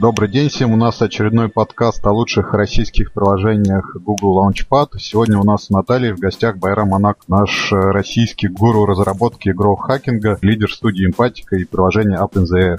Добрый 0.00 0.30
день 0.30 0.48
всем. 0.48 0.72
У 0.72 0.76
нас 0.76 1.02
очередной 1.02 1.50
подкаст 1.50 2.06
о 2.06 2.12
лучших 2.12 2.54
российских 2.54 3.12
приложениях 3.12 3.94
Google 3.96 4.42
Launchpad. 4.42 4.98
Сегодня 4.98 5.38
у 5.38 5.44
нас 5.44 5.64
с 5.64 5.68
Натальей 5.70 6.12
в 6.12 6.18
гостях 6.18 6.56
Байрам 6.56 6.94
Анак, 6.94 7.18
наш 7.28 7.70
российский 7.70 8.48
гуру 8.48 8.86
разработки 8.86 9.50
игрового 9.50 9.78
хакинга, 9.78 10.38
лидер 10.40 10.72
студии 10.72 11.04
Эмпатика 11.04 11.56
и 11.56 11.64
приложения 11.64 12.18
OpenZR. 12.18 12.78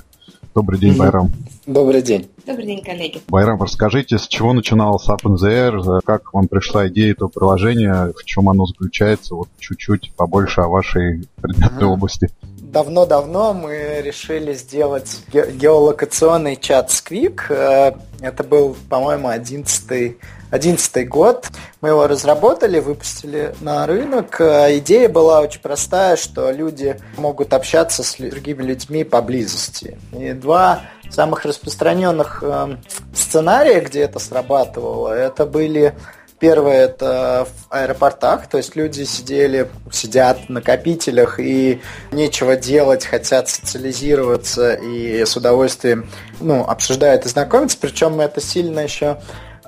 Добрый 0.56 0.80
день, 0.80 0.98
Байрам. 0.98 1.30
Добрый 1.68 2.02
день. 2.02 2.28
Добрый 2.48 2.66
день, 2.66 2.84
коллеги. 2.84 3.22
Байрам, 3.28 3.62
расскажите, 3.62 4.18
с 4.18 4.28
чего 4.28 4.54
начиналась 4.54 5.08
OpenZR, 5.08 6.02
как 6.04 6.34
вам 6.34 6.48
пришла 6.48 6.88
идея 6.88 7.12
этого 7.12 7.30
приложения, 7.30 8.12
в 8.18 8.26
чем 8.26 8.50
оно 8.50 8.66
заключается, 8.66 9.36
вот 9.36 9.48
чуть-чуть 9.60 10.12
побольше 10.16 10.62
о 10.62 10.70
вашей 10.70 11.30
предметной 11.40 11.84
uh-huh. 11.84 11.94
области. 11.94 12.32
Давно-давно 12.72 13.54
мы 13.54 14.02
решили 14.02 14.54
сделать 14.54 15.20
ге- 15.28 15.52
геолокационный 15.52 16.56
чат 16.56 16.90
Squeak. 16.90 17.42
Э, 17.50 17.92
это 18.22 18.46
был, 18.46 18.78
по-моему, 18.90 19.28
11 19.28 20.16
2011 20.52 21.10
год. 21.10 21.50
Мы 21.82 21.90
его 21.90 22.08
разработали, 22.08 22.80
выпустили 22.80 23.54
на 23.60 23.86
рынок. 23.88 24.40
Э, 24.40 24.78
идея 24.78 25.10
была 25.10 25.42
очень 25.42 25.60
простая, 25.60 26.16
что 26.16 26.50
люди 26.52 26.98
могут 27.18 27.54
общаться 27.54 28.04
с 28.04 28.16
другими 28.16 28.64
людьми 28.64 29.04
поблизости. 29.04 29.98
И 30.14 30.32
два 30.32 30.84
самых 31.10 31.44
распространенных 31.44 32.42
э, 32.42 32.78
сценария, 33.14 33.82
где 33.82 34.00
это 34.04 34.20
срабатывало, 34.20 35.10
это 35.10 35.46
были 35.46 35.94
Первое 36.42 36.86
это 36.86 37.48
в 37.48 37.72
аэропортах, 37.72 38.48
то 38.48 38.58
есть 38.58 38.76
люди 38.76 39.04
сидели, 39.04 39.70
сидят 39.92 40.40
в 40.40 40.50
накопителях 40.50 41.40
и 41.40 41.82
нечего 42.12 42.56
делать, 42.56 43.06
хотят 43.06 43.48
социализироваться 43.48 44.74
и 44.74 45.24
с 45.24 45.38
удовольствием 45.38 46.10
ну, 46.40 46.64
обсуждают 46.64 47.28
и 47.28 47.30
знакомиться. 47.30 47.78
Причем 47.80 48.20
это 48.20 48.42
сильно 48.42 48.80
еще 48.80 49.20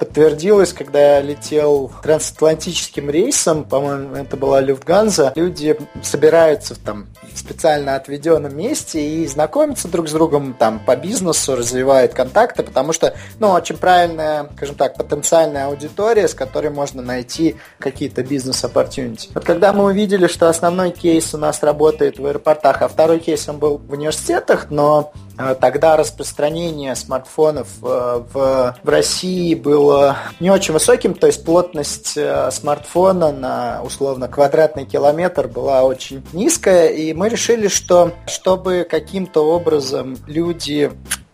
подтвердилось, 0.03 0.73
когда 0.73 1.15
я 1.15 1.21
летел 1.21 1.89
трансатлантическим 2.03 3.09
рейсом, 3.09 3.63
по-моему, 3.63 4.15
это 4.15 4.35
была 4.35 4.59
Люфтганза, 4.59 5.31
люди 5.35 5.77
собираются 6.01 6.75
в 6.75 6.79
там 6.79 7.07
специально 7.33 7.95
отведенном 7.95 8.55
месте 8.55 9.01
и 9.01 9.25
знакомятся 9.27 9.87
друг 9.87 10.09
с 10.09 10.11
другом 10.11 10.55
там 10.55 10.79
по 10.79 10.97
бизнесу, 10.97 11.55
развивают 11.55 12.13
контакты, 12.13 12.63
потому 12.63 12.91
что, 12.91 13.15
ну, 13.39 13.51
очень 13.51 13.77
правильная, 13.77 14.49
скажем 14.57 14.75
так, 14.75 14.95
потенциальная 14.95 15.67
аудитория, 15.67 16.27
с 16.27 16.33
которой 16.33 16.69
можно 16.69 17.01
найти 17.01 17.55
какие-то 17.79 18.23
бизнес-оппортюнити. 18.23 19.29
Вот 19.33 19.45
когда 19.45 19.71
мы 19.71 19.85
увидели, 19.85 20.27
что 20.27 20.49
основной 20.49 20.91
кейс 20.91 21.33
у 21.33 21.37
нас 21.37 21.63
работает 21.63 22.19
в 22.19 22.25
аэропортах, 22.25 22.81
а 22.81 22.89
второй 22.89 23.19
кейс 23.19 23.47
он 23.47 23.57
был 23.57 23.77
в 23.77 23.93
университетах, 23.93 24.67
но 24.69 25.13
тогда 25.59 25.97
распространение 25.97 26.95
смартфонов 26.95 27.67
э, 27.81 28.23
в, 28.33 28.75
в 28.83 28.89
России 28.89 29.55
было 29.55 30.17
не 30.39 30.51
очень 30.51 30.73
высоким, 30.73 31.13
то 31.15 31.27
есть 31.27 31.43
плотность 31.43 32.13
э, 32.15 32.51
смартфона 32.51 33.31
на 33.31 33.81
условно 33.83 34.27
квадратный 34.27 34.85
километр 34.85 35.47
была 35.47 35.83
очень 35.83 36.23
низкая, 36.33 36.89
и 36.89 37.13
мы 37.13 37.29
решили, 37.29 37.67
что 37.67 38.13
чтобы 38.27 38.85
каким-то 38.89 39.41
образом 39.41 40.17
люди 40.27 40.91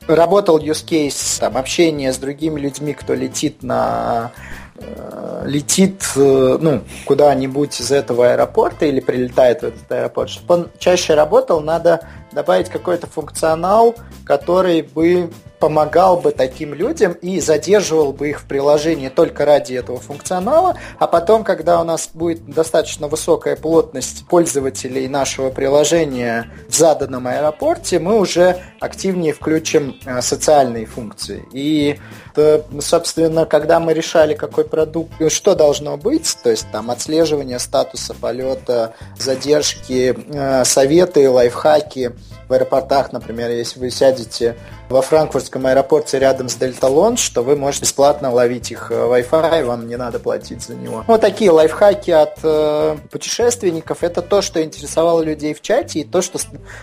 работал 0.07 0.59
use 0.59 0.85
case 0.85 1.39
там, 1.39 1.57
общение 1.57 2.13
с 2.13 2.17
другими 2.17 2.59
людьми, 2.59 2.93
кто 2.93 3.13
летит 3.13 3.63
на 3.63 4.31
летит 5.43 6.03
ну, 6.15 6.81
куда-нибудь 7.05 7.81
из 7.81 7.91
этого 7.91 8.31
аэропорта 8.31 8.85
или 8.85 9.01
прилетает 9.01 9.59
в 9.59 9.63
этот 9.63 9.91
аэропорт, 9.91 10.29
чтобы 10.29 10.53
он 10.53 10.69
чаще 10.79 11.15
работал, 11.15 11.59
надо 11.59 12.07
добавить 12.31 12.69
какой-то 12.69 13.07
функционал, 13.07 13.95
который 14.25 14.81
бы 14.81 15.31
помогал 15.59 16.17
бы 16.17 16.31
таким 16.31 16.73
людям 16.73 17.13
и 17.13 17.39
задерживал 17.39 18.13
бы 18.13 18.29
их 18.29 18.41
в 18.41 18.45
приложении 18.45 19.09
только 19.09 19.45
ради 19.45 19.73
этого 19.73 19.99
функционала, 19.99 20.77
а 20.97 21.07
потом, 21.07 21.43
когда 21.43 21.81
у 21.81 21.83
нас 21.83 22.09
будет 22.13 22.45
достаточно 22.45 23.07
высокая 23.07 23.55
плотность 23.55 24.25
пользователей 24.27 25.07
нашего 25.07 25.49
приложения 25.49 26.49
в 26.67 26.75
заданном 26.75 27.27
аэропорте, 27.27 27.99
мы 27.99 28.19
уже 28.19 28.61
активнее 28.79 29.33
включим 29.33 29.97
э, 30.05 30.21
социальные 30.21 30.85
функции. 30.85 31.45
И, 31.51 31.99
собственно, 32.79 33.45
когда 33.45 33.79
мы 33.79 33.93
решали, 33.93 34.33
какой 34.33 34.63
продукт, 34.63 35.11
что 35.31 35.55
должно 35.55 35.97
быть, 35.97 36.37
то 36.41 36.49
есть 36.49 36.67
там 36.71 36.89
отслеживание 36.91 37.59
статуса 37.59 38.13
полета, 38.13 38.93
задержки, 39.17 40.15
э, 40.15 40.63
советы, 40.65 41.29
лайфхаки 41.29 42.13
в 42.49 42.53
аэропортах, 42.53 43.13
например, 43.13 43.51
если 43.51 43.79
вы 43.79 43.91
сядете 43.91 44.55
во 44.89 45.03
франкфуртском 45.03 45.67
аэропорте 45.67 46.17
рядом 46.17 46.49
с 46.49 46.55
Дельта 46.55 46.87
Лонж, 46.87 47.29
то 47.29 47.43
вы 47.43 47.55
можете 47.55 47.83
бесплатно 47.83 48.31
ловить 48.31 48.71
их 48.71 48.91
э, 48.91 48.95
Wi-Fi, 48.95 49.63
вам 49.65 49.87
не 49.87 49.95
надо 49.95 50.17
платить 50.19 50.63
за 50.63 50.73
него. 50.73 51.03
Вот 51.05 51.21
такие 51.21 51.51
лайфхаки 51.51 52.09
от 52.09 52.39
э, 52.41 52.97
путешественников. 53.11 54.03
Это 54.03 54.23
то, 54.23 54.41
что 54.41 54.63
интересовало 54.63 55.21
людей 55.21 55.53
в 55.53 55.61
чате 55.61 55.99
и 55.99 56.03
то, 56.03 56.23
что 56.23 56.39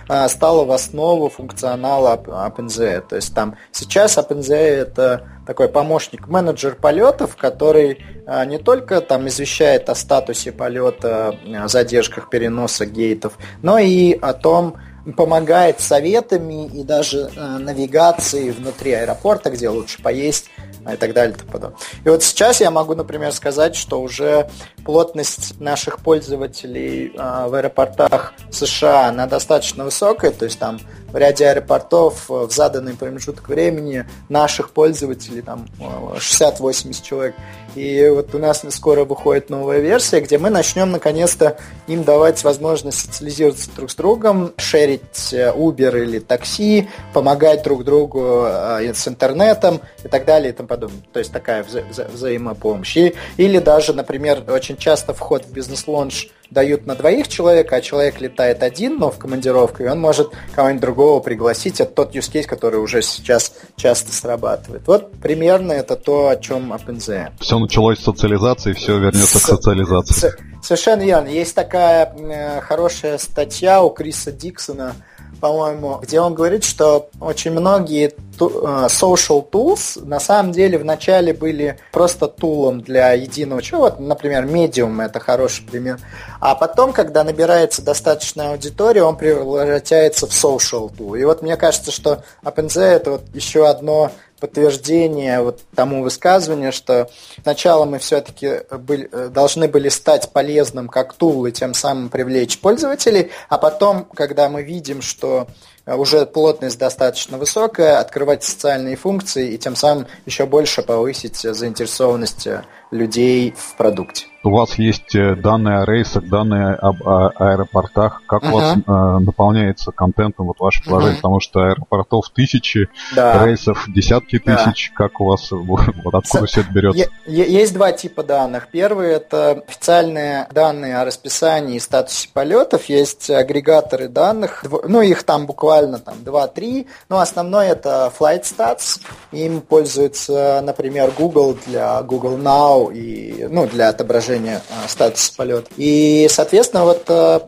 э, 0.09 0.28
стало 0.28 0.65
в 0.65 0.71
основу 0.71 1.28
функционала 1.28 2.16
OpenZE. 2.16 3.00
То 3.09 3.16
есть 3.16 3.34
там 3.34 3.56
сейчас 3.72 4.16
OpenZE 4.19 4.55
это 4.55 5.28
такой 5.47 5.69
помощник 5.69 6.28
менеджер 6.28 6.76
полетов, 6.76 7.34
который 7.37 8.05
э, 8.25 8.47
не 8.47 8.59
только 8.59 9.00
там 9.00 9.26
извещает 9.26 9.88
о 9.91 9.97
статусе 9.97 10.53
полета, 10.53 11.37
о 11.44 11.66
задержках 11.66 12.31
переноса 12.31 12.87
гейтов, 12.87 13.32
но 13.62 13.78
и 13.78 14.12
о 14.12 14.32
том, 14.32 14.76
помогает 15.12 15.81
советами 15.81 16.67
и 16.67 16.83
даже 16.83 17.31
э, 17.34 17.59
навигацией 17.59 18.50
внутри 18.50 18.93
аэропорта, 18.93 19.50
где 19.50 19.69
лучше 19.69 20.03
поесть 20.03 20.50
а, 20.84 20.94
и 20.94 20.97
так 20.97 21.12
далее. 21.12 21.37
И, 21.37 21.39
так 21.39 21.72
и 22.05 22.09
вот 22.09 22.22
сейчас 22.22 22.61
я 22.61 22.71
могу, 22.71 22.94
например, 22.94 23.33
сказать, 23.33 23.77
что 23.77 24.00
уже 24.00 24.49
плотность 24.84 25.61
наших 25.61 26.00
пользователей 26.00 27.12
э, 27.15 27.47
в 27.49 27.55
аэропортах 27.55 28.34
США, 28.50 29.09
она 29.09 29.27
достаточно 29.27 29.84
высокая, 29.84 30.33
то 30.33 30.44
есть 30.44 30.59
там 30.59 30.81
в 31.16 31.19
ряде 31.19 31.49
аэропортов 31.49 32.28
в 32.28 32.50
заданный 32.50 32.93
промежуток 32.93 33.49
времени 33.49 34.04
наших 34.28 34.69
пользователей 34.69 35.41
там 35.41 35.66
60-80 35.78 37.03
человек. 37.03 37.34
И 37.75 38.06
вот 38.15 38.34
у 38.34 38.38
нас 38.38 38.62
скоро 38.69 39.06
выходит 39.06 39.49
новая 39.49 39.78
версия, 39.78 40.21
где 40.21 40.37
мы 40.37 40.50
начнем 40.50 40.91
наконец-то 40.91 41.56
им 41.87 42.05
давать 42.05 42.44
возможность 42.44 43.00
социализироваться 43.00 43.71
друг 43.75 43.91
с 43.91 43.94
другом, 43.94 44.53
шерить 44.59 45.32
э, 45.32 45.55
Uber 45.55 46.03
или 46.03 46.19
такси, 46.19 46.88
помогать 47.15 47.62
друг 47.62 47.84
другу 47.84 48.44
э, 48.47 48.93
с 48.93 49.09
интернетом 49.09 49.81
и 50.05 50.09
так 50.09 50.26
далее 50.26 50.50
и 50.50 50.53
тому 50.53 50.69
подобное. 50.69 51.03
То 51.15 51.19
есть 51.19 51.32
такая 51.32 51.62
вза- 51.62 51.88
вза- 51.91 52.10
взаимопомощь. 52.12 52.94
И, 52.99 53.15
или 53.38 53.59
даже, 53.59 53.94
например, 53.94 54.43
очень 54.49 54.76
часто 54.76 55.15
вход 55.15 55.47
в 55.47 55.53
бизнес-лонж 55.53 56.28
дают 56.50 56.86
на 56.86 56.94
двоих 56.94 57.28
человека, 57.28 57.76
а 57.76 57.80
человек 57.80 58.20
летает 58.20 58.62
один, 58.62 58.98
но 58.98 59.10
в 59.10 59.18
командировку, 59.18 59.82
и 59.82 59.86
он 59.86 60.00
может 60.00 60.32
кого-нибудь 60.54 60.80
другого 60.80 61.20
пригласить. 61.20 61.80
Это 61.80 61.92
тот 61.92 62.14
use 62.14 62.30
case, 62.32 62.44
который 62.44 62.80
уже 62.80 63.02
сейчас 63.02 63.52
часто 63.76 64.12
срабатывает. 64.12 64.86
Вот 64.86 65.12
примерно 65.20 65.72
это 65.72 65.96
то, 65.96 66.28
о 66.28 66.36
чем 66.36 66.72
OpenZE. 66.72 67.32
Все 67.40 67.58
началось 67.58 67.98
с 67.98 68.04
социализации, 68.04 68.72
все 68.72 68.98
вернется 68.98 69.38
с... 69.38 69.42
к 69.42 69.46
социализации. 69.46 70.32
Совершенно 70.62 71.02
верно. 71.02 71.28
Есть 71.28 71.54
такая 71.54 72.12
э, 72.16 72.60
хорошая 72.60 73.18
статья 73.18 73.82
у 73.82 73.90
Криса 73.90 74.32
Диксона, 74.32 74.96
по-моему, 75.41 75.98
где 76.02 76.20
он 76.20 76.34
говорит, 76.34 76.64
что 76.64 77.08
очень 77.20 77.50
многие 77.50 78.08
э, 78.08 78.12
social 78.38 79.48
tools 79.48 80.04
на 80.04 80.20
самом 80.20 80.52
деле 80.52 80.78
вначале 80.78 81.32
были 81.32 81.78
просто 81.92 82.28
тулом 82.28 82.80
для 82.80 83.12
единого 83.12 83.62
чего. 83.62 83.82
Вот, 83.82 84.00
например, 84.00 84.44
Medium 84.46 85.02
это 85.04 85.20
хороший 85.20 85.64
пример. 85.64 85.98
А 86.41 86.54
потом, 86.54 86.92
когда 86.92 87.25
набирается 87.25 87.82
достаточная 87.82 88.50
аудитория, 88.50 89.02
он 89.02 89.16
превращается 89.16 90.26
в 90.26 90.31
social 90.31 90.90
tool. 90.96 91.19
И 91.19 91.25
вот 91.25 91.43
мне 91.43 91.56
кажется, 91.56 91.90
что 91.90 92.22
OpenZ 92.43 92.81
это 92.81 93.11
вот 93.12 93.22
еще 93.34 93.69
одно 93.69 94.11
подтверждение 94.41 95.41
вот 95.41 95.61
тому 95.75 96.03
высказыванию, 96.03 96.73
что 96.73 97.09
сначала 97.43 97.85
мы 97.85 97.99
все-таки 97.99 98.61
были, 98.71 99.09
должны 99.29 99.69
были 99.69 99.88
стать 99.88 100.33
полезным 100.33 100.88
как 100.88 101.15
тул 101.15 101.47
и 101.47 101.53
тем 101.53 101.75
самым 101.75 102.09
привлечь 102.09 102.59
пользователей, 102.59 103.31
а 103.49 103.59
потом, 103.59 104.05
когда 104.05 104.49
мы 104.49 104.62
видим, 104.62 105.03
что 105.03 105.47
уже 105.87 106.27
плотность 106.27 106.79
достаточно 106.79 107.38
высокая, 107.38 107.99
открывать 108.00 108.43
социальные 108.43 108.97
функции 108.97 109.53
и 109.53 109.59
тем 109.59 109.77
самым 109.77 110.06
еще 110.27 110.44
больше 110.47 110.83
повысить 110.83 111.37
заинтересованность 111.37 112.49
людей 112.91 113.53
в 113.56 113.77
продукте. 113.77 114.27
У 114.44 114.50
вас 114.50 114.79
есть 114.79 115.12
э, 115.17 115.35
данные 115.35 115.79
о 115.79 115.85
рейсах, 115.85 116.29
данные 116.29 116.75
об 116.75 117.03
а, 117.05 117.31
аэропортах. 117.31 118.23
Как 118.29 118.44
uh-huh. 118.44 118.50
у 118.50 118.55
вас 118.55 118.77
э, 118.77 119.25
наполняется 119.25 119.91
контентом 119.91 120.47
вот 120.47 120.61
ваше 120.61 120.85
приложение? 120.85 121.15
Uh-huh. 121.15 121.17
Потому 121.17 121.41
что 121.41 121.61
аэропортов 121.65 122.31
тысячи, 122.31 122.88
да. 123.17 123.44
рейсов 123.44 123.85
десятки 123.88 124.38
тысяч. 124.38 124.93
Да. 124.97 125.05
Как 125.05 125.21
у 125.21 125.25
вас, 125.25 125.50
вот 125.50 125.81
откуда 126.15 126.47
С- 126.47 126.50
все 126.50 126.61
это 126.61 126.71
берется? 126.73 127.11
Есть 127.27 127.75
два 127.75 127.91
типа 127.91 128.23
данных. 128.23 128.69
Первый 128.71 129.09
это 129.09 129.65
официальные 129.67 130.47
данные 130.55 130.99
о 130.99 131.05
расписании 131.05 131.75
и 131.75 131.81
статусе 131.81 132.29
полетов. 132.33 132.85
Есть 132.85 133.29
агрегаторы 133.29 134.06
данных. 134.06 134.65
Ну, 134.87 135.00
их 135.00 135.25
там 135.25 135.47
буквально 135.47 135.99
там 135.99 136.19
2-3, 136.25 136.87
но 137.09 137.19
основной 137.19 137.67
это 137.67 138.12
Flight 138.17 138.43
Stats, 138.43 139.00
им 139.33 139.61
пользуется, 139.61 140.61
например, 140.62 141.11
Google 141.19 141.59
для 141.67 142.00
Google 142.03 142.38
Now 142.38 142.75
и, 142.84 143.46
ну, 143.49 143.67
для 143.67 143.88
отображения 143.88 144.62
э, 144.69 144.88
статуса 144.88 145.32
полета. 145.37 145.69
И, 145.76 146.26
соответственно, 146.31 146.84
вот 146.84 147.05
э, 147.08 147.40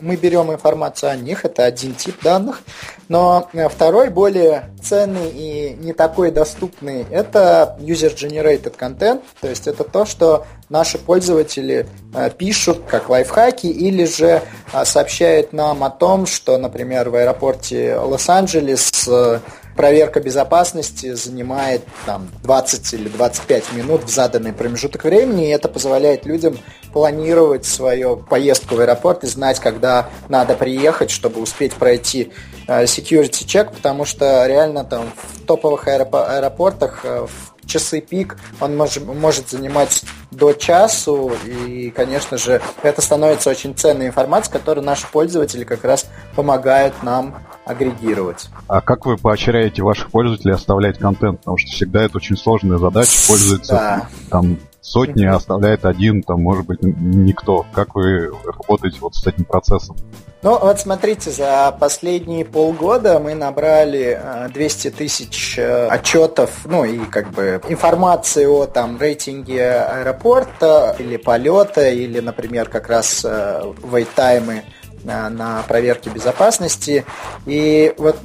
мы 0.00 0.16
берем 0.16 0.52
информацию 0.52 1.10
о 1.10 1.16
них, 1.16 1.44
это 1.44 1.64
один 1.64 1.94
тип 1.94 2.22
данных, 2.22 2.62
но 3.08 3.48
второй, 3.70 4.10
более 4.10 4.70
ценный 4.82 5.30
и 5.30 5.76
не 5.78 5.92
такой 5.92 6.30
доступный, 6.30 7.06
это 7.10 7.76
user-generated 7.80 8.76
content, 8.76 9.22
то 9.40 9.48
есть 9.48 9.66
это 9.66 9.84
то, 9.84 10.04
что 10.04 10.46
наши 10.68 10.98
пользователи 10.98 11.86
э, 12.14 12.30
пишут 12.30 12.82
как 12.88 13.08
лайфхаки 13.08 13.66
или 13.66 14.04
же 14.04 14.42
э, 14.72 14.84
сообщают 14.84 15.52
нам 15.52 15.84
о 15.84 15.90
том, 15.90 16.26
что, 16.26 16.58
например, 16.58 17.10
в 17.10 17.14
аэропорте 17.14 17.96
Лос-Анджелес 17.96 19.08
э, 19.08 19.40
проверка 19.78 20.18
безопасности 20.20 21.14
занимает 21.14 21.82
там, 22.04 22.28
20 22.42 22.94
или 22.94 23.08
25 23.08 23.72
минут 23.74 24.02
в 24.02 24.08
заданный 24.10 24.52
промежуток 24.52 25.04
времени, 25.04 25.46
и 25.46 25.50
это 25.50 25.68
позволяет 25.68 26.26
людям 26.26 26.58
планировать 26.92 27.64
свою 27.64 28.16
поездку 28.16 28.74
в 28.74 28.80
аэропорт 28.80 29.22
и 29.22 29.28
знать, 29.28 29.60
когда 29.60 30.08
надо 30.28 30.54
приехать, 30.54 31.12
чтобы 31.12 31.40
успеть 31.40 31.74
пройти 31.74 32.32
security 32.66 33.46
check, 33.46 33.72
потому 33.72 34.04
что 34.04 34.46
реально 34.46 34.82
там 34.82 35.12
в 35.16 35.46
топовых 35.46 35.86
аэропортах 35.86 37.04
в 37.04 37.28
часы 37.64 38.00
пик 38.00 38.36
он 38.60 38.76
может, 38.76 39.04
может 39.04 39.50
занимать 39.50 40.02
до 40.32 40.54
часу, 40.54 41.30
и, 41.46 41.90
конечно 41.94 42.36
же, 42.36 42.60
это 42.82 43.00
становится 43.00 43.50
очень 43.50 43.76
ценной 43.76 44.08
информацией, 44.08 44.54
которую 44.54 44.84
наши 44.84 45.06
пользователи 45.06 45.62
как 45.64 45.84
раз 45.84 46.06
помогают 46.34 47.02
нам 47.02 47.46
агрегировать. 47.68 48.48
А 48.66 48.80
как 48.80 49.06
вы 49.06 49.16
поощряете 49.16 49.82
ваших 49.82 50.10
пользователей 50.10 50.54
оставлять 50.54 50.98
контент? 50.98 51.40
Потому 51.40 51.58
что 51.58 51.70
всегда 51.70 52.02
это 52.02 52.16
очень 52.16 52.36
сложная 52.36 52.78
задача, 52.78 53.18
пользуется 53.28 53.72
да. 53.72 54.08
там 54.30 54.58
сотни, 54.80 55.24
а 55.24 55.36
оставляет 55.36 55.84
один, 55.84 56.22
там, 56.22 56.42
может 56.42 56.66
быть, 56.66 56.82
никто. 56.82 57.66
Как 57.72 57.94
вы 57.94 58.30
работаете 58.44 58.98
вот 59.00 59.14
с 59.14 59.26
этим 59.26 59.44
процессом? 59.44 59.96
Ну, 60.40 60.56
вот 60.56 60.78
смотрите, 60.78 61.32
за 61.32 61.76
последние 61.80 62.44
полгода 62.44 63.18
мы 63.18 63.34
набрали 63.34 64.20
200 64.54 64.86
э, 64.86 64.90
тысяч 64.92 65.58
э, 65.58 65.88
отчетов, 65.88 66.60
ну 66.64 66.84
и 66.84 66.98
как 67.06 67.30
бы 67.32 67.60
информации 67.68 68.46
о 68.46 68.66
там 68.66 68.98
рейтинге 69.00 69.68
аэропорта 69.68 70.94
или 71.00 71.16
полета, 71.16 71.90
или, 71.90 72.20
например, 72.20 72.68
как 72.68 72.88
раз 72.88 73.24
вейт-таймы 73.24 74.54
на, 74.54 74.62
на 75.04 75.62
проверке 75.68 76.10
безопасности. 76.10 77.04
И 77.46 77.94
вот, 77.98 78.16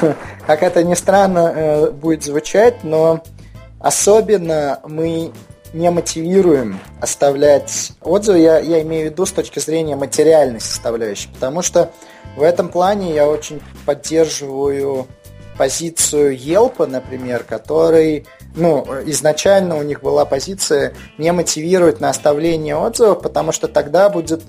как 0.46 0.62
это 0.62 0.82
ни 0.82 0.94
странно 0.94 1.52
э, 1.54 1.90
будет 1.90 2.24
звучать, 2.24 2.84
но 2.84 3.22
особенно 3.78 4.80
мы 4.84 5.32
не 5.72 5.90
мотивируем 5.90 6.80
оставлять 7.00 7.92
отзывы, 8.00 8.38
я, 8.38 8.58
я 8.58 8.82
имею 8.82 9.08
в 9.08 9.12
виду 9.12 9.26
с 9.26 9.32
точки 9.32 9.58
зрения 9.60 9.96
материальной 9.96 10.60
составляющей, 10.60 11.28
потому 11.28 11.62
что 11.62 11.92
в 12.36 12.42
этом 12.42 12.68
плане 12.68 13.14
я 13.14 13.28
очень 13.28 13.60
поддерживаю 13.86 15.06
позицию 15.56 16.36
Yelp, 16.36 16.86
например, 16.86 17.44
который, 17.44 18.26
ну, 18.54 18.84
изначально 19.06 19.76
у 19.76 19.82
них 19.82 20.02
была 20.02 20.24
позиция 20.24 20.94
не 21.18 21.32
мотивировать 21.32 22.00
на 22.00 22.10
оставление 22.10 22.76
отзывов, 22.76 23.22
потому 23.22 23.52
что 23.52 23.68
тогда 23.68 24.08
будет, 24.08 24.42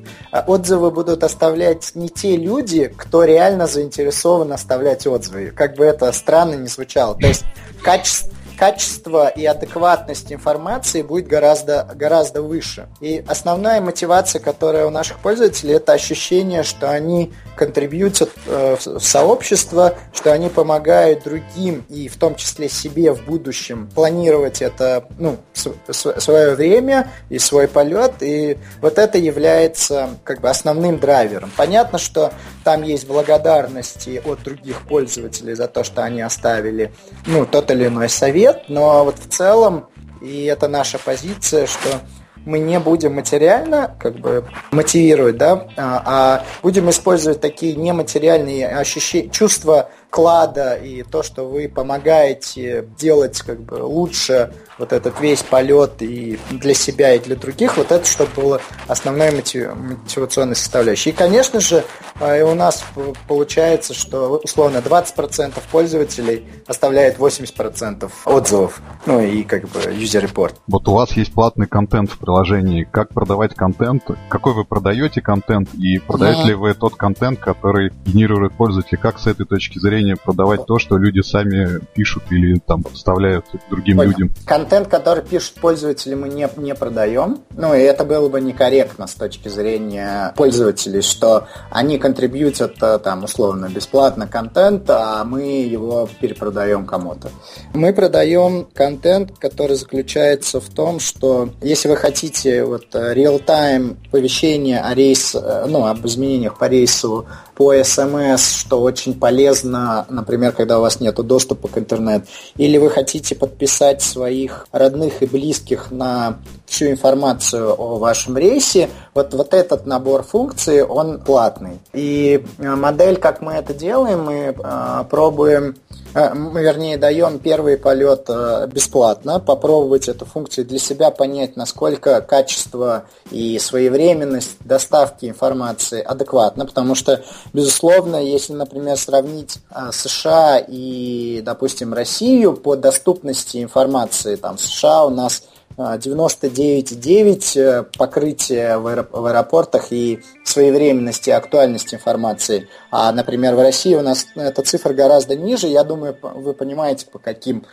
отзывы 0.48 0.92
будут 0.92 1.24
оставлять 1.24 1.92
не 1.94 2.10
те 2.10 2.36
люди, 2.36 2.92
кто 2.96 3.24
реально 3.24 3.68
заинтересован 3.68 4.52
оставлять 4.54 5.06
отзывы. 5.06 5.52
Как 5.52 5.76
бы 5.76 5.86
это 5.86 6.12
странно 6.12 6.56
не 6.56 6.68
звучало. 6.68 7.16
То 7.16 7.28
есть 7.28 7.44
качество 7.84 8.31
качество 8.62 9.28
и 9.28 9.44
адекватность 9.44 10.32
информации 10.32 11.02
будет 11.02 11.26
гораздо, 11.26 11.90
гораздо 11.96 12.44
выше. 12.44 12.90
И 13.00 13.26
основная 13.28 13.82
мотивация, 13.82 14.40
которая 14.40 14.86
у 14.86 14.92
наших 14.92 15.18
пользователей, 15.18 15.74
это 15.74 15.94
ощущение, 15.94 16.62
что 16.62 16.92
они 16.92 17.34
контрибьютят 17.56 18.30
э, 18.46 18.76
в 18.76 19.00
сообщество, 19.00 19.96
что 20.14 20.32
они 20.32 20.50
помогают 20.50 21.24
другим 21.24 21.84
и 21.90 22.08
в 22.08 22.18
том 22.18 22.36
числе 22.36 22.70
себе 22.70 23.14
в 23.14 23.26
будущем 23.26 23.90
планировать 23.96 24.62
это, 24.62 25.06
ну, 25.18 25.38
свое 25.54 26.54
время 26.54 27.12
и 27.30 27.40
свой 27.40 27.68
полет, 27.68 28.14
и 28.22 28.60
вот 28.80 29.00
это 29.00 29.18
является 29.18 30.10
как 30.24 30.42
бы 30.42 30.50
основным 30.52 31.00
драйвером. 31.00 31.52
Понятно, 31.58 31.98
что 31.98 32.32
там 32.64 32.84
есть 32.84 33.08
благодарности 33.08 34.22
от 34.24 34.44
других 34.44 34.82
пользователей 34.88 35.56
за 35.56 35.68
то, 35.68 35.84
что 35.84 36.04
они 36.04 36.22
оставили, 36.22 36.94
ну, 37.26 37.46
тот 37.46 37.72
или 37.72 37.88
иной 37.88 38.10
совет, 38.10 38.51
нет, 38.52 38.64
но 38.68 39.04
вот 39.06 39.20
в 39.20 39.30
целом, 39.30 39.88
и 40.22 40.46
это 40.46 40.68
наша 40.68 41.00
позиция, 41.00 41.66
что 41.68 42.02
мы 42.46 42.60
не 42.60 42.80
будем 42.80 43.16
материально 43.16 43.96
как 44.00 44.20
бы 44.20 44.46
мотивировать, 44.72 45.38
да, 45.38 45.68
а, 45.78 46.04
а 46.06 46.46
будем 46.64 46.90
использовать 46.90 47.40
такие 47.40 47.76
нематериальные 47.76 48.68
ощущения, 48.68 49.30
чувства 49.30 49.90
клада 50.12 50.76
и 50.76 51.02
то, 51.04 51.24
что 51.24 51.48
вы 51.48 51.68
помогаете 51.68 52.88
делать 53.00 53.42
как 53.42 53.62
бы 53.62 53.76
лучше 53.76 54.54
вот 54.78 54.94
этот 54.94 55.20
весь 55.22 55.42
полет 55.42 56.02
и 56.02 56.38
для 56.50 56.74
себя, 56.74 57.14
и 57.14 57.20
для 57.20 57.36
других, 57.36 57.78
вот 57.78 57.92
это 57.92 58.06
чтобы 58.06 58.32
было 58.36 58.62
основной 58.88 59.32
мотивационной 59.32 60.56
составляющей. 60.56 61.12
И, 61.12 61.14
конечно 61.14 61.60
же, 61.60 61.84
а, 62.20 62.44
у 62.44 62.56
нас 62.56 62.84
получается, 63.28 63.94
что 63.94 64.42
условно 64.44 64.78
20% 64.78 65.54
пользователей 65.72 66.44
оставляет 66.68 67.18
80% 67.18 68.12
отзывов, 68.26 68.82
ну 69.06 69.22
и 69.22 69.44
как 69.44 69.70
бы 69.70 69.80
user 69.80 70.30
report. 70.30 70.56
Вот 70.68 70.88
у 70.88 70.94
вас 70.94 71.14
есть 71.14 71.34
платный 71.34 71.68
контент 71.68 72.12
в 72.12 72.18
приложении. 72.18 72.84
Как 72.84 73.14
продавать 73.14 73.56
контент? 73.56 74.04
Какой 74.30 74.54
вы 74.54 74.66
продаете 74.66 75.22
контент? 75.22 75.74
И 75.76 76.00
продаете 76.00 76.50
ли 76.50 76.54
вы 76.54 76.74
тот 76.74 76.96
контент, 76.96 77.40
который 77.40 77.92
генерирует 78.06 78.54
пользователи? 78.54 78.98
Как 78.98 79.20
с 79.20 79.28
этой 79.28 79.46
точки 79.46 79.80
зрения 79.80 80.01
продавать 80.24 80.66
то, 80.66 80.80
что 80.80 80.98
люди 80.98 81.22
сами 81.22 81.80
пишут 81.94 82.24
или 82.32 82.60
там 82.60 82.84
вставляют 82.94 83.46
другим 83.70 83.98
Понял. 83.98 84.12
людям? 84.12 84.32
контент, 84.46 84.88
который 84.88 85.24
пишут 85.24 85.56
пользователи, 85.62 86.14
мы 86.14 86.30
не, 86.30 86.48
не 86.58 86.76
продаем. 86.76 87.40
Ну, 87.52 87.74
и 87.74 87.80
это 87.80 88.04
было 88.04 88.30
бы 88.30 88.42
некорректно 88.42 89.08
с 89.08 89.14
точки 89.14 89.48
зрения 89.48 90.34
пользователей, 90.36 91.02
что 91.02 91.48
они 91.70 91.98
контрибьютят 91.98 92.76
э, 92.82 93.00
там 93.00 93.24
условно 93.24 93.70
бесплатно 93.70 94.28
контент, 94.28 94.90
а 94.90 95.24
мы 95.24 95.44
его 95.44 96.10
перепродаем 96.20 96.86
кому-то. 96.86 97.30
Мы 97.74 97.94
продаем 97.94 98.68
контент, 98.74 99.38
который 99.40 99.76
заключается 99.76 100.60
в 100.60 100.70
том, 100.70 101.00
что 101.00 101.50
если 101.62 101.90
вы 101.90 101.96
хотите 101.96 102.64
вот 102.64 102.94
э, 102.94 103.14
real-time 103.14 103.98
оповещение 104.08 104.80
о 104.82 104.94
рейс, 104.94 105.36
э, 105.36 105.66
ну, 105.68 105.86
об 105.86 106.06
изменениях 106.06 106.58
по 106.58 106.66
рейсу 106.66 107.26
по 107.56 107.74
СМС, 107.84 108.52
что 108.52 108.82
очень 108.82 109.20
полезно, 109.20 110.06
например, 110.10 110.52
когда 110.52 110.80
у 110.80 110.82
вас 110.82 111.00
нет 111.00 111.16
доступа 111.16 111.68
к 111.68 111.78
интернету, 111.78 112.28
или 112.58 112.78
вы 112.78 112.90
хотите 112.90 113.36
подписать 113.36 114.02
своих 114.02 114.68
родных 114.72 115.22
и 115.22 115.26
близких 115.26 115.92
на 115.92 116.40
всю 116.66 116.88
информацию 116.92 117.74
о 117.78 117.98
вашем 117.98 118.38
рейсе, 118.38 118.90
вот, 119.14 119.34
вот 119.34 119.54
этот 119.54 119.86
набор 119.86 120.24
функций, 120.24 120.84
он 120.84 121.20
платный. 121.20 121.80
И 121.94 122.46
э, 122.58 122.76
модель, 122.76 123.18
как 123.18 123.42
мы 123.42 123.54
это 123.54 123.74
делаем, 123.74 124.24
мы 124.24 124.56
э, 124.58 125.04
пробуем 125.10 125.76
Э, 126.14 126.34
мы, 126.34 126.62
вернее, 126.62 126.98
даем 126.98 127.40
первый 127.40 127.78
полет 127.78 128.26
э, 128.28 128.68
бесплатно, 128.68 129.40
попробовать 129.40 130.10
эту 130.10 130.26
функцию 130.26 130.66
для 130.66 130.80
себя, 130.80 131.10
понять, 131.10 131.56
насколько 131.56 132.22
качество 132.22 133.06
и 133.30 133.58
своевременность 133.60 134.58
доставки 134.60 135.26
информации 135.26 136.02
адекватно, 136.02 136.66
потому 136.66 136.96
что, 136.96 137.24
безусловно, 137.54 138.18
если, 138.18 138.54
например, 138.54 138.98
сравнить 138.98 139.60
э, 139.70 139.92
США 139.92 140.60
и, 140.60 141.42
допустим, 141.44 141.94
Россию 141.94 142.54
по 142.54 142.76
доступности 142.76 143.62
информации, 143.62 144.36
там, 144.36 144.58
США 144.58 145.06
у 145.06 145.10
нас 145.10 145.44
99,9 145.78 147.60
э, 147.60 147.84
покрытие 147.98 148.78
в 148.78 148.88
аэропортах 148.88 149.92
и 149.92 150.22
своевременности 150.44 151.30
актуальности 151.30 151.96
информации. 151.96 152.68
А, 152.92 153.12
например, 153.12 153.56
в 153.56 153.60
России 153.60 153.96
у 153.96 154.02
нас 154.02 154.28
эта 154.36 154.62
цифра 154.64 154.94
гораздо 154.94 155.36
ниже. 155.36 155.68
Я 155.68 155.84
думаю, 155.84 156.18
вы 156.22 156.54
понимаете, 156.54 157.08
по 157.08 157.20
каким 157.20 157.66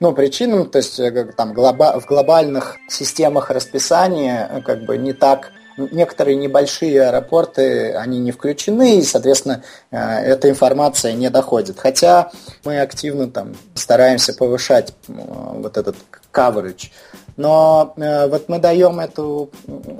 ну, 0.00 0.12
причинам. 0.12 0.68
То 0.70 0.78
есть 0.78 0.98
э, 1.00 1.32
там, 1.36 1.52
глоба 1.52 1.98
в 1.98 2.06
глобальных 2.06 2.76
системах 2.88 3.50
расписания 3.50 4.48
э, 4.50 4.60
как 4.62 4.84
бы 4.84 4.96
не 4.98 5.12
так 5.12 5.52
некоторые 5.76 6.36
небольшие 6.36 7.02
аэропорты, 7.02 7.92
они 7.94 8.18
не 8.18 8.32
включены, 8.32 8.98
и, 8.98 9.02
соответственно, 9.02 9.62
эта 9.90 10.48
информация 10.50 11.12
не 11.12 11.30
доходит. 11.30 11.78
Хотя 11.78 12.30
мы 12.64 12.80
активно 12.80 13.28
там 13.28 13.54
стараемся 13.74 14.32
повышать 14.32 14.94
вот 15.08 15.76
этот 15.76 15.96
coverage. 16.32 16.90
Но 17.36 17.92
э, 17.96 18.28
вот 18.28 18.48
мы 18.48 18.58
даем 18.58 18.98
эту 18.98 19.50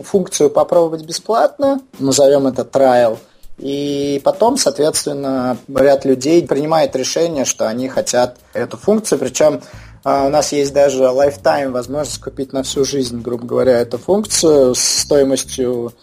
функцию 0.03 0.51
попробовать 0.51 1.05
бесплатно, 1.05 1.81
назовем 1.99 2.47
это 2.47 2.63
trial, 2.63 3.19
И 3.59 4.21
потом, 4.25 4.57
соответственно, 4.57 5.59
ряд 5.69 6.05
людей 6.05 6.47
принимает 6.47 6.97
решение, 6.97 7.45
что 7.45 7.69
они 7.69 7.89
хотят 7.89 8.37
эту 8.55 8.77
функцию, 8.77 9.19
причем 9.19 9.61
а, 10.09 10.27
у 10.27 10.29
нас 10.29 10.53
есть 10.53 10.73
даже 10.73 11.03
lifetime 11.03 11.73
возможность 11.73 12.21
купить 12.21 12.53
на 12.53 12.63
всю 12.63 12.85
жизнь, 12.85 13.21
грубо 13.21 13.45
говоря, 13.45 13.81
эту 13.81 13.99
функцию 13.99 14.77
с 14.77 14.79
стоимостью 14.79 15.95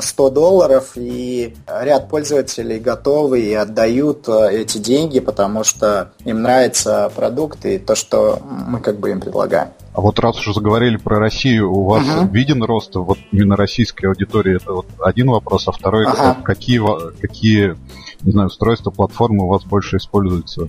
100 0.00 0.26
а, 0.26 0.30
долларов, 0.30 0.92
и 0.96 1.54
ряд 1.68 2.08
пользователей 2.08 2.80
готовы 2.80 3.42
и 3.42 3.54
отдают 3.54 4.28
а, 4.28 4.48
эти 4.48 4.78
деньги, 4.78 5.20
потому 5.20 5.62
что 5.62 6.10
им 6.24 6.42
нравится 6.42 7.08
продукт 7.14 7.64
и 7.64 7.78
то, 7.78 7.94
что 7.94 8.40
мы 8.42 8.80
как 8.80 8.98
бы 8.98 9.12
им 9.12 9.20
предлагаем. 9.20 9.68
А 9.94 10.00
вот 10.00 10.18
раз 10.18 10.40
уже 10.40 10.54
заговорили 10.54 10.96
про 10.96 11.20
Россию, 11.20 11.72
у 11.72 11.84
вас 11.84 12.02
uh 12.02 12.28
виден 12.32 12.64
рост 12.64 12.96
вот 12.96 13.18
именно 13.30 13.54
российской 13.54 14.06
аудитории? 14.06 14.56
Это 14.56 14.72
вот 14.72 14.86
один 14.98 15.28
вопрос, 15.30 15.68
а 15.68 15.72
второй, 15.72 16.06
uh 16.06 16.42
какие, 16.42 16.80
какие 17.20 17.76
не 18.22 18.32
знаю, 18.32 18.48
устройства, 18.48 18.90
платформы 18.90 19.44
у 19.44 19.48
вас 19.48 19.64
больше 19.64 19.98
используются 19.98 20.68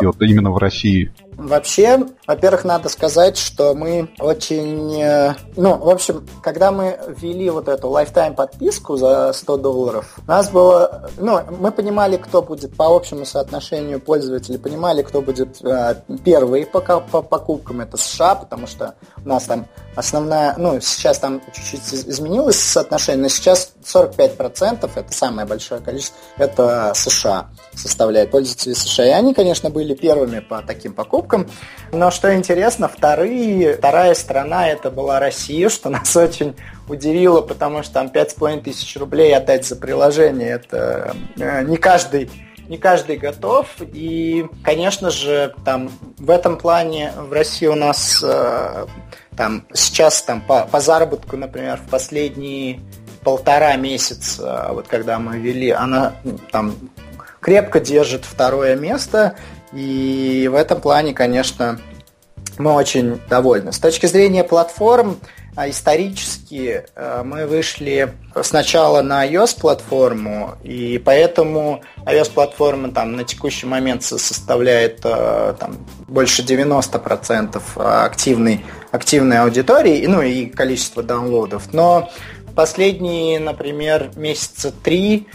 и 0.00 0.06
вот 0.06 0.16
именно 0.22 0.50
в 0.50 0.58
России? 0.58 1.12
Вообще, 1.36 2.06
во-первых, 2.26 2.64
надо 2.64 2.88
сказать, 2.88 3.36
что 3.36 3.74
мы 3.74 4.10
очень... 4.18 5.00
Э, 5.00 5.34
ну, 5.56 5.76
в 5.76 5.88
общем, 5.88 6.26
когда 6.42 6.70
мы 6.70 6.98
ввели 7.08 7.48
вот 7.50 7.68
эту 7.68 7.88
lifetime 7.88 8.34
подписку 8.34 8.96
за 8.96 9.32
100 9.32 9.56
долларов, 9.56 10.18
у 10.26 10.30
нас 10.30 10.50
было... 10.50 11.10
Ну, 11.18 11.40
мы 11.58 11.72
понимали, 11.72 12.16
кто 12.16 12.42
будет 12.42 12.76
по 12.76 12.94
общему 12.94 13.24
соотношению 13.24 14.00
пользователей, 14.00 14.58
понимали, 14.58 15.02
кто 15.02 15.22
будет 15.22 15.62
э, 15.64 15.96
первый 16.24 16.66
по, 16.66 16.80
по 16.80 17.22
покупкам, 17.22 17.80
это 17.80 17.96
США, 17.96 18.34
потому 18.34 18.66
что 18.66 18.94
у 19.24 19.28
нас 19.28 19.44
там 19.44 19.66
основная... 19.96 20.54
Ну, 20.58 20.80
сейчас 20.80 21.18
там 21.18 21.40
чуть-чуть 21.52 22.08
изменилось 22.08 22.58
соотношение, 22.58 23.22
но 23.22 23.28
сейчас 23.28 23.72
45% 23.84 24.90
это 24.94 25.12
самое 25.12 25.46
большое 25.46 25.80
количество, 25.80 26.18
это 26.36 26.92
США 26.94 27.48
составляет 27.74 28.30
пользователи 28.30 28.74
США. 28.74 29.06
И 29.06 29.10
они, 29.10 29.34
конечно, 29.34 29.70
были 29.70 29.94
первыми 29.94 30.40
по 30.40 30.62
таким 30.62 30.92
покупкам. 30.92 31.19
Но 31.92 32.10
что 32.10 32.34
интересно, 32.34 32.88
вторые, 32.88 33.74
вторая 33.76 34.14
страна 34.14 34.68
это 34.68 34.90
была 34.90 35.18
Россия, 35.18 35.68
что 35.68 35.90
нас 35.90 36.14
очень 36.16 36.56
удивило, 36.88 37.40
потому 37.40 37.82
что 37.82 37.94
там 37.94 38.06
5,5 38.08 38.62
тысяч 38.62 38.96
рублей 38.96 39.34
отдать 39.34 39.66
за 39.66 39.76
приложение, 39.76 40.50
это 40.50 41.14
э, 41.38 41.64
не 41.64 41.76
каждый 41.76 42.30
не 42.68 42.78
каждый 42.78 43.16
готов. 43.16 43.66
И, 43.80 44.46
конечно 44.62 45.10
же, 45.10 45.52
там 45.64 45.90
в 46.18 46.30
этом 46.30 46.56
плане 46.56 47.12
в 47.16 47.32
России 47.32 47.66
у 47.66 47.74
нас 47.74 48.22
э, 48.22 48.86
там 49.36 49.66
сейчас 49.74 50.22
там 50.22 50.40
по, 50.40 50.66
по 50.66 50.78
заработку, 50.78 51.36
например, 51.36 51.78
в 51.78 51.90
последние 51.90 52.80
полтора 53.24 53.74
месяца, 53.74 54.68
вот 54.70 54.86
когда 54.86 55.18
мы 55.18 55.38
вели, 55.38 55.70
она 55.70 56.14
там 56.52 56.76
крепко 57.40 57.80
держит 57.80 58.24
второе 58.24 58.76
место. 58.76 59.36
И 59.72 60.48
в 60.50 60.54
этом 60.54 60.80
плане, 60.80 61.14
конечно, 61.14 61.80
мы 62.58 62.72
очень 62.72 63.20
довольны. 63.28 63.72
С 63.72 63.78
точки 63.78 64.06
зрения 64.06 64.44
платформ, 64.44 65.18
а, 65.56 65.68
исторически 65.68 66.84
э, 66.94 67.22
мы 67.24 67.46
вышли 67.46 68.14
сначала 68.42 69.02
на 69.02 69.26
iOS-платформу, 69.26 70.54
и 70.62 71.00
поэтому 71.04 71.82
iOS-платформа 72.06 72.92
там 72.92 73.16
на 73.16 73.24
текущий 73.24 73.66
момент 73.66 74.04
составляет 74.04 75.00
э, 75.02 75.54
там, 75.58 75.76
больше 76.06 76.42
90% 76.42 77.60
активной, 77.76 78.64
активной 78.92 79.40
аудитории, 79.40 80.06
ну 80.06 80.22
и 80.22 80.46
количество 80.46 81.02
даунлодов. 81.02 81.72
Но 81.72 82.10
последние, 82.54 83.40
например, 83.40 84.10
месяца 84.14 84.70
три 84.70 85.26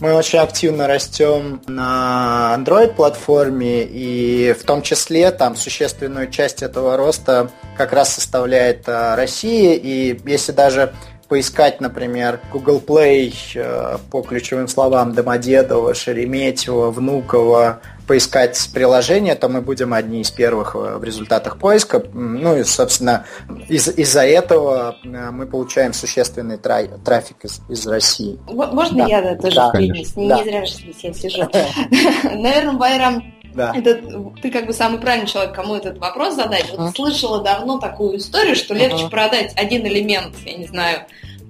мы 0.00 0.12
очень 0.14 0.38
активно 0.38 0.86
растем 0.86 1.62
на 1.66 2.54
Android-платформе, 2.58 3.84
и 3.84 4.54
в 4.58 4.64
том 4.64 4.82
числе 4.82 5.30
там 5.30 5.56
существенную 5.56 6.30
часть 6.30 6.62
этого 6.62 6.96
роста 6.96 7.50
как 7.76 7.92
раз 7.92 8.14
составляет 8.14 8.88
а, 8.88 9.16
Россия. 9.16 9.74
И 9.74 10.20
если 10.28 10.52
даже 10.52 10.92
поискать, 11.28 11.80
например, 11.80 12.40
Google 12.52 12.80
Play 12.84 13.32
э, 13.54 13.98
по 14.10 14.22
ключевым 14.22 14.68
словам 14.68 15.12
Домодедово, 15.12 15.94
Шереметьево, 15.94 16.90
Внуково, 16.90 17.80
поискать 18.06 18.70
приложение, 18.72 19.34
то 19.34 19.48
мы 19.48 19.60
будем 19.60 19.92
одни 19.92 20.20
из 20.20 20.30
первых 20.30 20.76
э, 20.76 20.96
в 20.96 21.04
результатах 21.04 21.58
поиска. 21.58 22.02
Ну 22.12 22.56
и, 22.56 22.64
собственно, 22.64 23.24
из- 23.68 23.88
из-за 23.88 24.24
этого 24.24 24.96
э, 25.04 25.30
мы 25.30 25.46
получаем 25.46 25.92
существенный 25.92 26.56
тра- 26.56 26.86
трафик 27.04 27.44
из, 27.44 27.60
из 27.68 27.86
России. 27.86 28.38
Можно 28.46 29.06
да. 29.06 29.10
я 29.10 29.34
тоже 29.36 29.56
да? 29.56 29.72
Не, 29.74 30.28
да. 30.28 30.36
не 30.38 30.44
зря 30.44 30.64
же 30.64 30.72
здесь 30.74 31.00
я 31.02 31.12
сижу. 31.12 31.42
Наверное, 32.24 32.74
Байрам 32.74 33.34
да. 33.56 33.74
Это 33.74 34.02
ты 34.42 34.50
как 34.50 34.66
бы 34.66 34.72
самый 34.72 35.00
правильный 35.00 35.26
человек, 35.26 35.54
кому 35.54 35.74
этот 35.74 35.98
вопрос 35.98 36.34
задать. 36.34 36.72
Вот 36.76 36.94
слышала 36.94 37.42
давно 37.42 37.78
такую 37.78 38.18
историю, 38.18 38.54
что 38.54 38.74
легче 38.74 39.08
продать 39.08 39.52
один 39.56 39.86
элемент, 39.86 40.34
я 40.44 40.56
не 40.56 40.66
знаю, 40.66 41.06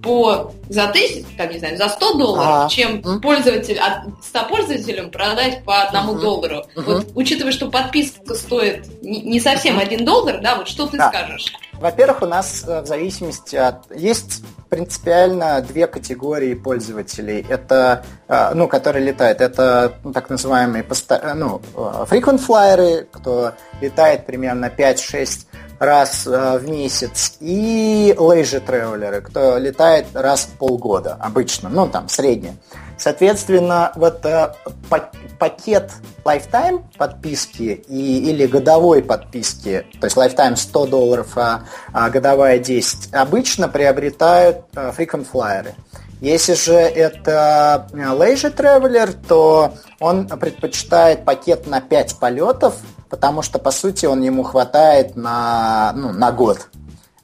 по 0.06 0.52
за 0.68 0.86
тысяч, 0.88 1.25
там, 1.36 1.50
не 1.50 1.58
знаю, 1.58 1.76
за 1.76 1.88
100 1.88 2.14
долларов, 2.14 2.46
а, 2.48 2.68
чем 2.68 3.00
mm. 3.00 3.20
пользователь, 3.20 3.78
от 3.78 4.25
100 4.25 4.44
пользователям 4.48 5.10
продать 5.10 5.64
по 5.64 5.82
одному 5.82 6.14
mm-hmm. 6.14 6.20
доллару. 6.20 6.56
Mm-hmm. 6.75 6.82
Вот 6.84 7.06
учитывая, 7.14 7.52
что 7.52 7.70
подписка 7.70 8.34
стоит 8.34 9.02
не, 9.02 9.40
совсем 9.40 9.78
один 9.78 10.04
доллар, 10.04 10.40
да, 10.40 10.56
вот 10.56 10.68
что 10.68 10.86
ты 10.86 10.96
да. 10.96 11.08
скажешь? 11.08 11.52
Во-первых, 11.72 12.22
у 12.22 12.26
нас 12.26 12.64
э, 12.66 12.80
в 12.80 12.86
зависимости 12.86 13.56
от... 13.56 13.94
Есть 13.94 14.42
принципиально 14.68 15.60
две 15.60 15.86
категории 15.86 16.54
пользователей, 16.54 17.44
это, 17.48 18.04
э, 18.28 18.52
ну, 18.54 18.66
которые 18.66 19.04
летают. 19.04 19.40
Это 19.40 19.94
ну, 20.02 20.12
так 20.12 20.30
называемые 20.30 20.82
поста... 20.84 21.34
ну, 21.34 21.60
э, 21.75 22.06
frequent 22.08 22.40
flyers, 22.46 23.06
кто 23.12 23.52
летает 23.80 24.26
примерно 24.26 24.66
5-6 24.66 25.46
раз 25.78 26.26
в 26.26 26.68
месяц, 26.68 27.37
и 27.40 28.14
traveler, 28.16 29.21
кто 29.21 29.59
летает 29.59 30.06
раз 30.14 30.42
в 30.45 30.59
полгода 30.59 31.16
обычно, 31.21 31.68
ну 31.68 31.88
там 31.88 32.09
среднее. 32.09 32.56
Соответственно, 32.99 33.92
вот 33.95 34.25
э, 34.25 34.54
пакет 35.38 35.92
lifetime 36.25 36.83
подписки 36.97 37.85
и, 37.88 38.30
или 38.30 38.47
годовой 38.47 39.02
подписки, 39.02 39.87
то 40.00 40.06
есть 40.06 40.16
lifetime 40.16 40.56
100 40.56 40.87
долларов, 40.87 41.28
а, 41.37 41.64
а 41.92 42.09
годовая 42.09 42.59
10, 42.59 43.12
обычно 43.12 43.68
приобретают 43.68 44.64
э, 44.75 44.92
frequent 44.97 45.26
flyer. 45.30 45.75
Если 46.23 46.54
же 46.54 46.73
это 46.73 47.87
э, 47.92 47.97
leisure 47.97 48.54
traveler, 48.54 49.14
то 49.28 49.75
он 50.00 50.26
предпочитает 50.26 51.26
пакет 51.26 51.66
на 51.66 51.83
5 51.83 52.16
полетов, 52.18 52.76
потому 53.08 53.42
что, 53.42 53.58
по 53.58 53.70
сути, 53.70 54.06
он 54.06 54.22
ему 54.22 54.42
хватает 54.42 55.16
на, 55.16 55.92
ну, 55.94 56.12
на 56.12 56.32
год. 56.32 56.68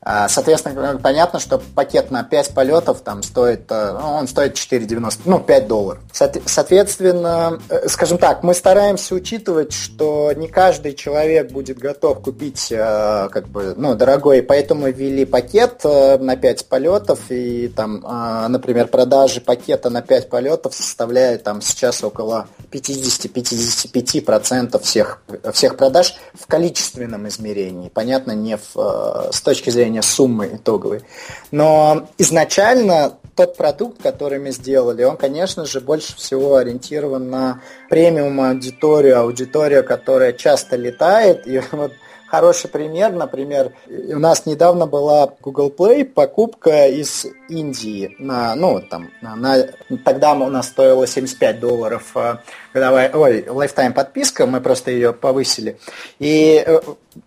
А, 0.05 0.29
соответственно, 0.29 0.99
понятно, 1.01 1.39
что 1.39 1.59
пакет 1.59 2.11
на 2.11 2.25
5 2.25 2.55
полетов 2.55 3.03
там 3.03 3.23
стоит, 3.23 3.71
э, 3.71 3.93
ну, 3.93 4.15
он 4.15 4.27
стоит 4.27 4.55
4,90, 4.55 5.21
ну, 5.27 5.39
5 5.39 5.69
долларов. 5.69 6.03
Соответственно, 6.13 7.61
э, 7.69 7.89
скажем 7.89 8.19
так, 8.19 8.43
мы 8.43 8.53
стараемся 8.55 9.15
учитывать, 9.15 9.73
что 9.73 10.33
не 10.33 10.49
каждый 10.49 10.95
человек 10.95 11.53
будет 11.53 11.79
готов 11.79 12.21
купить 12.21 12.73
э, 12.73 13.29
как 13.31 13.47
бы, 13.47 13.75
ну, 13.77 13.95
дорогой, 13.95 14.43
поэтому 14.43 14.91
ввели 14.91 15.25
пакет 15.25 15.85
на 15.85 16.35
5 16.35 16.67
полетов, 16.67 17.21
и 17.29 17.69
там, 17.69 18.05
например, 18.49 18.89
продажи 18.89 19.41
пакета 19.41 19.89
на 19.89 20.03
5 20.03 20.29
полетов 20.29 20.75
составляют 20.75 21.45
там 21.45 21.63
сейчас 21.63 22.03
около 22.03 22.49
50-55% 22.73 24.83
всех, 24.83 25.23
всех 25.53 25.77
продаж 25.77 26.17
в 26.35 26.49
количественном 26.49 27.29
измерении. 27.29 27.89
Понятно, 27.89 28.33
не 28.33 28.57
в, 28.57 29.31
с 29.31 29.41
точки 29.43 29.71
зрения 29.71 29.92
зрения 29.93 30.03
суммы 30.03 30.51
итоговой. 30.55 31.03
Но 31.51 32.09
изначально 32.19 33.13
тот 33.37 33.57
продукт, 33.57 34.03
который 34.03 34.39
мы 34.39 34.51
сделали, 34.51 35.05
он, 35.05 35.17
конечно 35.17 35.65
же, 35.65 35.81
больше 35.81 36.17
всего 36.17 36.57
ориентирован 36.57 37.31
на 37.31 37.61
премиум 37.89 38.41
аудиторию, 38.41 39.19
аудиторию, 39.19 39.85
которая 39.85 40.33
часто 40.33 40.77
летает. 40.77 41.47
И 41.47 41.63
вот 41.73 41.93
хороший 42.33 42.71
пример, 42.71 43.13
например, 43.13 43.73
у 43.87 44.19
нас 44.19 44.47
недавно 44.47 44.87
была 44.87 45.35
Google 45.43 45.71
Play 45.71 46.07
покупка 46.07 46.89
из 46.89 47.27
Индии 47.51 48.17
на, 48.19 48.55
ну, 48.55 48.81
там, 48.81 49.11
на, 49.21 49.37
на 49.37 49.67
тогда 50.03 50.33
у 50.33 50.49
нас 50.49 50.69
стоило 50.69 51.07
75 51.07 51.61
долларов 51.61 52.13
э, 52.15 52.39
годовая, 52.73 53.13
ой, 53.13 53.43
lifetime 53.43 53.93
подписка, 53.93 54.47
мы 54.47 54.63
просто 54.63 54.91
ее 54.91 55.13
повысили. 55.13 55.79
И 56.21 56.65
э, 56.67 56.81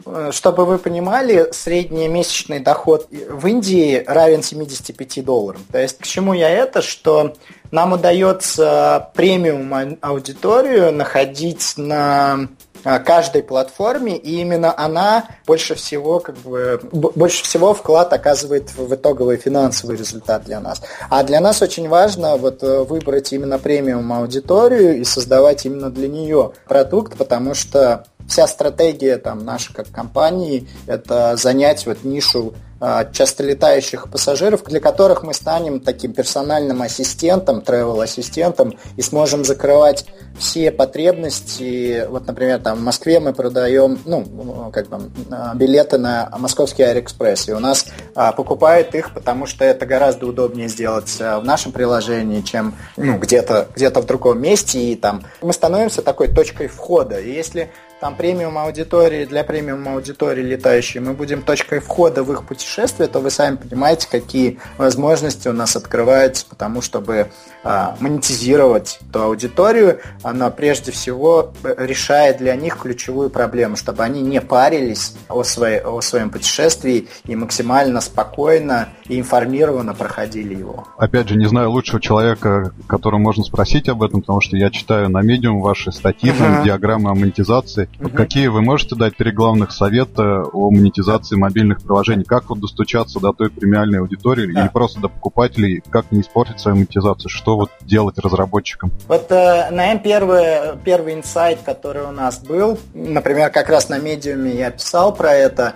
э, 0.08 0.32
чтобы 0.32 0.66
вы 0.66 0.80
понимали, 0.80 1.50
средний 1.52 2.08
месячный 2.08 2.60
доход 2.60 3.08
в 3.12 3.46
Индии 3.46 4.04
равен 4.08 4.42
75 4.42 5.24
долларам. 5.24 5.64
То 5.72 5.78
есть 5.78 6.00
к 6.00 6.04
чему 6.08 6.34
я 6.34 6.50
это, 6.50 6.82
что 6.82 7.36
нам 7.70 7.94
удается 7.94 9.12
премиум 9.14 10.00
аудиторию 10.02 10.92
находить 10.92 11.74
на 11.78 12.48
каждой 12.86 13.44
платформе, 13.44 14.16
и 14.16 14.42
именно 14.42 14.74
она 14.78 15.26
больше 15.46 15.76
всего, 15.76 16.20
как 16.20 16.36
бы, 16.38 16.80
больше 16.92 17.44
всего 17.44 17.74
вклад 17.74 18.14
оказывает 18.14 18.72
в 18.78 18.94
итоговый 18.94 19.38
финансовый 19.38 19.98
результат 19.98 20.46
для 20.46 20.60
нас. 20.60 20.82
А 21.10 21.24
для 21.24 21.42
нас 21.42 21.62
очень 21.62 21.90
важно 21.90 22.38
вот 22.38 22.62
э, 22.64 22.84
выбрать 22.84 23.34
именно 23.34 23.58
премиум 23.58 24.14
аудиторию 24.14 25.00
и 25.00 25.04
создавать 25.04 25.66
именно 25.66 25.90
для 25.90 26.08
нее 26.08 26.52
продукт, 26.68 27.18
потому 27.18 27.56
что 27.56 28.06
вся 28.28 28.48
стратегия 28.48 29.18
там 29.18 29.44
наша 29.46 29.74
как 29.74 29.92
компании 29.92 30.68
это 30.88 31.36
занять 31.38 31.86
вот 31.86 32.04
нишу 32.04 32.54
а, 32.75 32.75
часто 33.12 33.44
летающих 33.44 34.10
пассажиров, 34.10 34.64
для 34.66 34.80
которых 34.80 35.24
мы 35.24 35.34
станем 35.34 35.80
таким 35.80 36.14
персональным 36.14 36.82
ассистентом, 36.82 37.60
travel-ассистентом 37.60 38.78
и 38.98 39.02
сможем 39.02 39.46
закрывать 39.46 40.06
все 40.38 40.72
потребности. 40.72 42.06
Вот, 42.10 42.28
например, 42.28 42.60
там 42.60 42.78
в 42.78 42.82
Москве 42.82 43.20
мы 43.20 43.34
продаем 43.34 44.00
ну, 44.06 44.70
как 44.74 44.88
бы, 44.90 45.10
а, 45.32 45.56
билеты 45.56 45.98
на 45.98 46.30
московский 46.38 46.84
Аэроэкспресс, 46.84 47.50
и 47.50 47.54
у 47.54 47.60
нас 47.60 47.86
а, 48.14 48.32
покупают 48.34 48.94
их, 48.96 49.14
потому 49.14 49.46
что 49.46 49.64
это 49.64 49.86
гораздо 49.86 50.28
удобнее 50.28 50.68
сделать 50.68 51.16
а, 51.20 51.40
в 51.40 51.46
нашем 51.46 51.72
приложении, 51.72 52.42
чем 52.42 52.76
ну, 52.98 53.18
где-то 53.18 53.70
где 53.76 53.90
в 53.90 54.06
другом 54.06 54.42
месте, 54.42 54.80
и 54.80 54.96
там 54.96 55.24
мы 55.42 55.54
становимся 55.54 56.02
такой 56.02 56.28
точкой 56.28 56.68
входа. 56.68 57.20
И 57.20 57.32
если 57.32 57.72
там 58.00 58.16
премиум 58.16 58.58
аудитории, 58.58 59.26
для 59.26 59.44
премиум 59.44 59.88
аудитории 59.88 60.44
летающей, 60.44 61.00
мы 61.00 61.14
будем 61.14 61.42
точкой 61.42 61.80
входа 61.80 62.24
в 62.24 62.32
их 62.32 62.44
путешествие, 62.44 63.08
то 63.08 63.20
вы 63.20 63.30
сами 63.30 63.56
понимаете, 63.56 64.08
какие 64.10 64.60
возможности 64.78 65.48
у 65.48 65.54
нас 65.54 65.76
открываются, 65.76 66.46
потому 66.46 66.82
чтобы 66.82 67.28
а, 67.64 67.96
монетизировать 68.00 69.00
эту 69.10 69.24
аудиторию, 69.24 70.00
она 70.24 70.50
прежде 70.50 70.92
всего 70.92 71.54
решает 71.64 72.38
для 72.38 72.56
них 72.56 72.78
ключевую 72.78 73.30
проблему, 73.30 73.76
чтобы 73.76 74.04
они 74.04 74.22
не 74.22 74.42
парились 74.42 75.14
о, 75.30 75.44
своей, 75.44 75.80
о 75.80 76.02
своем 76.02 76.30
путешествии 76.30 77.08
и 77.26 77.36
максимально 77.36 78.02
спокойно 78.02 78.90
и 79.08 79.20
информированно 79.20 79.94
проходили 79.94 80.54
его. 80.56 80.88
Опять 80.98 81.30
же, 81.30 81.38
не 81.38 81.48
знаю 81.48 81.72
лучшего 81.72 82.02
человека, 82.02 82.74
которому 82.88 83.24
можно 83.24 83.44
спросить 83.44 83.90
об 83.90 84.04
этом, 84.04 84.22
потому 84.22 84.42
что 84.42 84.58
я 84.58 84.70
читаю 84.70 85.10
на 85.10 85.22
медиум 85.22 85.62
ваши 85.62 85.92
статьи, 85.92 86.32
uh-huh. 86.32 86.38
там, 86.38 86.64
диаграммы 86.64 87.10
о 87.10 87.16
монетизации, 87.16 87.85
Угу. 88.00 88.10
Какие 88.10 88.48
вы 88.48 88.62
можете 88.62 88.96
дать 88.96 89.18
три 89.18 89.32
главных 89.32 89.72
совета 89.72 90.44
о 90.44 90.70
монетизации 90.72 91.36
мобильных 91.36 91.82
приложений? 91.82 92.26
Как 92.26 92.50
вот 92.50 92.60
достучаться 92.60 93.20
до 93.20 93.34
той 93.34 93.50
премиальной 93.50 94.00
аудитории 94.00 94.52
да. 94.52 94.62
или 94.62 94.68
просто 94.70 95.00
до 95.00 95.10
покупателей? 95.10 95.82
Как 95.90 96.12
не 96.12 96.22
испортить 96.22 96.60
свою 96.60 96.78
монетизацию? 96.78 97.30
Что 97.30 97.56
вот 97.58 97.72
делать 97.82 98.18
разработчикам? 98.18 98.92
Вот, 99.08 99.32
э, 99.32 99.70
наверное, 99.72 100.00
первый, 100.00 100.78
первый 100.84 101.14
инсайт, 101.14 101.60
который 101.64 102.04
у 102.04 102.12
нас 102.12 102.40
был, 102.40 102.80
например, 102.94 103.50
как 103.52 103.70
раз 103.70 103.90
на 103.90 104.00
медиуме 104.00 104.52
я 104.52 104.72
писал 104.72 105.14
про 105.14 105.34
это, 105.34 105.74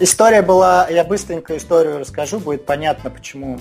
История 0.00 0.42
была, 0.42 0.86
я 0.88 1.02
быстренько 1.02 1.56
историю 1.56 1.98
расскажу, 1.98 2.38
будет 2.38 2.64
понятно 2.64 3.10
почему. 3.10 3.58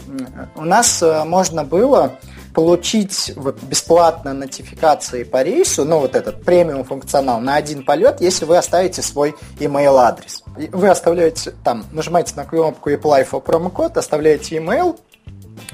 У 0.55 0.65
нас 0.65 1.01
э, 1.01 1.23
можно 1.23 1.63
было 1.63 2.13
получить 2.53 3.33
вот 3.35 3.61
бесплатно 3.63 4.33
нотификации 4.33 5.23
по 5.23 5.41
рейсу, 5.41 5.83
ну 5.83 5.99
вот 5.99 6.15
этот 6.15 6.43
премиум 6.43 6.83
функционал 6.83 7.39
на 7.39 7.55
один 7.55 7.83
полет, 7.83 8.21
если 8.21 8.45
вы 8.45 8.57
оставите 8.57 9.01
свой 9.01 9.35
email 9.59 9.97
адрес. 9.97 10.43
Вы 10.71 10.89
оставляете 10.89 11.55
там, 11.63 11.85
нажимаете 11.91 12.33
на 12.35 12.45
кнопку 12.45 12.91
Apply 12.91 13.27
for 13.27 13.41
промокод, 13.41 13.97
оставляете 13.97 14.57
email, 14.57 14.99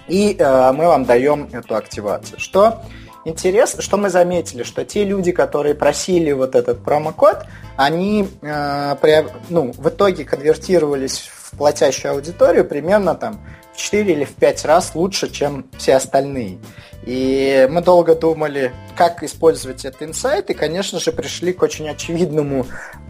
и 0.07 0.35
э, 0.39 0.71
мы 0.71 0.87
вам 0.87 1.03
даем 1.03 1.49
эту 1.51 1.75
активацию. 1.75 2.39
Что 2.39 2.81
интересно, 3.25 3.81
что 3.81 3.97
мы 3.97 4.09
заметили, 4.09 4.63
что 4.63 4.85
те 4.85 5.03
люди, 5.03 5.31
которые 5.31 5.75
просили 5.75 6.31
вот 6.31 6.55
этот 6.55 6.83
промокод, 6.83 7.45
они 7.77 8.27
э, 8.41 8.95
при, 9.01 9.25
ну, 9.49 9.71
в 9.77 9.89
итоге 9.89 10.25
конвертировались 10.25 11.29
в 11.33 11.57
платящую 11.57 12.13
аудиторию 12.13 12.65
примерно 12.65 13.15
там 13.15 13.39
в 13.73 13.77
4 13.77 14.13
или 14.13 14.25
в 14.25 14.33
5 14.33 14.65
раз 14.65 14.95
лучше, 14.95 15.29
чем 15.29 15.65
все 15.77 15.95
остальные. 15.95 16.57
И 17.05 17.67
мы 17.69 17.81
долго 17.81 18.15
думали, 18.15 18.71
как 18.95 19.23
использовать 19.23 19.85
этот 19.85 20.03
инсайт, 20.03 20.49
и, 20.49 20.53
конечно 20.53 20.99
же, 20.99 21.11
пришли 21.11 21.53
к 21.53 21.61
очень 21.61 21.89
очевидному 21.89 22.65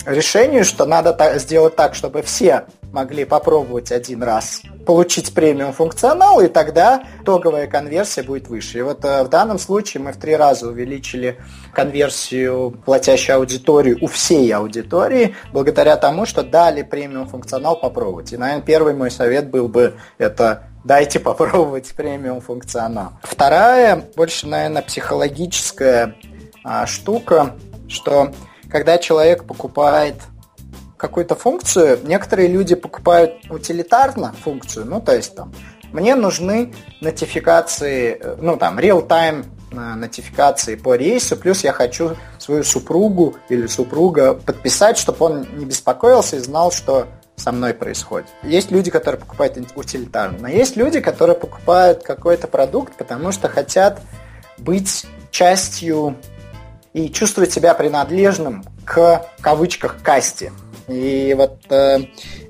решению, 0.06 0.66
что 0.66 0.86
надо 0.86 1.38
сделать 1.40 1.76
так, 1.76 1.96
чтобы 1.96 2.22
все 2.22 2.66
могли 2.92 3.26
попробовать 3.26 3.92
один 3.92 4.22
раз 4.22 4.62
получить 4.86 5.34
премиум 5.34 5.74
функционал, 5.74 6.42
и 6.42 6.48
тогда 6.48 7.04
итоговая 7.22 7.68
конверсия 7.68 8.22
будет 8.22 8.48
выше. 8.48 8.80
И 8.80 8.82
вот 8.82 9.04
э, 9.04 9.24
в 9.24 9.30
данном 9.30 9.58
случае 9.58 10.04
мы 10.04 10.12
в 10.12 10.18
три 10.18 10.36
раза 10.36 10.68
увеличили 10.68 11.38
конверсию 11.74 12.72
платящей 12.86 13.34
аудитории 13.34 13.98
у 14.00 14.08
всей 14.08 14.52
аудитории, 14.52 15.36
благодаря 15.52 15.96
тому, 15.96 16.26
что 16.26 16.44
дали 16.44 16.84
премиум 16.84 17.28
функционал 17.28 17.80
попробовать. 17.80 18.34
И, 18.34 18.38
наверное, 18.38 18.64
первый 18.64 18.94
мой 18.94 19.10
совет 19.10 19.50
был 19.50 19.68
бы 19.68 19.96
это 20.18 20.68
дайте 20.84 21.20
попробовать 21.20 21.94
премиум 21.96 22.42
функционал. 22.42 23.14
Вторая, 23.24 24.04
больше, 24.16 24.48
наверное, 24.48 24.82
психологическая 24.82 25.73
а, 25.82 26.86
штука, 26.86 27.56
что 27.88 28.32
когда 28.70 28.98
человек 28.98 29.46
покупает 29.46 30.16
какую-то 30.98 31.36
функцию, 31.36 32.00
некоторые 32.04 32.48
люди 32.48 32.76
покупают 32.76 33.36
утилитарно 33.50 34.34
функцию, 34.44 34.86
ну, 34.86 35.02
то 35.02 35.14
есть 35.14 35.36
там, 35.36 35.54
мне 35.92 36.16
нужны 36.16 36.74
нотификации, 37.02 38.18
э, 38.20 38.36
ну, 38.40 38.58
там, 38.58 38.80
real-time 38.80 39.46
э, 39.72 39.76
нотификации 39.76 40.76
по 40.76 40.96
рейсу, 40.96 41.36
плюс 41.38 41.64
я 41.64 41.74
хочу 41.74 42.16
свою 42.40 42.64
супругу 42.64 43.36
или 43.50 43.68
супруга 43.68 44.34
подписать, 44.34 44.98
чтобы 44.98 45.26
он 45.26 45.48
не 45.58 45.66
беспокоился 45.66 46.38
и 46.38 46.40
знал, 46.40 46.72
что 46.72 47.08
со 47.36 47.52
мной 47.52 47.74
происходит. 47.74 48.30
Есть 48.42 48.72
люди, 48.72 48.90
которые 48.90 49.20
покупают 49.20 49.58
утилитарно, 49.76 50.38
но 50.40 50.48
есть 50.48 50.78
люди, 50.78 51.00
которые 51.00 51.36
покупают 51.36 52.04
какой-то 52.04 52.48
продукт, 52.48 52.96
потому 52.96 53.32
что 53.32 53.50
хотят 53.50 54.02
быть 54.58 55.06
частью 55.34 56.16
и 56.94 57.10
чувствовать 57.10 57.52
себя 57.52 57.74
принадлежным 57.74 58.64
к, 58.86 59.26
кавычках, 59.42 59.98
касте. 60.04 60.54
И 60.88 61.34
вот 61.36 61.58
э, 61.72 62.00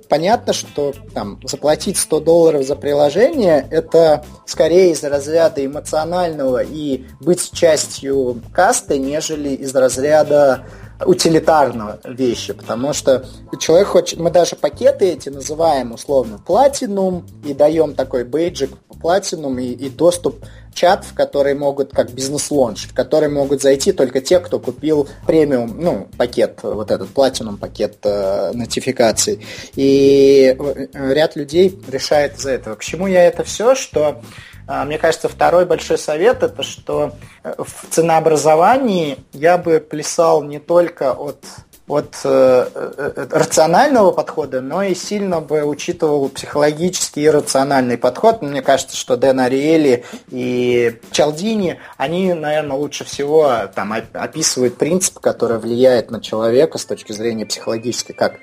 понятно, 0.09 0.51
что 0.51 0.93
там 1.13 1.39
заплатить 1.43 1.97
100 1.97 2.19
долларов 2.19 2.65
за 2.65 2.75
приложение 2.75 3.65
это 3.71 4.25
скорее 4.45 4.91
из 4.91 5.03
разряда 5.03 5.65
эмоционального 5.65 6.61
и 6.61 7.05
быть 7.21 7.51
частью 7.53 8.41
касты, 8.51 8.99
нежели 8.99 9.49
из 9.49 9.73
разряда 9.73 10.65
утилитарного 11.05 11.99
вещи, 12.03 12.53
потому 12.53 12.93
что 12.93 13.25
человек 13.59 13.87
хочет, 13.87 14.19
мы 14.19 14.31
даже 14.31 14.55
пакеты 14.55 15.05
эти 15.05 15.29
называем 15.29 15.91
условно 15.91 16.39
платинум 16.45 17.25
и 17.45 17.53
даем 17.53 17.95
такой 17.95 18.23
бейджик 18.23 18.71
платинум 19.01 19.59
и, 19.59 19.65
и 19.65 19.89
доступ 19.89 20.43
чат, 20.73 21.05
в 21.05 21.13
который 21.13 21.53
могут, 21.53 21.91
как 21.91 22.11
бизнес-лонж, 22.11 22.87
в 22.87 22.93
который 22.93 23.29
могут 23.29 23.61
зайти 23.61 23.91
только 23.91 24.21
те, 24.21 24.39
кто 24.39 24.59
купил 24.59 25.07
премиум, 25.27 25.79
ну, 25.79 26.07
пакет, 26.17 26.59
вот 26.63 26.89
этот 26.89 27.09
платинум 27.09 27.57
пакет 27.57 27.97
э, 28.03 28.51
нотификаций. 28.53 29.45
И 29.75 30.55
э, 30.57 31.13
ряд 31.13 31.35
людей 31.35 31.79
решает 31.87 32.37
из-за 32.37 32.51
этого. 32.51 32.75
К 32.75 32.83
чему 32.83 33.07
я 33.07 33.23
это 33.23 33.43
все, 33.43 33.75
что 33.75 34.21
мне 34.67 34.97
кажется, 34.97 35.27
второй 35.29 35.65
большой 35.65 35.97
совет 35.97 36.43
это, 36.43 36.63
что 36.63 37.13
э, 37.43 37.53
в 37.57 37.93
ценообразовании 37.93 39.17
я 39.33 39.57
бы 39.57 39.79
плясал 39.79 40.43
не 40.43 40.59
только 40.59 41.11
от 41.11 41.43
от 41.85 42.15
э, 42.23 42.67
э, 42.73 43.27
рационального 43.29 44.11
подхода, 44.11 44.61
но 44.61 44.83
и 44.83 44.95
сильно 44.95 45.41
бы 45.41 45.63
учитывал 45.63 46.29
психологический 46.29 47.23
и 47.23 47.29
рациональный 47.29 47.97
подход. 47.97 48.41
Мне 48.41 48.61
кажется, 48.61 48.95
что 48.95 49.17
Дэн 49.17 49.41
Ариэли 49.41 50.05
и 50.29 50.97
Чалдини, 51.11 51.79
они, 51.97 52.33
наверное, 52.33 52.77
лучше 52.77 53.03
всего 53.03 53.51
там 53.75 53.93
описывают 54.13 54.77
принцип, 54.77 55.19
который 55.19 55.59
влияет 55.59 56.09
на 56.09 56.21
человека 56.21 56.77
с 56.77 56.85
точки 56.85 57.11
зрения 57.11 57.45
психологической, 57.45 58.15
как 58.15 58.35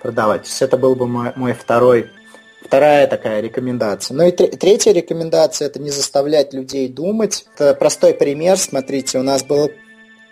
продавать. 0.00 0.42
То 0.42 0.48
есть 0.48 0.62
это 0.62 0.76
был 0.76 0.94
бы 0.94 1.08
мой, 1.08 1.32
мой 1.34 1.52
второй 1.52 2.10
Вторая 2.74 3.06
такая 3.06 3.40
рекомендация. 3.40 4.16
Ну 4.16 4.26
и 4.26 4.32
третья 4.32 4.90
рекомендация– 4.90 5.66
это 5.68 5.80
не 5.80 5.90
заставлять 5.90 6.52
людей 6.52 6.88
думать. 6.88 7.46
Это 7.54 7.72
простой 7.72 8.14
пример. 8.14 8.56
Смотрите, 8.58 9.20
у 9.20 9.22
нас 9.22 9.44
было 9.44 9.70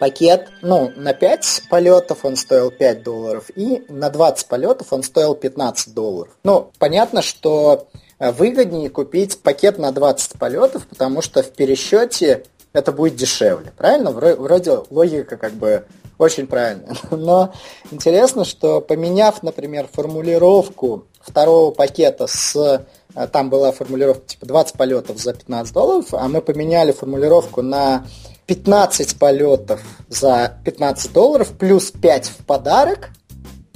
пакет, 0.00 0.48
ну, 0.60 0.90
на 0.96 1.14
5 1.14 1.62
полетов 1.70 2.24
он 2.24 2.34
стоил 2.34 2.72
5 2.72 3.04
долларов, 3.04 3.44
и 3.54 3.84
на 3.88 4.10
20 4.10 4.48
полетов 4.48 4.92
он 4.92 5.04
стоил 5.04 5.36
15 5.36 5.94
долларов. 5.94 6.32
Ну, 6.42 6.72
понятно, 6.80 7.22
что 7.22 7.86
э, 8.18 8.32
выгоднее 8.32 8.90
купить 8.90 9.38
пакет 9.38 9.78
на 9.78 9.92
20 9.92 10.32
полетов, 10.32 10.88
потому 10.88 11.22
что 11.22 11.44
в 11.44 11.52
пересчете 11.52 12.42
это 12.72 12.90
будет 12.90 13.14
дешевле. 13.14 13.72
Правильно? 13.76 14.10
Вроде 14.10 14.80
логика 14.90 15.36
как 15.36 15.52
бы 15.52 15.84
очень 16.18 16.48
правильная. 16.48 16.96
Но 17.12 17.52
интересно, 17.90 18.44
что 18.44 18.80
поменяв, 18.80 19.44
например, 19.44 19.88
формулировку 19.92 21.06
второго 21.24 21.70
пакета 21.70 22.26
с 22.26 22.84
э, 23.14 23.26
там 23.28 23.50
была 23.50 23.72
формулировка 23.72 24.26
типа 24.26 24.46
20 24.46 24.76
полетов 24.76 25.18
за 25.18 25.34
15 25.34 25.72
долларов, 25.72 26.06
а 26.12 26.28
мы 26.28 26.40
поменяли 26.40 26.92
формулировку 26.92 27.62
на 27.62 28.06
15 28.46 29.18
полетов 29.18 29.80
за 30.08 30.58
15 30.64 31.12
долларов, 31.12 31.52
плюс 31.58 31.90
5 31.90 32.26
в 32.26 32.44
подарок, 32.44 33.10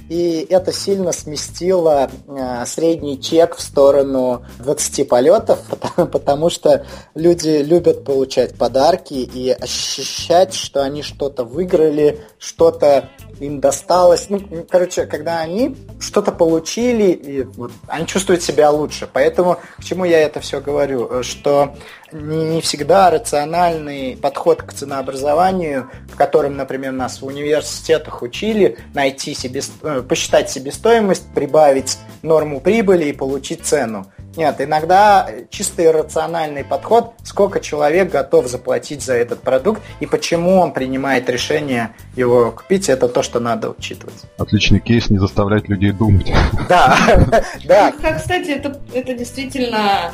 и 0.09 0.47
это 0.51 0.73
сильно 0.73 1.11
сместило 1.11 2.09
э, 2.29 2.65
средний 2.67 3.21
чек 3.21 3.57
в 3.57 3.61
сторону 3.61 4.45
20 4.61 5.09
полетов, 5.09 5.59
потому, 5.71 6.09
потому 6.09 6.51
что 6.51 6.87
люди 7.15 7.63
любят 7.63 8.05
получать 8.05 8.57
подарки 8.57 9.15
и 9.15 9.51
ощущать, 9.51 10.55
что 10.55 10.83
они 10.83 11.03
что-то 11.03 11.45
выиграли, 11.45 12.21
что-то 12.39 13.11
им 13.41 13.61
досталось. 13.61 14.27
Ну, 14.29 14.67
короче, 14.69 15.07
когда 15.07 15.41
они 15.41 15.77
что-то 16.01 16.33
получили, 16.33 17.13
и 17.13 17.43
вот, 17.43 17.73
они 17.89 18.07
чувствуют 18.07 18.43
себя 18.43 18.71
лучше. 18.71 19.09
Поэтому 19.13 19.59
к 19.79 19.85
чему 19.85 20.05
я 20.05 20.21
это 20.21 20.41
все 20.41 20.61
говорю? 20.61 21.23
Что 21.23 21.75
не, 22.13 22.45
не 22.45 22.61
всегда 22.61 23.11
рациональный 23.11 24.17
подход 24.17 24.63
к 24.63 24.73
ценообразованию, 24.73 25.91
в 26.09 26.17
котором, 26.17 26.57
например, 26.57 26.93
нас 26.93 27.21
в 27.21 27.27
университетах 27.27 28.23
учили, 28.23 28.79
найти 28.95 29.35
себе, 29.35 29.63
э, 29.83 30.03
посчитать 30.07 30.51
себестоимость, 30.51 31.33
прибавить 31.35 31.99
норму 32.23 32.61
прибыли 32.61 33.07
и 33.07 33.13
получить 33.13 33.65
цену. 33.65 34.07
Нет, 34.37 34.61
иногда 34.61 35.29
чисто 35.51 35.85
иррациональный 35.85 36.65
подход, 36.65 37.15
сколько 37.23 37.61
человек 37.61 38.11
готов 38.11 38.47
заплатить 38.49 39.03
за 39.03 39.15
этот 39.15 39.41
продукт 39.41 39.83
и 40.01 40.07
почему 40.07 40.61
он 40.61 40.73
принимает 40.73 41.29
решение 41.29 41.95
его 42.17 42.53
купить, 42.53 42.89
это 42.89 43.09
то, 43.09 43.23
что 43.23 43.41
надо 43.41 43.71
учитывать. 43.71 44.25
Отличный 44.39 44.81
кейс, 44.81 45.11
не 45.11 45.19
заставлять 45.19 45.69
людей 45.69 45.93
думать. 45.93 46.33
Да, 46.69 46.97
да. 47.65 47.93
Кстати, 47.93 48.51
это, 48.51 48.81
это 48.93 49.15
действительно 49.15 50.13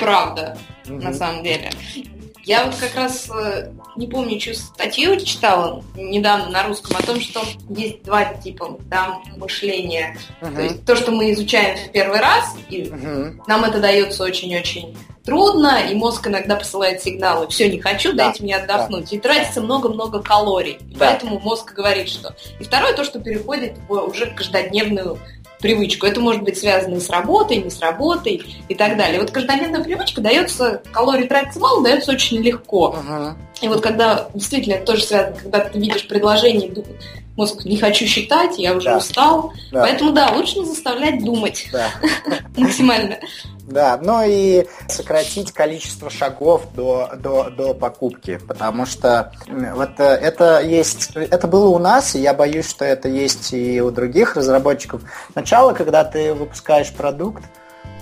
правда, 0.00 0.56
на 0.86 1.12
самом 1.12 1.42
деле. 1.42 1.70
Я 2.44 2.64
вот 2.64 2.74
как 2.74 2.94
раз 2.96 3.30
э, 3.30 3.70
не 3.96 4.06
помню, 4.06 4.38
чью 4.38 4.54
статью 4.54 5.18
читала 5.20 5.84
недавно 5.94 6.50
на 6.50 6.64
русском 6.64 6.96
о 6.96 7.02
том, 7.02 7.20
что 7.20 7.42
есть 7.68 8.02
два 8.02 8.24
типа 8.24 8.78
да, 8.86 9.20
мышления. 9.36 10.16
Uh-huh. 10.40 10.54
То 10.54 10.62
есть 10.62 10.84
то, 10.84 10.96
что 10.96 11.12
мы 11.12 11.32
изучаем 11.32 11.76
в 11.76 11.92
первый 11.92 12.20
раз, 12.20 12.56
и 12.68 12.82
uh-huh. 12.82 13.42
нам 13.46 13.64
это 13.64 13.80
дается 13.80 14.24
очень-очень 14.24 14.96
трудно, 15.24 15.88
и 15.88 15.94
мозг 15.94 16.26
иногда 16.26 16.56
посылает 16.56 17.00
сигналы 17.00 17.46
«все, 17.48 17.68
не 17.68 17.80
хочу, 17.80 18.12
да. 18.12 18.24
дайте 18.24 18.42
мне 18.42 18.56
отдохнуть». 18.56 19.10
Да. 19.10 19.16
И 19.16 19.20
тратится 19.20 19.60
много-много 19.60 20.20
калорий. 20.20 20.78
Да. 20.80 21.06
Поэтому 21.06 21.38
мозг 21.38 21.72
говорит, 21.74 22.08
что... 22.08 22.34
И 22.58 22.64
второе, 22.64 22.92
то, 22.94 23.04
что 23.04 23.20
переходит 23.20 23.78
в 23.88 23.92
уже 23.92 24.26
каждодневную 24.26 25.18
привычку. 25.62 26.06
Это 26.06 26.20
может 26.20 26.42
быть 26.42 26.58
связано 26.58 27.00
с 27.00 27.08
работой, 27.08 27.58
не 27.58 27.70
с 27.70 27.80
работой 27.80 28.42
и 28.68 28.74
так 28.74 28.98
далее. 28.98 29.20
Вот 29.20 29.30
каждодневная 29.30 29.82
привычка 29.82 30.20
дается, 30.20 30.82
калорий 30.92 31.26
тратится 31.26 31.60
мало, 31.60 31.82
дается 31.82 32.12
очень 32.12 32.38
легко. 32.42 32.94
Uh-huh. 32.98 33.34
И 33.62 33.68
вот 33.68 33.80
когда, 33.80 34.28
действительно, 34.34 34.74
это 34.74 34.86
тоже 34.86 35.04
связано, 35.04 35.36
когда 35.36 35.60
ты 35.60 35.78
видишь 35.78 36.06
предложение, 36.08 36.72
мозг 37.36 37.64
не 37.64 37.76
хочу 37.76 38.06
считать, 38.06 38.58
я 38.58 38.74
уже 38.74 38.90
да. 38.90 38.98
устал. 38.98 39.52
Да. 39.70 39.82
Поэтому 39.82 40.12
да, 40.12 40.30
лучше 40.32 40.58
не 40.58 40.66
заставлять 40.66 41.24
думать 41.24 41.68
да. 41.72 41.88
максимально. 42.56 43.18
Да, 43.68 43.98
ну 44.02 44.22
и 44.26 44.66
сократить 44.88 45.52
количество 45.52 46.10
шагов 46.10 46.66
до, 46.74 47.12
до, 47.16 47.48
до 47.48 47.74
покупки, 47.74 48.38
потому 48.46 48.84
что 48.84 49.32
вот 49.48 49.90
э, 49.98 50.04
это 50.04 50.60
есть, 50.60 51.12
это 51.14 51.46
было 51.46 51.68
у 51.68 51.78
нас, 51.78 52.14
и 52.14 52.20
я 52.20 52.34
боюсь, 52.34 52.68
что 52.68 52.84
это 52.84 53.08
есть 53.08 53.52
и 53.52 53.80
у 53.80 53.90
других 53.90 54.36
разработчиков. 54.36 55.02
Сначала, 55.30 55.72
когда 55.72 56.04
ты 56.04 56.34
выпускаешь 56.34 56.92
продукт, 56.92 57.44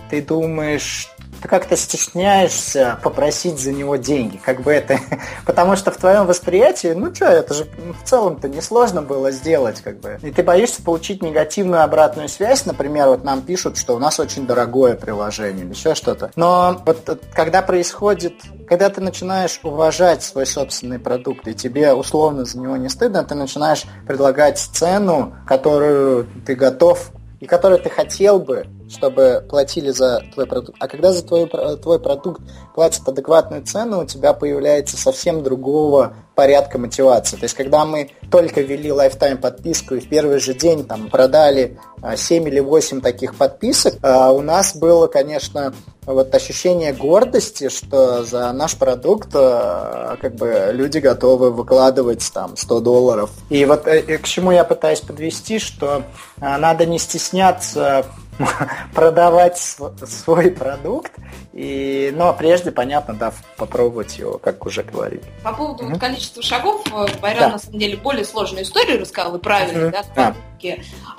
ты 0.09 0.23
думаешь, 0.23 1.09
ты 1.41 1.49
как-то 1.49 1.77
стесняешься 1.77 2.99
попросить 3.03 3.59
за 3.59 3.73
него 3.73 3.97
деньги, 3.97 4.37
как 4.37 4.63
бы 4.63 4.73
это, 4.73 4.99
потому 5.47 5.77
что 5.77 5.91
в 5.91 5.97
твоем 5.97 6.27
восприятии, 6.27 6.89
ну 6.89 7.15
что, 7.15 7.27
это 7.27 7.55
же 7.55 7.65
в 7.65 8.09
целом-то 8.09 8.49
несложно 8.49 9.03
было 9.03 9.31
сделать, 9.31 9.81
как 9.81 10.01
бы, 10.01 10.19
и 10.23 10.31
ты 10.31 10.43
боишься 10.43 10.83
получить 10.83 11.23
негативную 11.23 11.83
обратную 11.83 12.29
связь, 12.29 12.67
например, 12.67 13.09
вот 13.09 13.25
нам 13.25 13.43
пишут, 13.43 13.79
что 13.79 13.97
у 13.97 13.99
нас 13.99 14.21
очень 14.21 14.47
дорогое 14.47 14.95
приложение 14.95 15.65
или 15.65 15.73
еще 15.73 15.95
что-то, 15.95 16.31
но 16.37 16.83
вот 16.85 17.21
когда 17.35 17.63
происходит, 17.63 18.35
когда 18.69 18.89
ты 18.89 19.01
начинаешь 19.01 19.61
уважать 19.63 20.23
свой 20.23 20.47
собственный 20.47 20.99
продукт, 20.99 21.47
и 21.49 21.55
тебе 21.55 21.93
условно 21.93 22.45
за 22.45 22.59
него 22.59 22.77
не 22.77 22.89
стыдно, 22.89 23.25
ты 23.25 23.35
начинаешь 23.35 23.85
предлагать 24.07 24.59
цену, 24.59 25.35
которую 25.47 26.27
ты 26.47 26.55
готов 26.55 27.11
и 27.41 27.47
которую 27.47 27.81
ты 27.81 27.91
хотел 27.91 28.39
бы, 28.39 28.67
чтобы 28.91 29.45
платили 29.49 29.91
за 29.91 30.23
твой 30.35 30.47
продукт. 30.47 30.77
А 30.81 30.89
когда 30.89 31.13
за 31.13 31.23
твой, 31.23 31.47
твой 31.47 32.01
продукт 32.01 32.43
платят 32.75 33.09
адекватную 33.09 33.65
цену, 33.65 34.03
у 34.03 34.05
тебя 34.05 34.33
появляется 34.33 34.97
совсем 34.97 35.43
другого 35.43 36.15
порядка 36.35 36.79
мотивации. 36.79 37.37
То 37.37 37.45
есть, 37.45 37.55
когда 37.55 37.85
мы 37.85 38.11
только 38.31 38.63
ввели 38.63 38.91
lifetime 38.91 39.37
подписку 39.37 39.95
и 39.95 40.01
в 40.01 40.09
первый 40.09 40.39
же 40.39 40.55
день 40.55 40.85
там 40.85 41.09
продали 41.11 41.79
7 42.17 42.45
а, 42.45 42.49
или 42.49 42.61
8 42.61 43.01
таких 43.01 43.35
подписок, 43.35 43.95
а, 44.03 44.33
у 44.33 44.41
нас 44.41 44.75
было, 44.75 45.07
конечно, 45.07 45.75
вот 46.07 46.35
ощущение 46.35 46.93
гордости, 46.93 47.69
что 47.69 48.25
за 48.25 48.51
наш 48.53 48.77
продукт 48.77 49.29
а, 49.35 50.17
как 50.21 50.35
бы 50.35 50.71
люди 50.73 50.99
готовы 50.99 51.51
выкладывать 51.51 52.29
там 52.33 52.57
100 52.57 52.81
долларов. 52.81 53.31
И 53.51 53.65
вот 53.67 53.87
э, 53.87 54.19
к 54.19 54.25
чему 54.25 54.51
я 54.51 54.65
пытаюсь 54.65 55.01
подвести, 55.01 55.59
что 55.59 56.05
надо 56.39 56.87
не 56.87 56.99
стесняться 56.99 58.07
продавать 58.95 59.59
свой 59.59 60.51
продукт, 60.51 61.13
и, 61.53 62.13
но 62.15 62.33
прежде, 62.33 62.71
понятно, 62.71 63.15
да, 63.15 63.33
попробовать 63.57 64.19
его, 64.19 64.39
как 64.39 64.65
уже 64.67 64.83
говорили. 64.83 65.23
По 65.43 65.53
поводу 65.53 65.85
mm-hmm. 65.85 65.99
количества 65.99 66.43
шагов, 66.43 66.83
э, 66.87 67.07
Байрам, 67.21 67.41
да. 67.41 67.49
на 67.51 67.59
самом 67.59 67.79
деле, 67.79 67.97
более 67.97 68.25
сложную 68.25 68.65
историю 68.65 69.01
рассказал, 69.01 69.37
и 69.37 69.41
правильно, 69.41 69.87
mm-hmm. 69.87 70.05
да, 70.15 70.33
в 70.33 70.37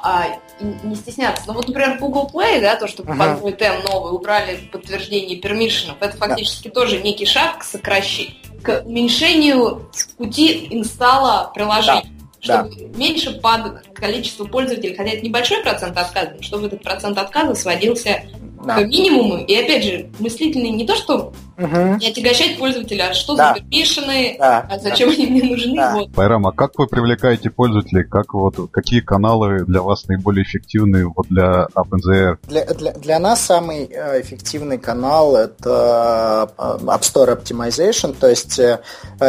а, 0.04 0.28
не 0.60 0.96
стесняться. 0.96 1.44
Но 1.48 1.54
вот, 1.54 1.68
например, 1.68 1.98
Google 2.00 2.30
Play, 2.32 2.62
да, 2.62 2.76
то, 2.76 2.88
что 2.88 3.02
uh-huh. 3.02 3.42
под 3.42 3.60
TM 3.60 3.92
новый 3.92 4.14
убрали 4.14 4.58
подтверждение 4.72 5.38
пермишенов, 5.38 5.98
это 6.00 6.16
фактически 6.16 6.68
да. 6.68 6.74
тоже 6.76 7.02
некий 7.02 7.26
шаг 7.26 7.60
к 7.60 7.64
сокращению, 7.64 8.36
к 8.62 8.84
уменьшению 8.86 9.90
пути 10.18 10.68
инсталла 10.70 11.52
приложений. 11.56 12.04
Да 12.04 12.22
чтобы 12.42 12.70
да. 12.76 12.98
меньше 12.98 13.40
падало 13.40 13.82
количество 14.02 14.46
пользователей, 14.46 14.96
хотя 14.96 15.12
это 15.12 15.24
небольшой 15.24 15.62
процент 15.62 15.98
отказов, 15.98 16.42
чтобы 16.42 16.68
этот 16.68 16.84
процент 16.84 17.18
отказа 17.18 17.56
сводился 17.56 18.24
да. 18.66 18.76
к 18.76 18.88
минимуму. 18.88 19.38
И 19.38 19.56
опять 19.56 19.84
же, 19.84 20.10
мыслительный 20.20 20.72
не 20.72 20.86
то, 20.86 20.96
что 20.96 21.32
Угу. 21.62 21.98
Не 22.00 22.08
отягощать 22.08 22.58
пользователя, 22.58 23.10
а 23.12 23.14
что 23.14 23.36
да. 23.36 23.54
за 23.54 23.60
пермишины, 23.60 24.36
да. 24.40 24.66
а 24.70 24.80
зачем 24.80 25.10
да. 25.10 25.16
они 25.16 25.28
мне 25.28 25.44
нужны. 25.44 25.76
Да. 25.76 25.94
Вот. 25.94 26.10
Байрам, 26.10 26.48
а 26.48 26.52
как 26.52 26.72
вы 26.78 26.88
привлекаете 26.88 27.50
пользователей? 27.50 28.04
Как 28.04 28.34
вот, 28.34 28.56
какие 28.72 29.02
каналы 29.02 29.64
для 29.66 29.82
вас 29.82 30.08
наиболее 30.08 30.44
эффективны 30.44 31.08
вот 31.08 31.28
для 31.30 31.68
OpenZR? 31.76 32.38
Для, 32.48 32.66
для, 32.66 32.94
для 32.94 33.20
нас 33.20 33.42
самый 33.42 33.86
э, 33.86 34.22
эффективный 34.22 34.80
канал 34.80 35.36
это 35.36 36.52
э, 36.58 36.86
App 36.86 37.02
Store 37.02 37.40
Optimization, 37.40 38.16
то 38.20 38.28
есть 38.28 38.58
э, 38.58 38.80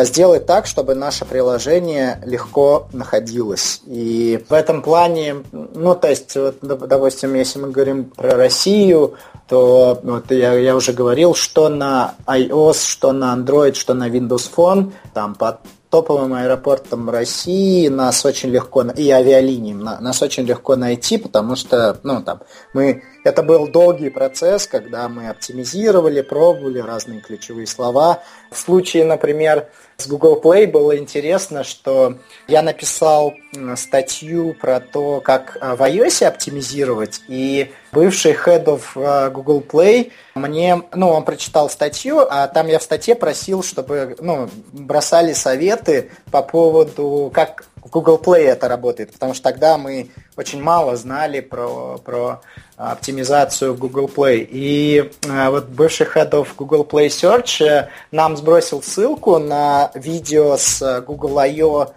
сделать 0.05 0.47
так, 0.47 0.67
чтобы 0.67 0.95
наше 0.95 1.25
приложение 1.27 2.19
легко 2.25 2.89
находилось. 2.93 3.83
И 3.87 4.43
в 4.49 4.55
этом 4.63 4.83
плане, 4.83 5.37
ну, 5.53 5.95
то 5.95 6.09
есть, 6.09 6.37
вот, 6.37 6.57
допустим, 6.61 7.35
если 7.35 7.59
мы 7.59 7.71
говорим 7.71 8.05
про 8.05 8.37
Россию, 8.37 9.15
то 9.49 10.01
вот 10.03 10.31
я, 10.31 10.55
я 10.55 10.75
уже 10.77 10.93
говорил, 10.93 11.35
что 11.35 11.69
на 11.69 12.15
iOS, 12.27 12.89
что 12.89 13.13
на 13.13 13.35
Android, 13.35 13.75
что 13.75 13.95
на 13.95 14.09
Windows 14.09 14.49
Phone, 14.55 14.93
там 15.13 15.35
по 15.35 15.61
топовым 15.91 16.33
аэропортам 16.33 17.11
России 17.11 17.89
нас 17.89 18.25
очень 18.25 18.49
легко, 18.49 18.83
и 18.83 19.11
авиалиниям 19.11 19.81
нас 19.81 20.23
очень 20.23 20.45
легко 20.45 20.75
найти, 20.75 21.19
потому 21.19 21.55
что, 21.55 21.99
ну, 22.03 22.23
там, 22.23 22.41
мы, 22.73 23.03
это 23.25 23.43
был 23.43 23.69
долгий 23.69 24.11
процесс, 24.11 24.67
когда 24.67 25.09
мы 25.09 25.29
оптимизировали, 25.29 26.23
пробовали 26.23 26.81
разные 26.81 27.21
ключевые 27.21 27.67
слова. 27.67 28.23
В 28.51 28.59
случае, 28.59 29.05
например, 29.05 29.69
с 29.97 30.07
Google 30.09 30.41
Play 30.43 30.67
было 30.67 30.97
интересно, 30.97 31.63
что 31.63 32.19
я 32.49 32.63
написал 32.63 33.35
статью 33.77 34.55
про 34.61 34.81
то, 34.81 35.21
как 35.21 35.57
э, 35.61 35.75
в 35.75 35.83
iOS 35.83 36.27
оптимизировать, 36.27 37.23
и 37.29 37.71
бывший 37.93 38.33
head 38.33 38.65
of 38.65 38.83
э, 38.97 39.31
Google 39.31 39.61
Play 39.61 40.11
мне, 40.35 40.83
ну, 40.95 41.11
он 41.11 41.25
прочитал 41.25 41.71
статью, 41.71 42.27
а 42.29 42.49
там 42.49 42.67
я 42.67 42.79
в 42.79 42.83
статье 42.83 43.15
просил, 43.15 43.63
чтобы, 43.63 44.17
ну, 44.21 44.49
бросали 44.73 45.35
советы 45.35 46.11
по 46.31 46.43
поводу, 46.43 47.31
как 47.33 47.65
в 47.77 47.91
Google 47.91 48.21
Play 48.23 48.45
это 48.47 48.69
работает, 48.69 49.13
потому 49.13 49.35
что 49.35 49.45
тогда 49.45 49.77
мы 49.77 50.11
очень 50.37 50.63
мало 50.63 50.97
знали 50.97 51.41
про, 51.41 51.99
про 51.99 52.41
оптимизацию 52.91 53.75
Google 53.75 54.11
Play. 54.15 54.47
И 54.51 55.11
э, 55.23 55.51
вот 55.51 55.69
бывший 55.69 56.07
head 56.07 56.31
of 56.31 56.49
Google 56.57 56.85
Play 56.85 57.07
Search 57.07 57.65
э, 57.65 57.89
нам 58.11 58.37
сбросил 58.37 58.83
ссылку 58.83 59.39
на 59.39 59.91
видео 59.95 60.57
с 60.57 61.03
Google 61.07 61.39
I.O. 61.39 61.93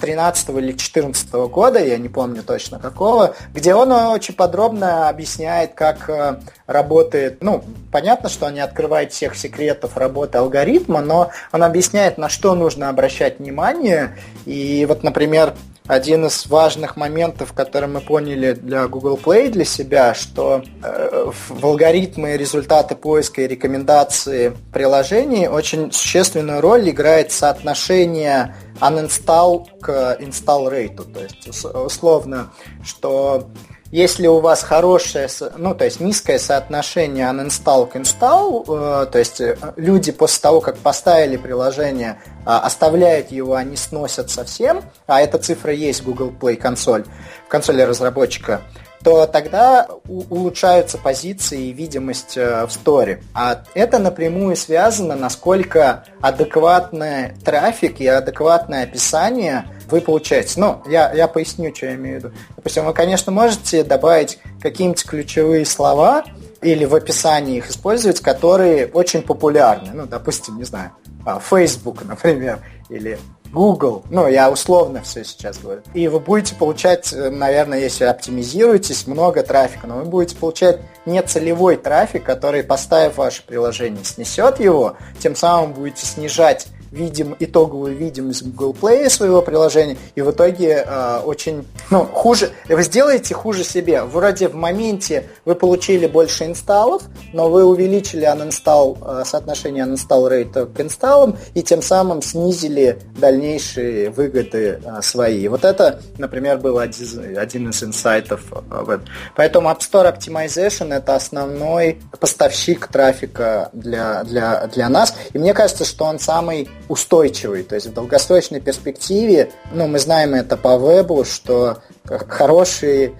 13 0.00 0.48
или 0.50 0.72
14 0.72 1.30
года, 1.32 1.78
я 1.78 1.98
не 1.98 2.08
помню 2.08 2.42
точно 2.42 2.78
какого, 2.78 3.34
где 3.52 3.74
он 3.74 3.92
очень 3.92 4.34
подробно 4.34 5.08
объясняет, 5.08 5.74
как 5.74 6.08
э, 6.08 6.40
работает, 6.66 7.42
ну, 7.42 7.62
понятно, 7.92 8.28
что 8.28 8.46
он 8.46 8.54
не 8.54 8.60
открывает 8.60 9.12
всех 9.12 9.36
секретов 9.36 9.96
работы 9.96 10.38
алгоритма, 10.38 11.02
но 11.02 11.30
он 11.52 11.62
объясняет, 11.62 12.18
на 12.18 12.28
что 12.28 12.54
нужно 12.54 12.88
обращать 12.88 13.40
внимание. 13.40 14.16
И 14.46 14.86
вот, 14.88 15.02
например, 15.02 15.54
один 15.90 16.24
из 16.26 16.46
важных 16.46 16.96
моментов, 16.96 17.52
который 17.52 17.88
мы 17.88 18.00
поняли 18.00 18.52
для 18.52 18.86
Google 18.86 19.18
Play 19.20 19.48
для 19.48 19.64
себя, 19.64 20.14
что 20.14 20.62
э, 20.84 21.30
в 21.32 21.66
алгоритмы 21.66 22.36
результаты 22.36 22.94
поиска 22.94 23.42
и 23.42 23.48
рекомендации 23.48 24.52
приложений 24.72 25.48
очень 25.48 25.90
существенную 25.90 26.60
роль 26.60 26.88
играет 26.88 27.32
соотношение 27.32 28.54
uninstall 28.80 29.66
к 29.80 30.16
install 30.20 30.70
rate. 30.70 31.12
То 31.12 31.20
есть 31.22 31.64
условно, 31.64 32.52
что 32.84 33.50
если 33.90 34.28
у 34.28 34.38
вас 34.38 34.62
хорошее, 34.62 35.28
ну, 35.56 35.74
то 35.74 35.84
есть 35.84 36.00
низкое 36.00 36.38
соотношение 36.38 37.26
uninstall 37.26 37.88
к 37.88 37.96
install, 37.96 39.02
э, 39.02 39.06
то 39.06 39.18
есть 39.18 39.40
э, 39.40 39.56
люди 39.76 40.12
после 40.12 40.40
того, 40.40 40.60
как 40.60 40.78
поставили 40.78 41.36
приложение, 41.36 42.20
э, 42.24 42.50
оставляют 42.50 43.32
его, 43.32 43.54
они 43.54 43.76
сносят 43.76 44.30
совсем, 44.30 44.82
а 45.06 45.20
эта 45.20 45.38
цифра 45.38 45.72
есть 45.72 46.02
в 46.02 46.04
Google 46.04 46.30
Play 46.30 46.56
консоль, 46.56 47.04
в 47.46 47.48
консоли 47.48 47.82
разработчика, 47.82 48.62
то 49.02 49.26
тогда 49.26 49.88
улучшаются 50.08 50.98
позиции 50.98 51.68
и 51.68 51.72
видимость 51.72 52.36
в 52.36 52.68
сторе. 52.70 53.22
А 53.34 53.62
это 53.74 53.98
напрямую 53.98 54.56
связано, 54.56 55.16
насколько 55.16 56.04
адекватный 56.20 57.34
трафик 57.44 58.00
и 58.00 58.06
адекватное 58.06 58.84
описание 58.84 59.64
вы 59.90 60.00
получаете. 60.00 60.60
Ну, 60.60 60.82
я, 60.86 61.12
я 61.12 61.28
поясню, 61.28 61.74
что 61.74 61.86
я 61.86 61.94
имею 61.94 62.20
в 62.20 62.24
виду. 62.24 62.34
Допустим, 62.56 62.84
вы, 62.84 62.94
конечно, 62.94 63.32
можете 63.32 63.82
добавить 63.82 64.38
какие-нибудь 64.60 65.04
ключевые 65.04 65.64
слова 65.64 66.24
или 66.62 66.84
в 66.84 66.94
описании 66.94 67.58
их 67.58 67.70
использовать, 67.70 68.20
которые 68.20 68.86
очень 68.86 69.22
популярны. 69.22 69.90
Ну, 69.92 70.06
допустим, 70.06 70.58
не 70.58 70.64
знаю, 70.64 70.92
а, 71.24 71.40
Facebook, 71.40 72.04
например, 72.04 72.60
или 72.88 73.18
Google, 73.52 74.04
ну, 74.10 74.28
я 74.28 74.50
условно 74.50 75.02
все 75.02 75.24
сейчас 75.24 75.58
говорю. 75.58 75.82
И 75.92 76.06
вы 76.06 76.20
будете 76.20 76.54
получать, 76.54 77.12
э, 77.12 77.30
наверное, 77.30 77.80
если 77.80 78.04
оптимизируетесь, 78.04 79.08
много 79.08 79.42
трафика, 79.42 79.88
но 79.88 79.96
вы 79.96 80.04
будете 80.04 80.36
получать 80.36 80.80
нецелевой 81.04 81.76
трафик, 81.76 82.22
который, 82.22 82.62
поставив 82.62 83.16
ваше 83.16 83.44
приложение, 83.44 84.04
снесет 84.04 84.60
его, 84.60 84.96
тем 85.18 85.34
самым 85.34 85.72
будете 85.72 86.06
снижать 86.06 86.68
видим 86.90 87.36
итоговую 87.38 87.96
видимость 87.96 88.44
Google 88.44 88.76
Play 88.80 89.08
своего 89.08 89.42
приложения, 89.42 89.96
и 90.14 90.22
в 90.22 90.30
итоге 90.30 90.84
э, 90.86 91.20
очень, 91.24 91.66
ну, 91.90 92.04
хуже, 92.04 92.50
вы 92.68 92.82
сделаете 92.82 93.34
хуже 93.34 93.64
себе. 93.64 94.02
Вроде 94.02 94.48
в 94.48 94.54
моменте 94.54 95.28
вы 95.44 95.54
получили 95.54 96.06
больше 96.06 96.46
инсталлов, 96.46 97.02
но 97.32 97.48
вы 97.48 97.64
увеличили 97.64 98.26
uninstall, 98.26 99.20
э, 99.20 99.24
соотношение 99.24 99.84
uninstall 99.84 100.30
rate 100.30 100.72
к 100.72 100.80
инсталлам, 100.80 101.36
и 101.54 101.62
тем 101.62 101.82
самым 101.82 102.22
снизили 102.22 102.98
дальнейшие 103.16 104.10
выгоды 104.10 104.80
э, 104.84 105.02
свои. 105.02 105.46
Вот 105.48 105.64
это, 105.64 106.00
например, 106.18 106.58
был 106.58 106.78
один, 106.78 107.38
один 107.38 107.70
из 107.70 107.82
инсайтов 107.82 108.42
э. 108.52 108.98
Поэтому 109.36 109.68
App 109.68 109.78
Store 109.78 110.12
Optimization 110.12 110.92
это 110.92 111.14
основной 111.14 112.00
поставщик 112.18 112.88
трафика 112.88 113.70
для, 113.72 114.24
для, 114.24 114.66
для 114.66 114.88
нас, 114.88 115.14
и 115.32 115.38
мне 115.38 115.54
кажется, 115.54 115.84
что 115.84 116.04
он 116.04 116.18
самый 116.18 116.68
устойчивый. 116.88 117.62
То 117.62 117.74
есть 117.74 117.86
в 117.86 117.92
долгосрочной 117.92 118.60
перспективе, 118.60 119.50
ну, 119.72 119.86
мы 119.86 119.98
знаем 119.98 120.34
это 120.34 120.56
по 120.56 120.78
вебу, 120.78 121.24
что 121.24 121.82
хорошие 122.04 123.12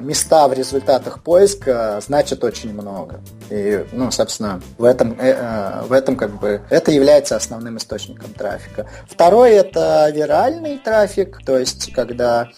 места 0.00 0.48
в 0.48 0.52
результатах 0.52 1.22
поиска 1.22 2.00
значат 2.04 2.44
очень 2.44 2.72
много. 2.72 3.20
И, 3.50 3.84
ну, 3.92 4.10
собственно, 4.10 4.60
в 4.78 4.84
этом, 4.84 5.16
э, 5.18 5.32
э, 5.32 5.82
в 5.86 5.92
этом 5.92 6.16
как 6.16 6.38
бы 6.38 6.62
это 6.70 6.90
является 6.90 7.36
основным 7.36 7.76
источником 7.76 8.32
трафика. 8.32 8.86
Второй 9.08 9.52
это 9.52 10.10
виральный 10.14 10.78
трафик, 10.78 11.38
то 11.44 11.58
есть 11.58 11.92
когда 11.92 12.48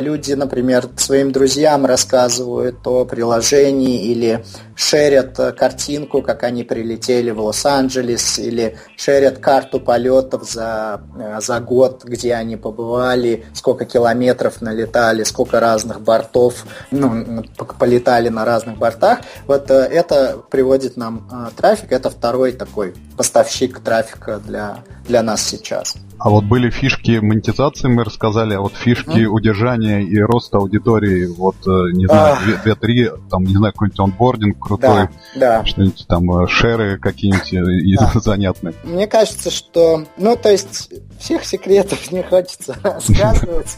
люди, 0.00 0.32
например, 0.32 0.88
своим 0.96 1.32
друзьям 1.32 1.86
рассказывают 1.86 2.86
о 2.86 3.04
приложении 3.04 4.02
или 4.06 4.44
шерят 4.74 5.36
картинку, 5.56 6.22
как 6.22 6.42
они 6.42 6.64
прилетели 6.64 7.30
в 7.30 7.40
Лос-Анджелес, 7.40 8.38
или 8.38 8.78
шерят 8.96 9.38
карту 9.38 9.80
полетов 9.80 10.48
за, 10.50 11.00
за 11.40 11.60
год, 11.60 12.04
где 12.04 12.34
они 12.34 12.56
побывали, 12.56 13.44
сколько 13.54 13.84
километров 13.84 14.60
налетали, 14.60 15.22
сколько 15.22 15.60
разных 15.60 16.00
бортов 16.00 16.39
бортов, 16.40 16.64
ну, 16.90 17.44
полетали 17.78 18.28
на 18.28 18.44
разных 18.44 18.78
бортах. 18.78 19.20
Вот 19.46 19.70
э, 19.70 19.74
это 19.74 20.38
приводит 20.50 20.96
нам 20.96 21.28
э, 21.30 21.50
трафик, 21.56 21.92
это 21.92 22.10
второй 22.10 22.52
такой 22.52 22.94
поставщик 23.16 23.80
трафика 23.80 24.38
для, 24.38 24.78
для 25.06 25.22
нас 25.22 25.42
сейчас. 25.42 25.96
А 26.18 26.28
вот 26.28 26.44
были 26.44 26.70
фишки 26.70 27.18
монетизации, 27.18 27.88
мы 27.88 28.04
рассказали, 28.04 28.54
а 28.54 28.60
вот 28.60 28.74
фишки 28.74 29.20
mm-hmm. 29.20 29.26
удержания 29.26 30.00
и 30.00 30.18
роста 30.18 30.58
аудитории, 30.58 31.26
вот, 31.26 31.56
э, 31.66 31.92
не 31.92 32.06
знаю, 32.06 32.36
две-три, 32.62 33.10
там, 33.30 33.44
не 33.44 33.54
знаю, 33.54 33.72
какой-нибудь 33.72 34.00
онбординг 34.00 34.58
крутой, 34.58 35.08
да, 35.34 35.60
да. 35.60 35.64
что-нибудь 35.64 36.06
там, 36.06 36.46
шеры 36.48 36.98
какие-нибудь 36.98 37.98
да. 37.98 38.20
занятные. 38.20 38.74
Мне 38.84 39.06
кажется, 39.06 39.50
что, 39.50 40.04
ну, 40.18 40.36
то 40.36 40.50
есть, 40.50 40.92
всех 41.18 41.44
секретов 41.44 42.12
не 42.12 42.22
хочется 42.22 42.76
рассказывать. 42.82 43.76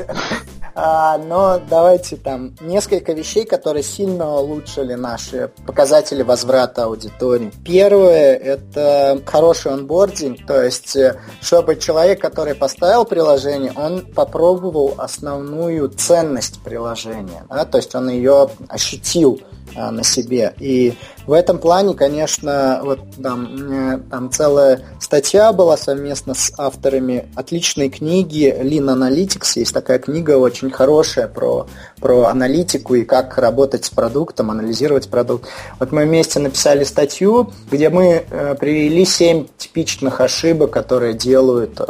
А, 0.74 1.18
но 1.18 1.60
давайте 1.68 2.16
там 2.16 2.54
несколько 2.60 3.12
вещей, 3.12 3.44
которые 3.44 3.82
сильно 3.82 4.36
улучшили 4.36 4.94
наши 4.94 5.50
показатели 5.66 6.22
возврата 6.22 6.84
аудитории. 6.84 7.52
Первое– 7.64 8.36
это 8.36 9.20
хороший 9.26 9.72
онбординг, 9.72 10.46
то 10.46 10.62
есть 10.62 10.96
э, 10.96 11.20
чтобы 11.40 11.76
человек, 11.76 12.20
который 12.20 12.54
поставил 12.54 13.04
приложение, 13.04 13.72
он 13.76 14.06
попробовал 14.06 14.94
основную 14.98 15.88
ценность 15.90 16.62
приложения, 16.62 17.44
да, 17.48 17.64
то 17.64 17.78
есть 17.78 17.94
он 17.94 18.08
ее 18.08 18.48
ощутил 18.68 19.40
на 19.76 20.02
себе. 20.04 20.54
И 20.58 20.94
в 21.26 21.32
этом 21.32 21.58
плане, 21.58 21.94
конечно, 21.94 22.80
вот 22.82 23.00
там, 23.22 24.02
там 24.10 24.30
целая 24.30 24.80
статья 25.00 25.52
была 25.52 25.76
совместно 25.76 26.34
с 26.34 26.52
авторами 26.56 27.28
отличной 27.36 27.88
книги 27.88 28.54
Lean 28.58 28.92
Analytics. 28.92 29.52
Есть 29.56 29.72
такая 29.72 29.98
книга 29.98 30.38
очень 30.38 30.70
хорошая 30.70 31.28
про, 31.28 31.66
про 32.00 32.26
аналитику 32.26 32.94
и 32.94 33.04
как 33.04 33.38
работать 33.38 33.84
с 33.84 33.90
продуктом, 33.90 34.50
анализировать 34.50 35.08
продукт. 35.08 35.48
Вот 35.78 35.92
мы 35.92 36.04
вместе 36.04 36.38
написали 36.38 36.84
статью, 36.84 37.52
где 37.70 37.88
мы 37.88 38.24
э, 38.28 38.54
привели 38.58 39.04
7 39.04 39.46
типичных 39.56 40.20
ошибок, 40.20 40.70
которые 40.70 41.14
делают 41.14 41.80
э, 41.80 41.84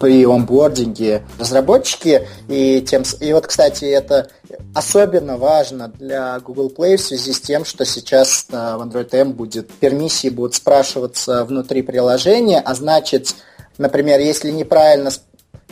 при 0.00 0.24
онбординге 0.24 1.22
разработчики. 1.38 2.26
И, 2.48 2.80
тем, 2.82 3.02
и 3.20 3.32
вот, 3.32 3.46
кстати, 3.46 3.84
это 3.84 4.28
особенно 4.74 5.36
важно 5.36 5.88
для 5.88 6.38
Google 6.40 6.72
Play 6.76 6.96
в 6.96 7.00
связи 7.00 7.32
с 7.32 7.40
тем, 7.40 7.64
что 7.64 7.84
сейчас 7.84 8.46
э, 8.50 8.54
в 8.54 8.82
Android 8.82 9.08
M 9.12 9.32
будет, 9.32 9.70
пермиссии 9.70 10.28
будут 10.28 10.54
спрашиваться 10.54 11.44
внутри 11.44 11.82
приложения, 11.82 12.60
а 12.60 12.74
значит, 12.74 13.34
например, 13.78 14.20
если 14.20 14.50
неправильно 14.50 15.10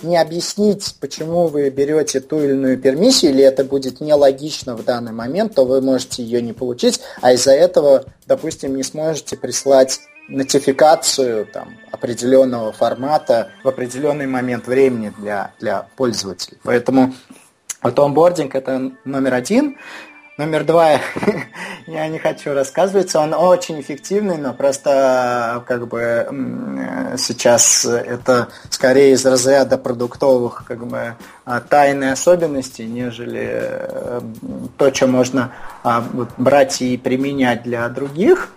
не 0.03 0.17
объяснить, 0.17 0.97
почему 1.01 1.47
вы 1.47 1.71
берете 1.71 2.21
ту 2.21 2.41
или 2.41 2.53
иную 2.53 2.79
пермиссию, 2.79 3.33
или 3.33 3.45
это 3.45 3.65
будет 3.65 4.01
нелогично 4.01 4.77
в 4.77 4.85
данный 4.85 5.13
момент, 5.13 5.55
то 5.55 5.65
вы 5.65 5.81
можете 5.81 6.23
ее 6.23 6.43
не 6.43 6.53
получить, 6.53 7.01
а 7.21 7.33
из-за 7.33 7.53
этого, 7.53 8.05
допустим, 8.27 8.77
не 8.77 8.83
сможете 8.83 9.37
прислать 9.37 10.01
нотификацию 10.29 11.47
там, 11.47 11.77
определенного 11.91 12.73
формата 12.73 13.51
в 13.65 13.69
определенный 13.69 14.27
момент 14.27 14.67
времени 14.67 15.13
для, 15.19 15.53
для 15.61 15.87
пользователей. 15.97 16.59
Поэтому 16.63 17.15
вот 17.83 17.99
онбординг 17.99 18.55
это 18.55 18.93
номер 19.05 19.35
один. 19.35 19.77
Номер 20.39 20.65
два, 20.65 20.93
я 21.87 22.09
не 22.09 22.19
хочу 22.19 22.55
рассказывать, 22.55 23.15
он 23.15 23.35
очень 23.35 23.79
эффективный, 23.83 24.39
но 24.39 24.55
просто 24.55 25.63
как 25.69 25.87
бы 25.89 26.27
сейчас 27.19 27.85
это 27.85 28.49
скорее 28.71 29.13
из 29.13 29.27
разряда 29.27 29.77
продуктовых 29.77 30.65
как 30.67 30.87
бы 30.87 31.17
а, 31.45 31.61
тайны 31.61 32.13
особенностей, 32.13 32.87
нежели 32.87 33.51
э, 33.53 34.21
то, 34.79 34.95
что 34.95 35.07
можно 35.07 35.53
а, 35.85 36.03
брать 36.39 36.81
и 36.81 36.97
применять 36.97 37.63
для 37.63 37.87
других. 37.91 38.49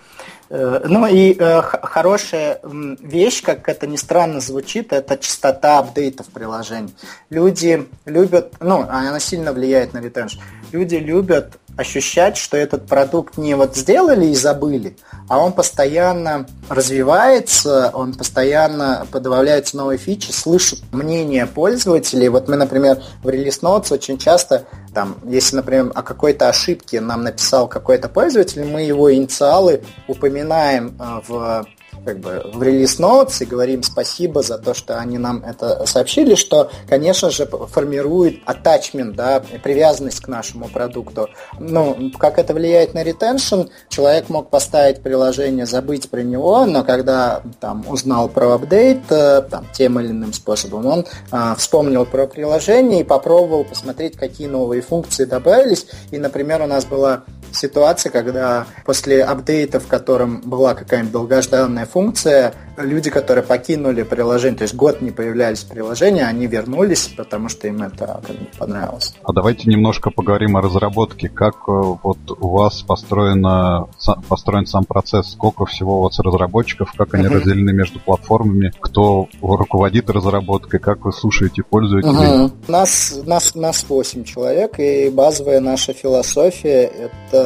Э, 0.50 0.82
ну 0.86 1.08
и 1.08 1.36
э, 1.38 1.62
хорошая 1.62 2.60
вещь, 2.64 3.42
как 3.44 3.68
это 3.68 3.88
ни 3.88 3.96
странно 3.96 4.40
звучит, 4.40 4.94
это 4.94 5.18
частота 5.18 5.80
апдейтов 5.80 6.28
приложений. 6.28 6.94
Люди 7.30 7.88
любят, 8.06 8.54
ну, 8.60 8.86
она 8.88 9.20
сильно 9.20 9.54
влияет 9.54 9.94
на 9.94 10.00
ретеншн. 10.00 10.40
Люди 10.72 10.96
любят 10.96 11.58
ощущать, 11.78 12.38
что 12.38 12.58
этот 12.58 12.88
продукт 12.88 13.38
не 13.38 13.56
вот 13.56 13.76
сделали 13.76 14.28
и 14.28 14.36
забыли, 14.36 14.98
а 15.28 15.40
он 15.40 15.54
постоянно 15.54 16.48
развивается, 16.70 17.92
он 17.94 18.14
постоянно 18.14 19.06
добавляются 19.12 19.78
новые 19.78 19.98
фичи, 19.98 20.32
слышит 20.32 20.80
мнение 20.92 21.46
пользователей. 21.46 22.30
Вот 22.30 22.48
мы, 22.48 22.56
например, 22.56 23.02
в 23.24 23.28
Release 23.28 23.62
Notes 23.62 23.94
очень 23.94 24.18
часто, 24.18 24.66
там, 24.94 25.18
если, 25.26 25.58
например, 25.58 25.92
о 25.94 26.02
какой-то 26.02 26.48
ошибке 26.48 27.02
нам 27.02 27.24
написал 27.24 27.68
какой-то 27.68 28.08
пользователь, 28.08 28.64
мы 28.64 28.84
его 28.84 29.14
инициалы 29.14 29.82
упоминаем 30.08 30.96
э, 31.00 31.22
в 31.28 31.66
как 32.04 32.20
бы 32.20 32.42
в 32.54 32.62
релиз 32.62 33.00
notes 33.00 33.42
и 33.42 33.46
говорим 33.46 33.84
спасибо 33.84 34.42
за 34.42 34.58
то, 34.58 34.74
что 34.74 35.00
они 35.00 35.18
нам 35.18 35.44
это 35.44 35.86
сообщили, 35.86 36.36
что, 36.36 36.72
конечно 36.88 37.30
же, 37.30 37.46
формирует 37.46 38.44
attachment, 38.46 39.14
да, 39.14 39.42
привязанность 39.64 40.20
к 40.20 40.28
нашему 40.28 40.68
продукту. 40.68 41.30
Ну, 41.60 42.12
как 42.18 42.40
это 42.40 42.54
влияет 42.54 42.94
на 42.94 43.04
retention? 43.04 43.70
Человек 43.90 44.30
мог 44.30 44.50
поставить 44.50 45.02
приложение, 45.02 45.66
забыть 45.66 46.10
про 46.10 46.22
него, 46.22 46.66
но 46.66 46.84
когда 46.84 47.42
там 47.60 47.86
узнал 47.88 48.30
про 48.30 48.54
апдейт 48.54 49.04
э, 49.10 49.42
там, 49.50 49.68
тем 49.74 50.00
или 50.00 50.08
иным 50.08 50.34
способом, 50.34 50.86
он 50.86 51.06
а, 51.32 51.56
вспомнил 51.56 52.06
про 52.06 52.28
приложение 52.28 53.02
и 53.02 53.04
попробовал 53.04 53.64
посмотреть, 53.64 54.18
какие 54.18 54.48
новые 54.48 54.82
функции 54.82 55.26
добавились. 55.26 55.88
И, 56.12 56.18
например, 56.18 56.62
у 56.62 56.68
нас 56.68 56.86
была 56.86 57.24
ситуация, 57.56 58.12
когда 58.12 58.66
после 58.86 59.24
апдейта, 59.24 59.80
в 59.80 59.88
котором 59.88 60.42
была 60.42 60.76
какая-нибудь 60.76 61.12
долгожданная 61.12 61.86
функция, 61.86 62.54
люди, 62.78 63.10
которые 63.10 63.44
покинули 63.44 64.04
приложение, 64.04 64.58
то 64.58 64.64
есть 64.64 64.76
год 64.76 65.02
не 65.02 65.12
появлялись 65.12 65.64
в 65.64 65.70
приложении, 65.70 66.22
они 66.22 66.48
вернулись, 66.48 67.14
потому 67.16 67.50
что 67.50 67.68
им 67.68 67.82
это 67.82 68.22
как 68.26 68.36
бы, 68.36 68.48
понравилось. 68.58 69.14
А 69.24 69.34
давайте 69.34 69.70
немножко 69.70 70.10
поговорим 70.12 70.58
о 70.58 70.62
разработке. 70.62 71.30
Как 71.30 71.56
э, 71.68 71.72
вот 71.72 72.18
у 72.28 72.50
вас 72.50 72.82
построено, 72.82 73.88
построен 74.28 74.66
сам 74.66 74.86
процесс? 74.86 75.32
Сколько 75.32 75.66
всего 75.66 76.00
у 76.00 76.04
вас 76.04 76.20
разработчиков? 76.20 76.94
Как 76.98 77.14
они 77.14 77.26
uh-huh. 77.26 77.36
разделены 77.36 77.74
между 77.74 78.00
платформами? 78.00 78.72
Кто 78.80 79.28
руководит 79.42 80.10
разработкой? 80.10 80.80
Как 80.80 81.06
вы 81.06 81.14
слушаете 81.14 81.64
пользователей? 81.64 82.14
Uh-huh. 82.14 82.52
Нас, 82.68 83.20
нас, 83.26 83.56
нас 83.56 83.86
8 83.88 84.24
человек, 84.24 84.80
и 84.80 85.10
базовая 85.10 85.60
наша 85.60 85.94
философия– 85.94 86.84
это 87.30 87.45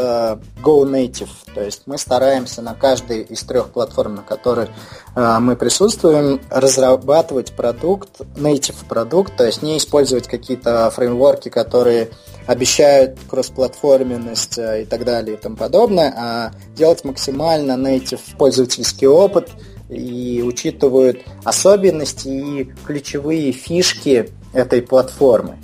Go 0.64 0.84
Native. 0.86 1.30
То 1.54 1.64
есть 1.64 1.84
мы 1.86 1.98
стараемся 1.98 2.62
на 2.62 2.74
каждой 2.74 3.22
из 3.22 3.44
трех 3.44 3.70
платформ, 3.70 4.16
на 4.16 4.22
которой 4.22 4.70
а, 5.16 5.40
мы 5.40 5.56
присутствуем, 5.56 6.42
разрабатывать 6.50 7.54
продукт, 7.54 8.22
native 8.36 8.88
продукт, 8.88 9.36
то 9.36 9.46
есть 9.46 9.62
не 9.62 9.78
использовать 9.78 10.28
какие-то 10.28 10.90
фреймворки, 10.92 11.50
которые 11.50 12.10
обещают 12.48 13.18
кроссплатформенность 13.30 14.58
э, 14.58 14.84
и 14.84 14.86
так 14.86 15.06
далее 15.06 15.36
и 15.36 15.40
тому 15.40 15.56
подобное, 15.56 16.14
а 16.18 16.52
делать 16.76 17.04
максимально 17.04 17.74
native 17.74 18.22
пользовательский 18.38 19.08
опыт 19.08 19.50
и 19.90 20.44
учитывают 20.46 21.22
особенности 21.44 22.28
и 22.28 22.74
ключевые 22.86 23.52
фишки 23.52 24.32
этой 24.54 24.82
платформы. 24.82 25.58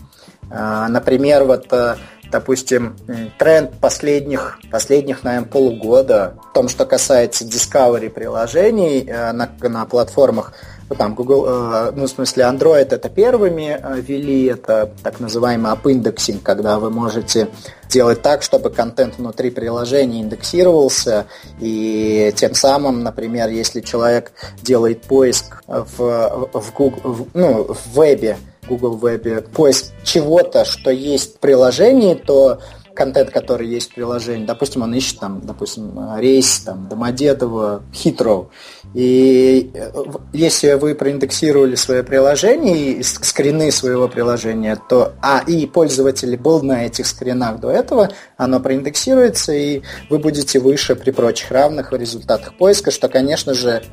Например, 0.49 1.43
вот 1.43 1.73
э, 1.73 1.95
допустим, 2.35 2.97
тренд 3.39 3.71
последних, 3.79 4.59
последних, 4.69 5.23
наверное, 5.23 5.47
полугода 5.47 6.33
в 6.49 6.53
том, 6.53 6.67
что 6.67 6.85
касается 6.85 7.45
Discovery 7.45 8.09
приложений 8.09 9.05
э, 9.07 9.31
на, 9.31 9.49
на 9.61 9.85
платформах, 9.85 10.51
ну, 10.89 10.97
там 10.97 11.15
Google, 11.15 11.45
э, 11.47 11.91
ну, 11.95 12.07
в 12.07 12.09
смысле, 12.09 12.43
Android 12.43 12.93
это 12.93 13.07
первыми 13.07 13.79
э, 13.81 14.01
ввели, 14.01 14.47
это 14.47 14.91
так 15.01 15.21
называемый 15.21 15.71
апиндексинг, 15.71 16.43
когда 16.43 16.77
вы 16.77 16.89
можете 16.89 17.47
делать 17.87 18.21
так, 18.21 18.43
чтобы 18.43 18.69
контент 18.69 19.17
внутри 19.17 19.49
приложения 19.49 20.21
индексировался, 20.21 21.27
и 21.61 22.33
тем 22.35 22.53
самым, 22.53 23.01
например, 23.01 23.47
если 23.47 23.79
человек 23.79 24.33
делает 24.61 25.03
поиск 25.03 25.63
в, 25.67 26.49
в, 26.51 26.73
Google, 26.73 26.99
в, 27.01 27.27
ну, 27.33 27.63
в 27.63 27.97
вебе, 27.97 28.37
Google 28.67 28.97
Web 28.97 29.49
поиск 29.51 29.93
чего-то, 30.03 30.65
что 30.65 30.91
есть 30.91 31.35
в 31.35 31.39
приложении, 31.39 32.13
то 32.15 32.59
контент, 32.95 33.29
который 33.29 33.67
есть 33.67 33.91
в 33.91 33.93
приложении, 33.93 34.45
допустим, 34.45 34.81
он 34.81 34.93
ищет 34.95 35.19
там, 35.19 35.41
допустим, 35.43 36.17
рейс 36.17 36.61
там 36.61 36.87
Домодедово, 36.89 37.83
Хитроу, 37.93 38.49
и 38.93 39.71
э, 39.73 39.91
если 40.33 40.73
вы 40.73 40.95
проиндексировали 40.95 41.75
свое 41.75 42.03
приложение 42.03 43.03
скрины 43.03 43.71
своего 43.71 44.07
приложения, 44.07 44.79
то 44.89 45.13
а 45.21 45.43
и 45.45 45.65
пользователь 45.65 46.37
был 46.37 46.63
на 46.63 46.85
этих 46.85 47.05
скринах 47.05 47.59
до 47.59 47.69
этого, 47.69 48.09
оно 48.37 48.59
проиндексируется, 48.59 49.51
и 49.51 49.81
вы 50.09 50.19
будете 50.19 50.59
выше 50.59 50.95
при 50.95 51.11
прочих 51.11 51.51
равных 51.51 51.91
результатах 51.91 52.57
поиска, 52.57 52.91
что, 52.91 53.09
конечно 53.09 53.53
же, 53.53 53.83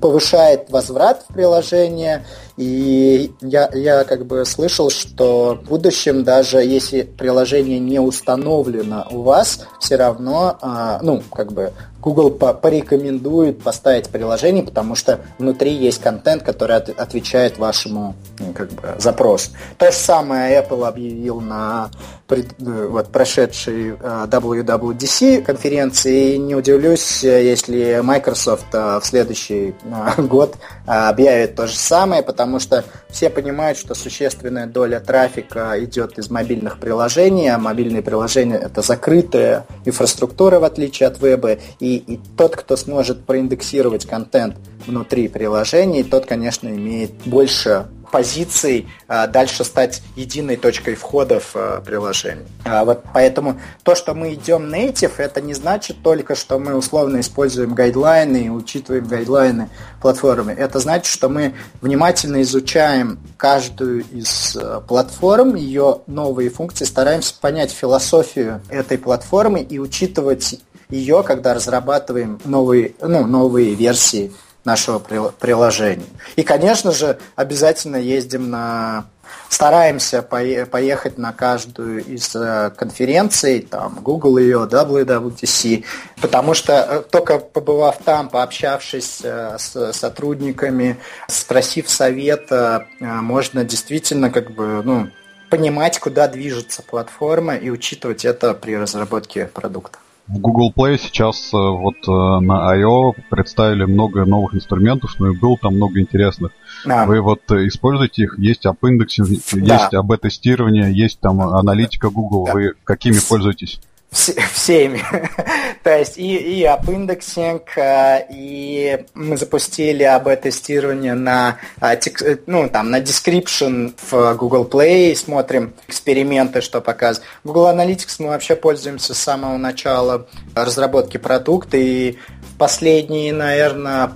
повышает 0.00 0.70
возврат 0.70 1.24
в 1.28 1.34
приложение. 1.34 2.24
И 2.56 3.32
я, 3.40 3.70
я 3.72 4.04
как 4.04 4.26
бы 4.26 4.44
слышал, 4.44 4.90
что 4.90 5.58
в 5.62 5.68
будущем, 5.68 6.24
даже 6.24 6.58
если 6.58 7.02
приложение 7.02 7.78
не 7.78 7.98
установлено 7.98 9.06
у 9.10 9.22
вас, 9.22 9.66
все 9.80 9.96
равно, 9.96 10.58
а, 10.60 10.98
ну, 11.02 11.22
как 11.32 11.52
бы 11.52 11.72
Google 12.02 12.32
порекомендует 12.32 13.62
поставить 13.62 14.08
приложение, 14.08 14.64
потому 14.64 14.96
что 14.96 15.20
внутри 15.38 15.72
есть 15.72 16.02
контент, 16.02 16.42
который 16.42 16.76
от, 16.76 16.88
отвечает 16.88 17.58
вашему 17.58 18.16
ну, 18.40 18.52
как 18.52 18.72
бы, 18.72 18.96
запросу. 18.98 19.50
То 19.78 19.92
же 19.92 19.96
самое 19.96 20.60
Apple 20.60 20.86
объявил 20.86 21.40
на 21.40 21.90
пред, 22.26 22.60
э, 22.60 22.88
вот, 22.88 23.12
прошедшей 23.12 23.90
э, 23.90 24.26
WWDC 24.28 25.42
конференции. 25.42 26.34
И 26.34 26.38
не 26.38 26.56
удивлюсь, 26.56 27.22
если 27.22 28.00
Microsoft 28.02 28.74
э, 28.74 28.98
в 28.98 29.06
следующий 29.06 29.74
год 30.18 30.56
объявит 30.86 31.54
то 31.54 31.68
же 31.68 31.76
самое, 31.76 32.24
потому 32.24 32.41
что 32.58 32.84
все 33.08 33.30
понимают, 33.30 33.78
что 33.78 33.94
существенная 33.94 34.66
доля 34.66 35.00
трафика 35.00 35.74
идет 35.78 36.18
из 36.18 36.30
мобильных 36.30 36.78
приложений, 36.78 37.48
а 37.48 37.58
мобильные 37.58 38.02
приложения 38.02 38.56
это 38.56 38.82
закрытая 38.82 39.66
инфраструктура, 39.84 40.58
в 40.58 40.64
отличие 40.64 41.08
от 41.08 41.20
веба, 41.20 41.58
и 41.80 42.02
и, 42.06 42.20
тот, 42.36 42.56
кто 42.56 42.76
сможет 42.76 43.24
проиндексировать 43.24 44.06
контент 44.06 44.56
внутри 44.86 45.28
приложений, 45.28 46.04
тот, 46.04 46.26
конечно, 46.26 46.68
имеет 46.68 47.12
больше 47.24 47.86
позиций 48.12 48.88
а, 49.08 49.26
дальше 49.26 49.64
стать 49.64 50.02
единой 50.14 50.56
точкой 50.56 50.94
входа 50.94 51.40
в 51.40 51.56
а, 51.56 51.80
приложение. 51.80 52.46
А, 52.64 52.84
вот 52.84 53.02
поэтому 53.12 53.58
то, 53.82 53.96
что 53.96 54.14
мы 54.14 54.34
идем 54.34 54.72
native, 54.72 55.14
это 55.16 55.40
не 55.40 55.54
значит 55.54 55.96
только, 56.04 56.36
что 56.36 56.60
мы 56.60 56.76
условно 56.76 57.18
используем 57.18 57.74
гайдлайны 57.74 58.46
и 58.46 58.48
учитываем 58.50 59.06
гайдлайны 59.06 59.70
платформы. 60.00 60.52
Это 60.52 60.78
значит, 60.78 61.06
что 61.06 61.28
мы 61.28 61.54
внимательно 61.80 62.42
изучаем 62.42 63.18
каждую 63.36 64.04
из 64.04 64.56
платформ, 64.86 65.56
ее 65.56 66.00
новые 66.06 66.50
функции, 66.50 66.84
стараемся 66.84 67.34
понять 67.40 67.72
философию 67.72 68.60
этой 68.68 68.98
платформы 68.98 69.62
и 69.62 69.78
учитывать 69.78 70.60
ее, 70.90 71.22
когда 71.22 71.54
разрабатываем 71.54 72.38
новые, 72.44 72.94
ну, 73.00 73.26
новые 73.26 73.74
версии 73.74 74.32
нашего 74.64 74.98
приложения. 74.98 76.06
И, 76.36 76.42
конечно 76.42 76.92
же, 76.92 77.18
обязательно 77.36 77.96
ездим 77.96 78.50
на 78.50 79.06
стараемся 79.48 80.22
поехать 80.22 81.18
на 81.18 81.32
каждую 81.32 82.04
из 82.04 82.34
э, 82.34 82.70
конференций, 82.74 83.60
там, 83.60 83.98
Google 84.00 84.38
ее, 84.38 84.68
WWDC, 84.70 85.84
потому 86.20 86.54
что 86.54 86.72
э, 86.72 87.02
только 87.10 87.38
побывав 87.38 87.98
там, 88.04 88.28
пообщавшись 88.30 89.20
э, 89.22 89.56
с 89.58 89.92
сотрудниками, 89.92 90.98
спросив 91.28 91.90
совета, 91.90 92.86
можно 92.98 93.64
действительно 93.64 94.30
как 94.30 94.52
бы, 94.52 94.82
ну, 94.82 95.08
понимать, 95.50 95.98
куда 95.98 96.28
движется 96.28 96.82
платформа 96.82 97.54
и 97.54 97.68
учитывать 97.68 98.24
это 98.24 98.54
при 98.54 98.74
разработке 98.74 99.46
продукта. 99.46 99.98
В 100.28 100.38
Google 100.38 100.72
Play 100.74 100.98
сейчас 100.98 101.52
э, 101.52 101.56
вот 101.56 101.96
э, 102.06 102.44
на 102.44 102.70
I/O 102.70 103.14
представили 103.28 103.84
много 103.84 104.24
новых 104.24 104.54
инструментов, 104.54 105.16
но 105.18 105.30
и 105.32 105.36
было 105.36 105.58
там 105.58 105.74
много 105.74 106.00
интересных. 106.00 106.52
А. 106.86 107.06
Вы 107.06 107.20
вот 107.20 107.40
э, 107.50 107.66
используете 107.66 108.22
их, 108.22 108.38
есть 108.38 108.64
app 108.64 108.80
indexing, 108.80 109.28
да. 109.52 109.74
есть 109.74 109.94
АБ-тестирование, 109.94 110.92
есть 110.92 111.18
там 111.20 111.40
аналитика 111.40 112.08
Google. 112.08 112.46
Да. 112.46 112.52
Вы 112.52 112.74
какими 112.84 113.18
пользуетесь? 113.28 113.80
всеми. 114.52 115.02
То 115.82 115.98
есть 115.98 116.18
и, 116.18 116.36
и 116.36 116.64
app 116.64 116.92
indexing, 116.92 117.76
э, 117.76 118.26
и 118.30 119.06
мы 119.14 119.36
запустили 119.36 120.02
АБ-тестирование 120.02 121.14
на, 121.14 121.58
э, 121.80 121.94
э, 121.94 122.36
ну, 122.46 122.68
там, 122.68 122.90
на 122.90 123.00
description 123.00 123.94
в 124.10 124.34
Google 124.36 124.68
Play, 124.68 125.16
смотрим 125.16 125.72
эксперименты, 125.88 126.60
что 126.60 126.80
показывает. 126.80 127.26
Google 127.42 127.70
Analytics 127.70 128.16
мы 128.18 128.28
вообще 128.28 128.54
пользуемся 128.54 129.14
с 129.14 129.18
самого 129.18 129.56
начала 129.56 130.26
разработки 130.54 131.16
продукта, 131.16 131.78
и 131.78 132.18
последние, 132.58 133.32
наверное, 133.32 134.12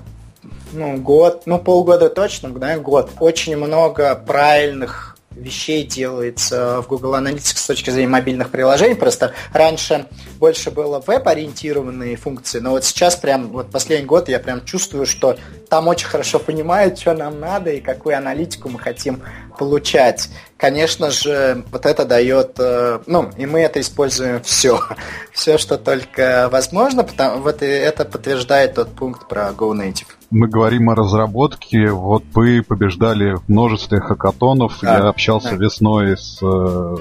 ну, 0.73 0.99
год, 0.99 1.45
ну, 1.47 1.59
полгода 1.59 2.11
точно, 2.11 2.51
да, 2.51 2.79
год, 2.79 3.11
очень 3.18 3.57
много 3.57 4.14
правильных 4.14 5.16
вещей 5.37 5.84
делается 5.84 6.80
в 6.82 6.89
Google 6.89 7.14
Analytics 7.14 7.57
с 7.57 7.66
точки 7.66 7.91
зрения 7.91 8.09
мобильных 8.09 8.51
приложений. 8.51 8.95
Просто 8.95 9.32
раньше 9.53 10.07
больше 10.39 10.70
было 10.70 11.03
веб-ориентированные 11.07 12.16
функции, 12.16 12.59
но 12.59 12.70
вот 12.70 12.84
сейчас 12.84 13.16
прям 13.16 13.49
вот 13.49 13.70
последний 13.70 14.07
год 14.07 14.28
я 14.28 14.41
прям 14.41 14.64
чувствую, 14.64 15.07
что 15.07 15.37
там 15.68 15.89
очень 15.89 16.07
хорошо 16.07 16.39
понимают, 16.39 16.99
что 16.99 17.14
нам 17.14 17.39
надо 17.39 17.70
и 17.70 17.80
какую 17.80 18.16
аналитику 18.16 18.68
мы 18.68 18.78
хотим 18.78 19.22
получать. 19.57 20.29
Конечно 20.57 21.11
же, 21.11 21.65
вот 21.71 21.85
это 21.87 22.05
дает, 22.05 22.59
э, 22.59 23.01
ну, 23.07 23.31
и 23.37 23.47
мы 23.47 23.61
это 23.61 23.81
используем 23.81 24.43
все, 24.43 24.81
все, 25.33 25.59
что 25.59 25.77
только 25.79 26.49
возможно, 26.51 27.05
потому 27.05 27.43
вот 27.43 27.63
это 27.63 28.05
подтверждает 28.05 28.75
тот 28.75 28.89
пункт 28.89 29.29
про 29.29 29.51
Go 29.51 29.73
Native. 29.73 30.07
Мы 30.31 30.49
говорим 30.49 30.91
о 30.91 30.95
разработке. 30.95 31.91
Вот 31.91 32.25
вы 32.35 32.63
побеждали 32.63 33.35
в 33.35 33.49
множестве 33.49 34.01
хакатонов. 34.01 34.79
Да, 34.83 34.99
Я 34.99 35.09
общался 35.09 35.51
да. 35.51 35.57
весной 35.57 36.17
с 36.17 36.39
э, 36.43 36.97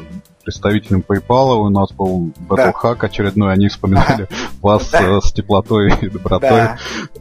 представителем 0.45 1.03
PayPal. 1.05 1.55
У 1.55 1.69
нас 1.69 1.91
был 1.91 2.31
Battle 2.47 2.95
очередной. 2.99 3.53
Они 3.53 3.67
вспоминали 3.67 4.27
вас 4.61 4.93
с 4.93 5.33
теплотой 5.33 5.91
и 6.01 6.09
добротой. 6.09 6.69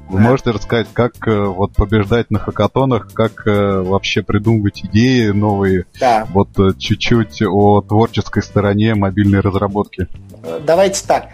Вы 0.09 0.21
можете 0.21 0.51
рассказать, 0.51 0.87
как 0.93 1.27
э, 1.27 1.45
вот 1.45 1.73
побеждать 1.73 2.31
на 2.31 2.39
хакатонах, 2.39 3.13
как 3.13 3.47
э, 3.47 3.83
вообще 3.83 4.23
придумывать 4.23 4.85
идеи 4.85 5.29
новые? 5.31 5.87
Вот 6.29 6.51
э, 6.59 6.75
чуть-чуть 6.79 7.43
о 7.43 7.81
творческой 7.81 8.43
стороне 8.43 8.95
мобильной 8.95 9.41
разработки. 9.41 10.07
Давайте 10.65 11.05
так. 11.07 11.29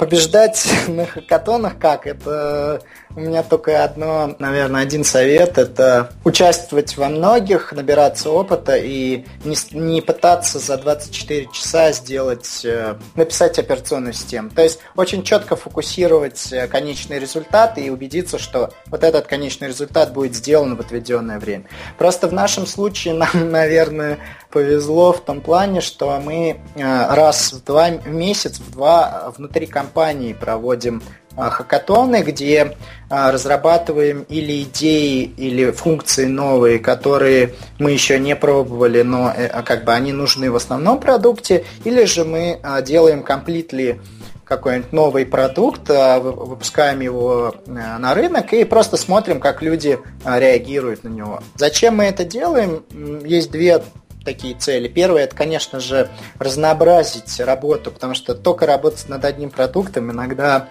Побеждать 0.00 0.66
на 0.88 1.04
хакатонах 1.04 1.78
как? 1.78 2.06
Это 2.06 2.80
у 3.14 3.20
меня 3.20 3.42
только 3.42 3.84
одно, 3.84 4.34
наверное, 4.38 4.80
один 4.80 5.04
совет– 5.04 5.58
это 5.58 6.10
участвовать 6.24 6.96
во 6.96 7.10
многих, 7.10 7.72
набираться 7.72 8.30
опыта 8.30 8.76
и 8.76 9.26
не, 9.44 9.56
не 9.72 10.00
пытаться 10.00 10.58
за 10.58 10.78
24 10.78 11.48
часа 11.52 11.92
сделать, 11.92 12.64
э, 12.64 12.94
написать 13.14 13.58
операционную 13.58 14.14
систему. 14.14 14.48
То 14.48 14.62
есть 14.62 14.78
очень 14.96 15.22
четко 15.22 15.54
фокусировать 15.54 16.50
э, 16.50 16.66
конечный 16.66 17.18
результат 17.18 17.76
и 17.76 17.90
убедиться, 17.90 18.38
что 18.38 18.72
вот 18.86 19.04
этот 19.04 19.26
конечный 19.26 19.68
результат 19.68 20.14
будет 20.14 20.34
сделан 20.34 20.76
в 20.76 20.80
отведенное 20.80 21.38
время. 21.38 21.64
Просто 21.98 22.26
в 22.26 22.32
нашем 22.32 22.66
случае 22.66 23.12
нам, 23.12 23.28
наверное, 23.50 24.18
повезло 24.50 25.12
в 25.12 25.20
том 25.20 25.42
плане, 25.42 25.82
что 25.82 26.18
мы 26.20 26.60
э, 26.74 27.14
раз 27.14 27.52
в 27.52 27.64
два 27.64 27.88
в 27.90 28.08
месяц, 28.08 28.60
в 28.60 28.70
два 28.70 29.30
внутри 29.36 29.66
компании 29.66 29.89
проводим 29.90 31.02
а, 31.36 31.48
хакатоны, 31.48 32.22
где 32.22 32.76
а, 33.08 33.30
разрабатываем 33.30 34.26
или 34.28 34.62
идеи, 34.62 35.22
или 35.22 35.70
функции 35.70 36.26
новые, 36.26 36.80
которые 36.80 37.54
мы 37.78 37.92
еще 37.92 38.18
не 38.18 38.34
пробовали, 38.34 39.02
но 39.02 39.32
э, 39.34 39.46
а, 39.46 39.62
как 39.62 39.84
бы 39.84 39.92
они 39.92 40.12
нужны 40.12 40.50
в 40.50 40.56
основном 40.56 40.98
продукте, 40.98 41.64
или 41.84 42.04
же 42.04 42.24
мы 42.24 42.60
делаем 42.82 43.20
completely 43.20 44.00
какой-нибудь 44.44 44.92
новый 44.92 45.24
продукт, 45.24 45.88
выпускаем 45.88 46.98
его 46.98 47.54
на 47.66 48.12
рынок 48.14 48.52
и 48.52 48.64
просто 48.64 48.96
смотрим, 48.96 49.38
как 49.38 49.62
люди 49.62 50.00
реагируют 50.24 51.04
на 51.04 51.08
него. 51.08 51.40
Зачем 51.54 51.98
мы 51.98 52.04
это 52.06 52.24
делаем? 52.24 52.82
Есть 53.24 53.52
две 53.52 53.80
такие 54.24 54.54
цели. 54.54 54.88
Первое, 54.88 55.24
это, 55.24 55.34
конечно 55.34 55.80
же, 55.80 56.08
разнообразить 56.38 57.40
работу, 57.40 57.90
потому 57.90 58.14
что 58.14 58.34
только 58.34 58.66
работать 58.66 59.08
над 59.08 59.24
одним 59.24 59.50
продуктом 59.50 60.10
иногда 60.10 60.68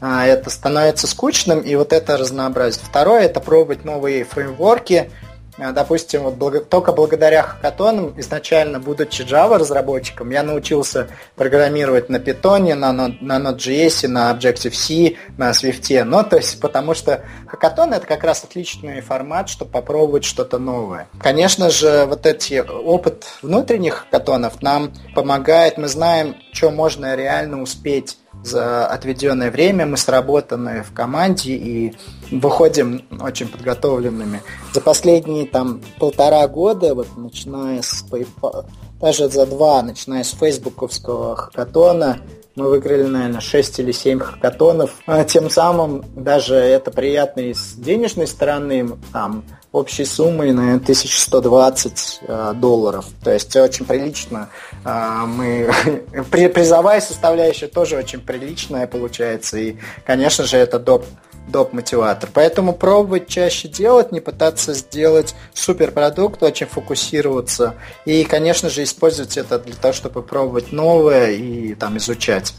а, 0.00 0.26
это 0.26 0.50
становится 0.50 1.06
скучным, 1.06 1.60
и 1.60 1.74
вот 1.74 1.92
это 1.92 2.16
разнообразие. 2.16 2.84
Второе– 2.84 3.22
это 3.22 3.40
пробовать 3.40 3.84
новые 3.84 4.24
фреймворки, 4.24 5.10
Допустим, 5.58 6.22
вот 6.22 6.34
благо, 6.34 6.60
только 6.60 6.92
благодаря 6.92 7.42
хакатонам, 7.42 8.18
изначально 8.18 8.80
будучи 8.80 9.22
Java 9.22 9.58
разработчиком, 9.58 10.30
я 10.30 10.42
научился 10.42 11.08
программировать 11.36 12.08
на 12.08 12.16
Python, 12.16 12.74
на, 12.74 12.92
на 12.92 13.08
Node.js, 13.08 14.08
на 14.08 14.32
Objective-C, 14.32 15.16
на 15.36 15.50
Swift. 15.50 16.04
Ну, 16.04 16.24
то 16.24 16.36
есть, 16.36 16.58
потому 16.60 16.94
что 16.94 17.22
хакатон 17.46 17.92
это 17.92 18.06
как 18.06 18.24
раз 18.24 18.44
отличный 18.44 19.02
формат, 19.02 19.50
чтобы 19.50 19.70
попробовать 19.70 20.24
что-то 20.24 20.58
новое. 20.58 21.08
Конечно 21.20 21.70
же, 21.70 22.06
вот 22.06 22.24
эти 22.24 22.60
опыт 22.60 23.26
внутренних 23.42 24.06
хакатонов 24.06 24.62
нам 24.62 24.92
помогает, 25.14 25.76
мы 25.76 25.88
знаем, 25.88 26.36
что 26.52 26.70
можно 26.70 27.14
реально 27.14 27.60
успеть 27.60 28.16
за 28.42 28.86
отведенное 28.86 29.50
время 29.50 29.86
мы 29.86 29.96
сработаны 29.96 30.82
в 30.82 30.92
команде 30.92 31.52
и 31.52 31.94
выходим 32.30 33.04
очень 33.20 33.48
подготовленными. 33.48 34.42
За 34.72 34.80
последние 34.80 35.46
там 35.46 35.80
полтора 35.98 36.46
года, 36.48 36.94
вот 36.94 37.08
начиная 37.16 37.82
с 37.82 38.04
PayPal, 38.10 38.66
даже 39.00 39.28
за 39.28 39.46
два, 39.46 39.82
начиная 39.82 40.24
с 40.24 40.30
фейсбуковского 40.30 41.36
хакатона, 41.36 42.20
мы 42.54 42.68
выиграли, 42.68 43.04
наверное, 43.04 43.40
6 43.40 43.80
или 43.80 43.92
7 43.92 44.20
хакатонов. 44.20 44.98
А 45.06 45.24
тем 45.24 45.48
самым 45.48 46.04
даже 46.14 46.54
это 46.54 46.90
приятно 46.90 47.40
и 47.40 47.54
с 47.54 47.72
денежной 47.74 48.26
стороны, 48.26 48.98
там, 49.12 49.44
общей 49.72 50.04
суммой, 50.04 50.52
наверное, 50.52 50.76
1120 50.76 52.20
э, 52.22 52.52
долларов. 52.56 53.06
То 53.24 53.32
есть 53.32 53.56
очень 53.56 53.86
прилично. 53.86 54.48
Э, 54.84 55.24
мы 55.26 55.70
призовая 56.30 57.00
составляющая 57.00 57.68
тоже 57.68 57.96
очень 57.96 58.20
приличная 58.20 58.86
получается. 58.86 59.58
И, 59.58 59.76
конечно 60.04 60.44
же, 60.44 60.58
это 60.58 60.78
доп 60.78 61.04
доп-мотиватор. 61.48 62.30
Поэтому 62.32 62.72
пробовать 62.72 63.26
чаще 63.26 63.66
делать, 63.66 64.12
не 64.12 64.20
пытаться 64.20 64.74
сделать 64.74 65.34
суперпродукт, 65.52 66.40
очень 66.40 66.66
фокусироваться. 66.66 67.74
И, 68.04 68.22
конечно 68.22 68.70
же, 68.70 68.84
использовать 68.84 69.36
это 69.36 69.58
для 69.58 69.74
того, 69.74 69.92
чтобы 69.92 70.22
пробовать 70.22 70.70
новое 70.70 71.32
и 71.32 71.74
там 71.74 71.96
изучать, 71.96 72.54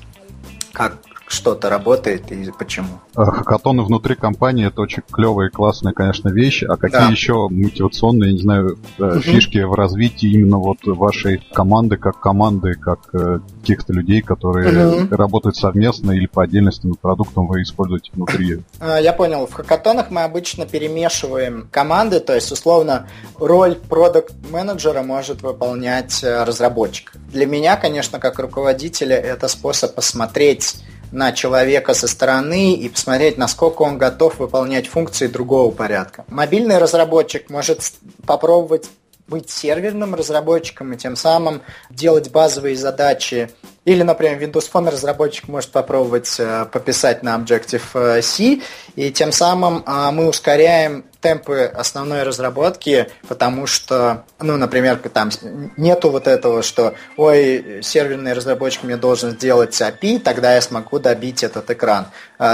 как 0.74 0.98
что-то 1.34 1.70
работает 1.70 2.32
и 2.32 2.50
почему. 2.58 2.88
А, 3.16 3.26
хакатоны 3.26 3.84
внутри 3.84 4.16
компании 4.16 4.68
это 4.68 4.82
очень 4.82 5.04
клевая 5.12 5.50
и 5.50 5.52
классная, 5.52 5.94
конечно, 5.94 6.30
вещь. 6.30 6.64
А 6.64 6.78
какие 6.78 7.00
да. 7.02 7.10
еще 7.10 7.48
мотивационные, 7.50 8.30
я 8.30 8.34
не 8.34 8.42
знаю, 8.42 8.78
угу. 9.00 9.20
фишки 9.20 9.58
в 9.60 9.74
развитии 9.74 10.30
именно 10.30 10.58
вот 10.58 10.78
вашей 10.84 11.46
команды, 11.54 11.98
как 11.98 12.20
команды, 12.20 12.76
как 12.76 13.00
э, 13.14 13.40
каких-то 13.62 13.94
людей, 13.94 14.22
которые 14.22 15.04
угу. 15.04 15.16
работают 15.16 15.56
совместно 15.56 16.12
или 16.12 16.28
по 16.28 16.44
отдельности 16.44 16.86
над 16.88 17.00
продуктом 17.00 17.48
вы 17.48 17.64
используете 17.64 18.12
внутри? 18.14 18.60
А, 18.80 19.00
я 19.00 19.14
понял. 19.14 19.48
В 19.48 19.54
хакатонах 19.54 20.12
мы 20.12 20.24
обычно 20.24 20.66
перемешиваем 20.66 21.68
команды, 21.72 22.20
то 22.20 22.34
есть, 22.34 22.52
условно, 22.52 23.08
роль 23.40 23.76
продукт-менеджера 23.76 25.02
может 25.02 25.42
выполнять 25.42 26.24
э, 26.24 26.44
разработчик. 26.44 27.14
Для 27.32 27.46
меня, 27.46 27.76
конечно, 27.76 28.20
как 28.20 28.40
руководителя, 28.40 29.16
это 29.16 29.48
способ 29.48 29.96
посмотреть 29.96 30.76
на 31.14 31.32
человека 31.32 31.94
со 31.94 32.08
стороны 32.08 32.74
и 32.74 32.90
посмотреть, 32.90 33.38
насколько 33.38 33.84
он 33.84 33.98
готов 33.98 34.40
выполнять 34.40 34.88
функции 34.88 35.28
другого 35.28 35.72
порядка. 35.72 36.26
Мобильный 36.28 36.80
разработчик 36.80 37.50
может 37.52 37.82
попробовать 38.26 38.90
быть 39.28 39.50
серверным 39.50 40.16
разработчиком 40.16 40.92
и 40.92 40.98
тем 40.98 41.16
самым 41.16 41.62
делать 41.90 42.32
базовые 42.32 42.76
задачи. 42.76 43.52
Или, 43.86 44.04
например, 44.04 44.42
Windows 44.42 44.70
Phone 44.72 44.90
разработчик 44.90 45.48
может 45.50 45.72
попробовать 45.72 46.34
э, 46.40 46.66
пописать 46.72 47.22
на 47.22 47.36
Objective-C, 47.36 48.62
и 48.96 49.12
тем 49.12 49.32
самым 49.34 49.84
э, 49.86 50.12
мы 50.12 50.30
ускоряем 50.30 51.04
темпы 51.20 51.64
основной 51.64 52.24
разработки, 52.24 53.10
потому 53.28 53.68
что, 53.68 54.26
ну, 54.40 54.56
например, 54.58 54.98
там 55.14 55.30
нету 55.78 56.12
вот 56.12 56.28
этого, 56.28 56.64
что, 56.64 56.96
ой, 57.18 57.82
серверный 57.82 58.34
разработчик 58.34 58.84
мне 58.84 58.98
должен 58.98 59.32
сделать 59.32 59.80
API, 59.82 60.20
тогда 60.20 60.56
я 60.56 60.62
смогу 60.62 61.00
добить 61.00 61.44
этот 61.44 61.70
экран. 61.72 62.08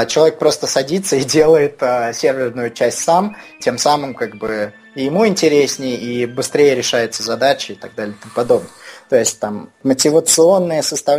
Человек 0.08 0.38
просто 0.38 0.68
садится 0.68 1.16
и 1.16 1.24
делает 1.24 1.80
серверную 2.14 2.72
часть 2.72 3.00
сам, 3.00 3.38
тем 3.60 3.80
самым 3.80 4.14
как 4.14 4.36
бы 4.36 4.74
и 4.96 5.06
ему 5.06 5.26
интереснее, 5.28 5.96
и 5.96 6.26
быстрее 6.26 6.76
решается 6.76 7.24
задача 7.24 7.74
и 7.74 7.76
так 7.76 7.96
далее 7.96 8.16
и 8.16 8.22
тому 8.22 8.34
подобное. 8.34 8.70
То 9.10 9.18
есть 9.18 9.40
там 9.40 9.72
мотивационная 9.84 10.82
составляющая, 10.82 11.19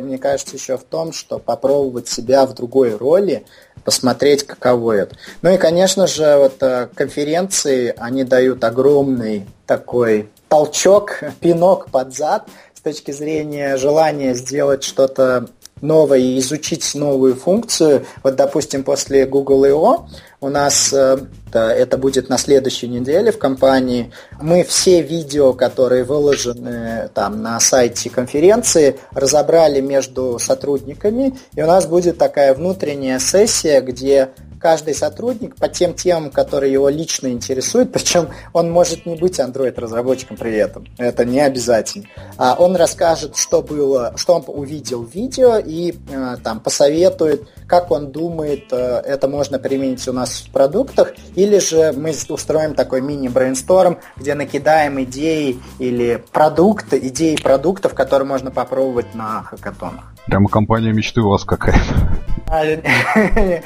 мне 0.00 0.18
кажется, 0.18 0.56
еще 0.56 0.76
в 0.76 0.84
том, 0.84 1.12
что 1.12 1.38
попробовать 1.38 2.08
себя 2.08 2.46
в 2.46 2.54
другой 2.54 2.96
роли, 2.96 3.44
посмотреть, 3.84 4.44
каково 4.44 4.92
это. 4.92 5.16
Ну 5.42 5.50
и, 5.50 5.58
конечно 5.58 6.06
же, 6.06 6.36
вот 6.38 6.62
э, 6.62 6.88
конференции, 6.94 7.94
они 7.96 8.24
дают 8.24 8.64
огромный 8.64 9.46
такой 9.66 10.30
толчок, 10.48 11.20
пинок 11.40 11.90
под 11.90 12.14
зад 12.14 12.48
с 12.74 12.80
точки 12.80 13.10
зрения 13.10 13.76
желания 13.76 14.34
сделать 14.34 14.84
что-то 14.84 15.48
новое 15.80 16.18
и 16.18 16.38
изучить 16.38 16.94
новую 16.94 17.34
функцию. 17.34 18.06
Вот, 18.22 18.36
допустим, 18.36 18.84
после 18.84 19.26
Google 19.26 19.64
I.O. 19.64 20.08
у 20.44 20.50
нас 20.50 20.92
э, 20.92 21.18
это 21.52 21.96
будет 21.96 22.28
на 22.28 22.36
следующей 22.36 22.88
неделе 22.88 23.32
в 23.32 23.38
компании. 23.38 24.12
Мы 24.40 24.62
все 24.62 25.00
видео, 25.00 25.54
которые 25.54 26.04
выложены 26.04 27.08
там 27.14 27.42
на 27.42 27.58
сайте 27.60 28.10
конференции, 28.10 28.98
разобрали 29.12 29.80
между 29.80 30.38
сотрудниками, 30.38 31.34
и 31.54 31.62
у 31.62 31.66
нас 31.66 31.86
будет 31.86 32.18
такая 32.18 32.52
внутренняя 32.52 33.18
сессия, 33.18 33.80
где 33.80 34.30
каждый 34.64 34.94
сотрудник 34.94 35.56
по 35.56 35.68
тем 35.68 35.92
темам, 35.92 36.30
которые 36.30 36.72
его 36.72 36.88
лично 36.88 37.28
интересуют, 37.28 37.92
причем 37.92 38.30
он 38.54 38.70
может 38.70 39.04
не 39.04 39.14
быть 39.14 39.38
Android-разработчиком 39.38 40.38
при 40.38 40.54
этом, 40.54 40.86
это 40.96 41.26
не 41.26 41.40
обязательно. 41.40 42.06
А 42.38 42.56
он 42.58 42.74
расскажет, 42.74 43.36
что 43.36 43.60
было, 43.60 44.14
что 44.16 44.36
он 44.36 44.44
увидел 44.46 45.02
в 45.02 45.14
видео 45.14 45.58
и 45.58 45.94
э, 46.10 46.36
там 46.42 46.60
посоветует, 46.60 47.46
как 47.66 47.90
он 47.90 48.10
думает, 48.10 48.72
э, 48.72 49.02
это 49.04 49.28
можно 49.28 49.58
применить 49.58 50.08
у 50.08 50.14
нас 50.14 50.46
в 50.48 50.50
продуктах, 50.50 51.12
или 51.34 51.58
же 51.58 51.92
мы 51.92 52.14
устроим 52.30 52.74
такой 52.74 53.02
мини-брейнсторм, 53.02 53.98
где 54.16 54.34
накидаем 54.34 55.02
идеи 55.02 55.60
или 55.78 56.24
продукты, 56.32 56.98
идеи 57.08 57.36
продуктов, 57.36 57.92
которые 57.92 58.26
можно 58.26 58.50
попробовать 58.50 59.14
на 59.14 59.42
хакатонах. 59.42 60.13
Прямо 60.26 60.48
компания 60.48 60.92
мечты 60.92 61.20
у 61.20 61.28
вас 61.28 61.44
какая-то. 61.44 62.18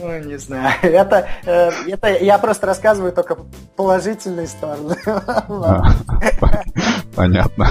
Ну, 0.00 0.18
не 0.20 0.38
знаю. 0.38 0.72
Это, 0.82 1.28
э, 1.44 1.70
это 1.86 2.08
я 2.08 2.38
просто 2.38 2.66
рассказываю 2.66 3.12
только 3.12 3.36
положительные 3.76 4.46
стороны. 4.46 4.96
А, 5.06 5.82
понятно. 7.14 7.68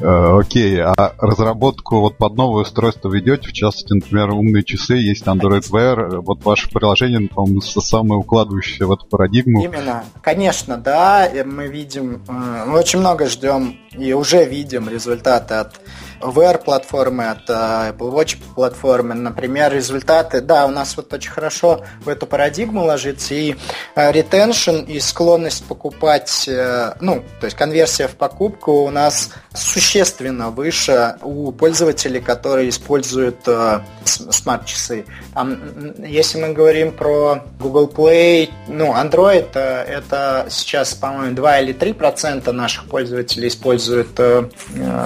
Э, 0.00 0.38
окей, 0.38 0.80
а 0.80 0.94
разработку 1.18 2.00
вот 2.00 2.16
под 2.16 2.36
новое 2.36 2.62
устройство 2.62 3.10
ведете, 3.10 3.48
в 3.48 3.52
частности, 3.52 3.92
например, 3.92 4.30
умные 4.30 4.62
часы, 4.62 4.94
есть 4.94 5.24
Android 5.24 5.68
Wear, 5.70 6.20
вот 6.20 6.44
ваше 6.44 6.70
приложение, 6.70 7.28
по-моему, 7.28 7.60
самое 7.60 8.20
укладывающее 8.20 8.86
в 8.86 8.92
эту 8.92 9.06
парадигму. 9.06 9.64
Именно, 9.64 10.04
конечно, 10.22 10.76
да, 10.76 11.28
мы 11.44 11.66
видим, 11.66 12.22
э, 12.28 12.64
мы 12.66 12.78
очень 12.78 13.00
много 13.00 13.26
ждем 13.26 13.76
и 13.98 14.12
уже 14.12 14.44
видим 14.44 14.88
результаты 14.88 15.54
от 15.54 15.80
VR-платформы, 16.20 17.28
от 17.30 17.48
э, 17.48 17.52
Apple 17.52 18.12
Watch 18.12 18.38
платформы. 18.54 19.14
Например, 19.14 19.72
результаты, 19.72 20.40
да, 20.40 20.66
у 20.66 20.70
нас 20.70 20.96
вот 20.96 21.12
очень 21.12 21.30
хорошо 21.30 21.84
в 22.00 22.08
эту 22.08 22.26
парадигму 22.26 22.84
ложится 22.84 23.34
и 23.34 23.54
retention, 23.94 24.84
и 24.86 24.98
склонность 25.00 25.64
покупать, 25.66 26.48
ну, 27.00 27.22
то 27.40 27.44
есть 27.44 27.56
конверсия 27.56 28.08
в 28.08 28.16
покупку 28.16 28.72
у 28.84 28.90
нас 28.90 29.30
существенно 29.54 30.50
выше 30.50 31.16
у 31.22 31.52
пользователей, 31.52 32.20
которые 32.20 32.68
используют 32.68 33.46
э, 33.46 33.80
смарт-часы. 34.04 35.04
Если 35.98 36.40
мы 36.40 36.52
говорим 36.52 36.92
про 36.92 37.44
Google 37.60 37.88
Play, 37.94 38.50
ну, 38.68 38.94
Android, 38.94 39.48
э, 39.54 39.84
это 39.84 40.46
сейчас, 40.50 40.94
по-моему, 40.94 41.34
2 41.34 41.60
или 41.60 41.72
3 41.72 41.92
процента 41.92 42.52
наших 42.52 42.86
пользователей 42.86 43.48
используют 43.48 43.87
э, 44.20 44.44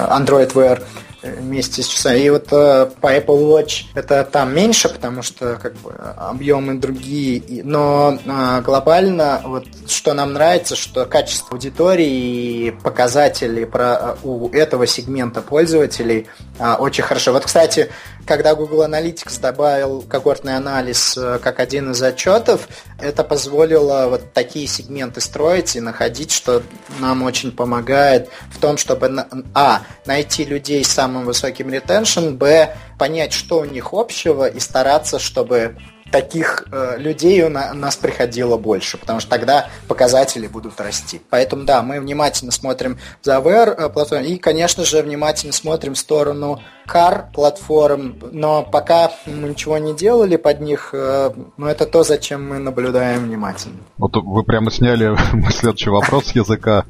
Android 0.09 0.53
Wear 0.55 0.83
вместе 1.23 1.83
с 1.83 1.87
часами. 1.87 2.19
И 2.19 2.31
вот 2.31 2.49
э, 2.53 2.91
по 3.01 3.15
Apple 3.15 3.27
Watch 3.27 3.85
это 3.95 4.25
там 4.25 4.55
меньше, 4.55 4.89
потому 4.89 5.23
что 5.23 5.57
как 5.57 5.75
бы 5.77 5.93
объемы 5.93 6.75
другие. 6.75 7.63
Но 7.65 8.19
э, 8.25 8.61
глобально 8.63 9.41
вот 9.45 9.67
что 9.87 10.15
нам 10.15 10.33
нравится, 10.33 10.77
что 10.77 11.05
качество 11.07 11.53
аудитории 11.53 12.67
и 12.67 12.71
показатели 12.71 13.65
про, 13.65 14.17
у 14.23 14.49
этого 14.51 14.87
сегмента 14.87 15.43
пользователей 15.43 16.29
э, 16.59 16.73
очень 16.75 17.05
хорошо. 17.05 17.33
Вот, 17.33 17.45
кстати, 17.45 17.91
когда 18.27 18.55
Google 18.55 18.85
Analytics 18.85 19.41
добавил 19.41 20.03
когортный 20.03 20.57
анализ 20.57 21.17
э, 21.17 21.39
как 21.43 21.61
один 21.61 21.91
из 21.91 22.03
отчетов, 22.03 22.69
это 23.01 23.25
позволило 23.25 24.07
вот 24.09 24.33
такие 24.33 24.67
сегменты 24.67 25.21
строить 25.21 25.77
и 25.77 25.81
находить, 25.81 26.31
что 26.31 26.63
нам 27.01 27.23
очень 27.23 27.53
помогает 27.53 28.29
в 28.51 28.61
том, 28.61 28.77
чтобы 28.77 29.27
а. 29.55 29.83
найти 30.07 30.45
людей 30.45 30.85
с 30.85 30.89
самым 31.13 31.27
высоким 31.27 31.69
ретеншн, 31.71 32.31
б. 32.31 32.75
понять, 32.99 33.35
что 33.35 33.61
у 33.61 33.65
них 33.67 33.93
общего 33.93 34.47
и 34.47 34.59
стараться, 34.61 35.19
чтобы 35.19 35.77
таких 36.11 36.65
э, 36.71 36.97
людей 36.99 37.43
у, 37.43 37.49
на, 37.49 37.73
нас 37.75 37.97
приходило 37.97 38.57
больше, 38.57 38.99
потому 38.99 39.21
что 39.21 39.31
тогда 39.31 39.69
показатели 39.89 40.47
будут 40.47 40.81
расти. 40.81 41.21
Поэтому 41.31 41.65
да, 41.65 41.83
мы 41.83 42.01
внимательно 42.01 42.53
смотрим 42.53 42.99
за 43.23 43.37
VR 43.37 43.75
э, 43.77 44.25
и, 44.25 44.39
конечно 44.39 44.85
же, 44.85 45.03
внимательно 45.03 45.53
смотрим 45.53 45.95
в 45.95 45.99
сторону 45.99 46.63
car 46.87 47.33
платформ, 47.33 48.17
но 48.33 48.63
пока 48.63 49.11
мы 49.27 49.51
ничего 49.51 49.79
не 49.79 49.95
делали 49.95 50.37
под 50.37 50.61
них, 50.61 50.91
э, 50.93 51.31
но 51.57 51.69
это 51.69 51.87
то, 51.87 52.03
зачем 52.03 52.49
мы 52.49 52.59
наблюдаем 52.59 53.25
внимательно. 53.25 53.77
Вот 53.99 54.17
вы 54.17 54.43
прямо 54.43 54.71
сняли 54.71 55.09
мой 55.33 55.53
следующий 55.53 55.91
вопрос 55.91 56.27
с 56.27 56.35
языка. 56.35 56.85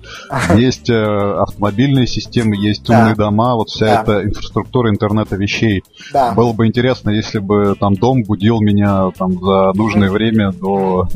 Есть 0.55 0.91
э, 0.91 0.95
автомобильные 0.95 2.07
системы, 2.07 2.57
есть 2.57 2.89
умные 2.89 3.15
дома, 3.15 3.55
вот 3.55 3.69
вся 3.71 4.03
эта 4.03 4.23
инфраструктура 4.25 4.91
интернета 4.91 5.37
вещей. 5.37 5.83
Было 6.35 6.53
бы 6.53 6.67
интересно, 6.67 7.11
если 7.11 7.39
бы 7.39 7.75
там 7.79 7.95
дом 7.95 8.23
будил 8.23 8.61
меня 8.61 9.11
там 9.17 9.33
за 9.33 9.73
нужное 9.75 10.11
время 10.11 10.53
до 10.53 11.09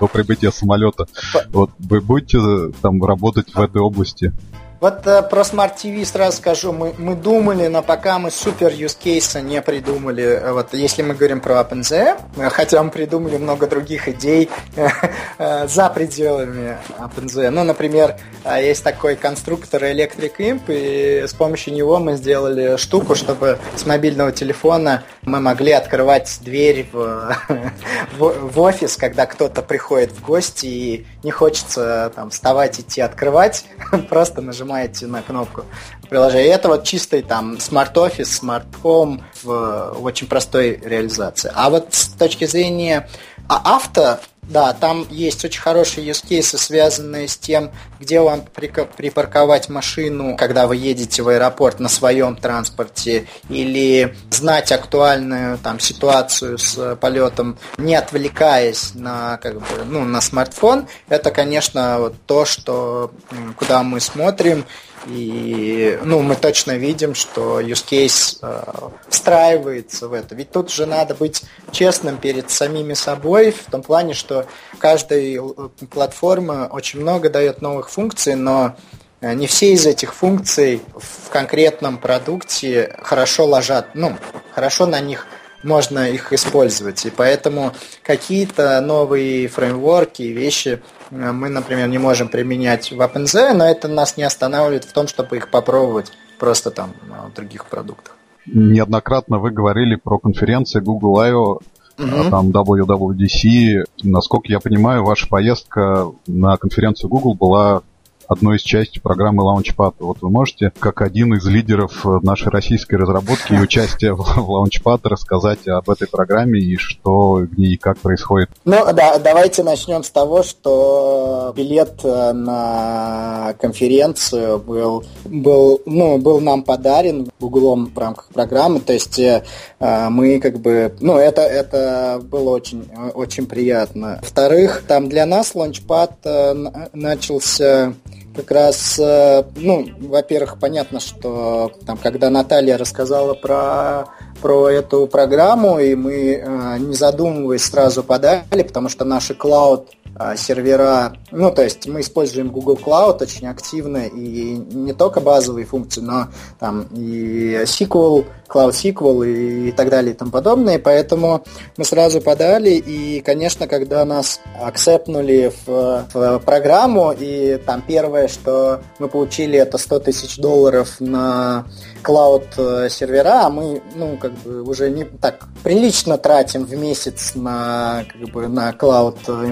до 0.00 0.06
прибытия 0.06 0.50
самолета. 0.50 1.06
Вот 1.50 1.70
вы 1.78 2.00
будете 2.00 2.38
э, 2.38 2.72
там 2.80 3.04
работать 3.04 3.54
в 3.54 3.60
этой 3.60 3.82
области? 3.82 4.32
Вот 4.80 5.06
э, 5.06 5.20
про 5.20 5.42
Smart 5.42 5.76
TV 5.76 6.06
сразу 6.06 6.38
скажу, 6.38 6.72
мы, 6.72 6.94
мы 6.96 7.14
думали, 7.14 7.66
но 7.66 7.82
пока 7.82 8.18
мы 8.18 8.30
супер 8.30 8.68
use 8.68 8.96
case 8.98 9.42
не 9.42 9.60
придумали, 9.60 10.24
э, 10.24 10.52
вот 10.52 10.72
если 10.72 11.02
мы 11.02 11.14
говорим 11.14 11.42
про 11.42 11.56
OpenZ, 11.56 12.18
э, 12.38 12.48
хотя 12.48 12.82
мы 12.82 12.90
придумали 12.90 13.36
много 13.36 13.66
других 13.66 14.08
идей 14.08 14.48
э, 14.76 15.68
за 15.68 15.90
пределами 15.90 16.78
OpenZ. 16.98 17.50
Ну, 17.50 17.62
например, 17.62 18.16
есть 18.58 18.82
такой 18.82 19.16
конструктор 19.16 19.84
Electric 19.84 20.36
Imp, 20.38 20.62
и 20.68 21.26
с 21.26 21.34
помощью 21.34 21.74
него 21.74 21.98
мы 21.98 22.16
сделали 22.16 22.78
штуку, 22.78 23.14
чтобы 23.14 23.58
с 23.76 23.84
мобильного 23.84 24.32
телефона 24.32 25.02
мы 25.20 25.40
могли 25.40 25.72
открывать 25.72 26.38
дверь 26.42 26.88
в, 26.90 27.36
в, 28.18 28.50
в 28.50 28.60
офис, 28.60 28.96
когда 28.96 29.26
кто-то 29.26 29.60
приходит 29.60 30.12
в 30.12 30.24
гости 30.24 30.64
и 30.64 31.06
не 31.22 31.30
хочется 31.30 32.10
там 32.16 32.30
вставать, 32.30 32.80
идти 32.80 33.02
открывать, 33.02 33.66
просто 34.08 34.40
нажимать 34.40 34.69
нажимаете 34.70 35.06
на 35.06 35.22
кнопку 35.22 35.64
приложения. 36.08 36.48
Это 36.48 36.68
вот 36.68 36.84
чистый 36.84 37.22
там 37.22 37.54
Smart 37.54 37.92
Office, 37.94 38.40
Smart 38.40 38.66
Home 38.82 39.22
в 39.42 39.98
очень 40.02 40.26
простой 40.26 40.80
реализации. 40.82 41.50
А 41.54 41.70
вот 41.70 41.88
с 41.90 42.08
точки 42.08 42.46
зрения 42.46 43.08
а 43.48 43.76
авто, 43.76 44.20
да, 44.50 44.72
там 44.72 45.06
есть 45.10 45.44
очень 45.44 45.60
хорошие 45.60 46.06
use 46.06 46.24
cases, 46.28 46.58
связанные 46.58 47.28
с 47.28 47.36
тем, 47.36 47.70
где 48.00 48.20
вам 48.20 48.42
припарковать 48.42 49.68
машину, 49.68 50.36
когда 50.36 50.66
вы 50.66 50.74
едете 50.74 51.22
в 51.22 51.28
аэропорт 51.28 51.78
на 51.78 51.88
своем 51.88 52.34
транспорте, 52.34 53.28
или 53.48 54.16
знать 54.30 54.72
актуальную 54.72 55.56
там 55.58 55.78
ситуацию 55.78 56.58
с 56.58 56.96
полетом, 56.96 57.58
не 57.78 57.94
отвлекаясь 57.94 58.92
на 58.94 59.38
как 59.38 59.60
бы 59.60 59.84
ну 59.86 60.04
на 60.04 60.20
смартфон. 60.20 60.88
Это, 61.08 61.30
конечно, 61.30 62.00
вот 62.00 62.14
то, 62.26 62.44
что 62.44 63.12
куда 63.56 63.84
мы 63.84 64.00
смотрим 64.00 64.66
и 65.06 65.98
ну, 66.02 66.20
мы 66.20 66.36
точно 66.36 66.76
видим, 66.76 67.14
что 67.14 67.60
use 67.60 67.84
case 67.88 68.38
э, 68.42 68.90
встраивается 69.08 70.08
в 70.08 70.12
это. 70.12 70.34
Ведь 70.34 70.50
тут 70.50 70.70
же 70.70 70.86
надо 70.86 71.14
быть 71.14 71.42
честным 71.72 72.18
перед 72.18 72.50
самими 72.50 72.94
собой, 72.94 73.50
в 73.52 73.70
том 73.70 73.82
плане, 73.82 74.14
что 74.14 74.46
каждая 74.78 75.40
э, 75.40 75.68
платформа 75.90 76.68
очень 76.70 77.00
много 77.00 77.30
дает 77.30 77.62
новых 77.62 77.90
функций, 77.90 78.34
но 78.34 78.76
э, 79.20 79.32
не 79.32 79.46
все 79.46 79.72
из 79.72 79.86
этих 79.86 80.14
функций 80.14 80.82
в 80.94 81.30
конкретном 81.30 81.96
продукте 81.96 82.96
хорошо 83.02 83.46
ложат, 83.46 83.94
ну, 83.94 84.16
хорошо 84.52 84.86
на 84.86 85.00
них 85.00 85.26
можно 85.62 86.10
их 86.10 86.32
использовать. 86.32 87.04
И 87.06 87.10
поэтому 87.10 87.72
какие-то 88.02 88.80
новые 88.80 89.48
фреймворки 89.48 90.22
и 90.22 90.32
вещи 90.32 90.82
мы, 91.10 91.48
например, 91.48 91.88
не 91.88 91.98
можем 91.98 92.28
применять 92.28 92.92
в 92.92 93.00
OpenZ, 93.00 93.52
но 93.54 93.64
это 93.64 93.88
нас 93.88 94.16
не 94.16 94.22
останавливает 94.22 94.84
в 94.84 94.92
том, 94.92 95.08
чтобы 95.08 95.36
их 95.36 95.50
попробовать 95.50 96.12
просто 96.38 96.70
там 96.70 96.92
в 97.30 97.34
других 97.34 97.66
продуктах. 97.66 98.16
Неоднократно 98.46 99.38
вы 99.38 99.50
говорили 99.50 99.96
про 99.96 100.18
конференции 100.18 100.80
Google 100.80 101.18
I.O., 101.18 101.60
Uh-huh. 101.98 102.30
там 102.30 102.48
WWDC. 102.48 103.84
Насколько 104.04 104.50
я 104.50 104.60
понимаю, 104.60 105.04
ваша 105.04 105.28
поездка 105.28 106.06
на 106.26 106.56
конференцию 106.56 107.10
Google 107.10 107.34
была 107.34 107.82
одной 108.30 108.58
из 108.58 108.62
частей 108.62 109.00
программы 109.00 109.42
Launchpad. 109.42 109.94
Вот 109.98 110.18
вы 110.20 110.30
можете, 110.30 110.72
как 110.78 111.02
один 111.02 111.34
из 111.34 111.44
лидеров 111.46 112.06
э, 112.06 112.20
нашей 112.22 112.50
российской 112.50 112.94
разработки 112.94 113.52
и 113.52 113.58
участия 113.58 114.12
в 114.12 114.20
Launchpad, 114.20 115.00
рассказать 115.04 115.66
об 115.66 115.90
этой 115.90 116.06
программе 116.06 116.60
и 116.60 116.76
что 116.76 117.32
в 117.32 117.58
ней 117.58 117.74
и 117.74 117.76
как 117.76 117.98
происходит? 117.98 118.48
Ну, 118.64 118.84
да, 118.94 119.18
давайте 119.18 119.64
начнем 119.64 120.04
с 120.04 120.10
того, 120.10 120.44
что 120.44 121.52
билет 121.56 122.04
э, 122.04 122.32
на 122.32 123.54
конференцию 123.60 124.60
был, 124.60 125.04
был, 125.24 125.82
ну, 125.84 126.18
был 126.18 126.40
нам 126.40 126.62
подарен 126.62 127.28
Гуглом 127.40 127.90
в 127.92 127.98
рамках 127.98 128.28
программы, 128.28 128.78
то 128.78 128.92
есть 128.92 129.18
э, 129.18 129.42
мы 129.80 130.38
как 130.38 130.60
бы, 130.60 130.94
ну, 131.00 131.16
это, 131.16 131.42
это 131.42 132.20
было 132.22 132.50
очень, 132.50 132.88
очень 133.14 133.46
приятно. 133.46 134.18
Во-вторых, 134.22 134.84
там 134.86 135.08
для 135.08 135.26
нас 135.26 135.56
Launchpad 135.56 136.90
начался 136.92 137.94
как 138.40 138.50
раз, 138.52 138.98
э, 138.98 139.44
ну, 139.56 139.86
во-первых, 140.00 140.58
понятно, 140.58 141.00
что 141.00 141.72
там, 141.86 141.98
когда 141.98 142.30
Наталья 142.30 142.78
рассказала 142.78 143.34
про 143.34 144.06
про 144.40 144.70
эту 144.70 145.06
программу, 145.06 145.78
и 145.78 145.94
мы, 145.94 146.42
э, 146.42 146.78
не 146.78 146.94
задумываясь, 146.94 147.62
сразу 147.62 148.02
подали, 148.02 148.62
потому 148.62 148.88
что 148.88 149.04
наши 149.04 149.34
клауд 149.34 149.90
сервера, 150.36 151.14
ну, 151.30 151.50
то 151.50 151.62
есть 151.62 151.86
мы 151.86 152.00
используем 152.00 152.50
Google 152.50 152.78
Cloud 152.82 153.22
очень 153.22 153.46
активно, 153.46 154.06
и 154.06 154.54
не 154.54 154.92
только 154.92 155.20
базовые 155.20 155.66
функции, 155.66 156.00
но 156.00 156.28
там 156.58 156.82
и 156.94 157.60
SQL, 157.64 158.26
Cloud 158.48 158.70
SQL 158.70 159.26
и, 159.26 159.68
и 159.68 159.72
так 159.72 159.88
далее 159.88 160.12
и 160.12 160.16
тому 160.16 160.30
подобное, 160.30 160.78
поэтому 160.78 161.44
мы 161.76 161.84
сразу 161.84 162.20
подали, 162.20 162.70
и, 162.70 163.20
конечно, 163.20 163.66
когда 163.66 164.04
нас 164.04 164.40
акцепнули 164.60 165.52
в, 165.64 166.06
в 166.12 166.38
программу, 166.40 167.14
и 167.18 167.58
там 167.64 167.82
первое, 167.86 168.28
что 168.28 168.82
мы 168.98 169.08
получили, 169.08 169.58
это 169.58 169.78
100 169.78 170.00
тысяч 170.00 170.36
долларов 170.36 170.96
на 171.00 171.64
клауд 172.02 172.46
э, 172.56 172.88
сервера, 172.90 173.46
а 173.46 173.50
мы, 173.50 173.82
ну, 173.94 174.16
как 174.16 174.32
бы 174.32 174.62
уже 174.62 174.90
не 174.90 175.04
так 175.04 175.46
прилично 175.62 176.18
тратим 176.18 176.64
в 176.64 176.74
месяц 176.74 177.32
на, 177.34 178.04
как 178.10 178.30
бы, 178.30 178.48
на 178.48 178.72
клауд 178.72 179.18
э, 179.28 179.46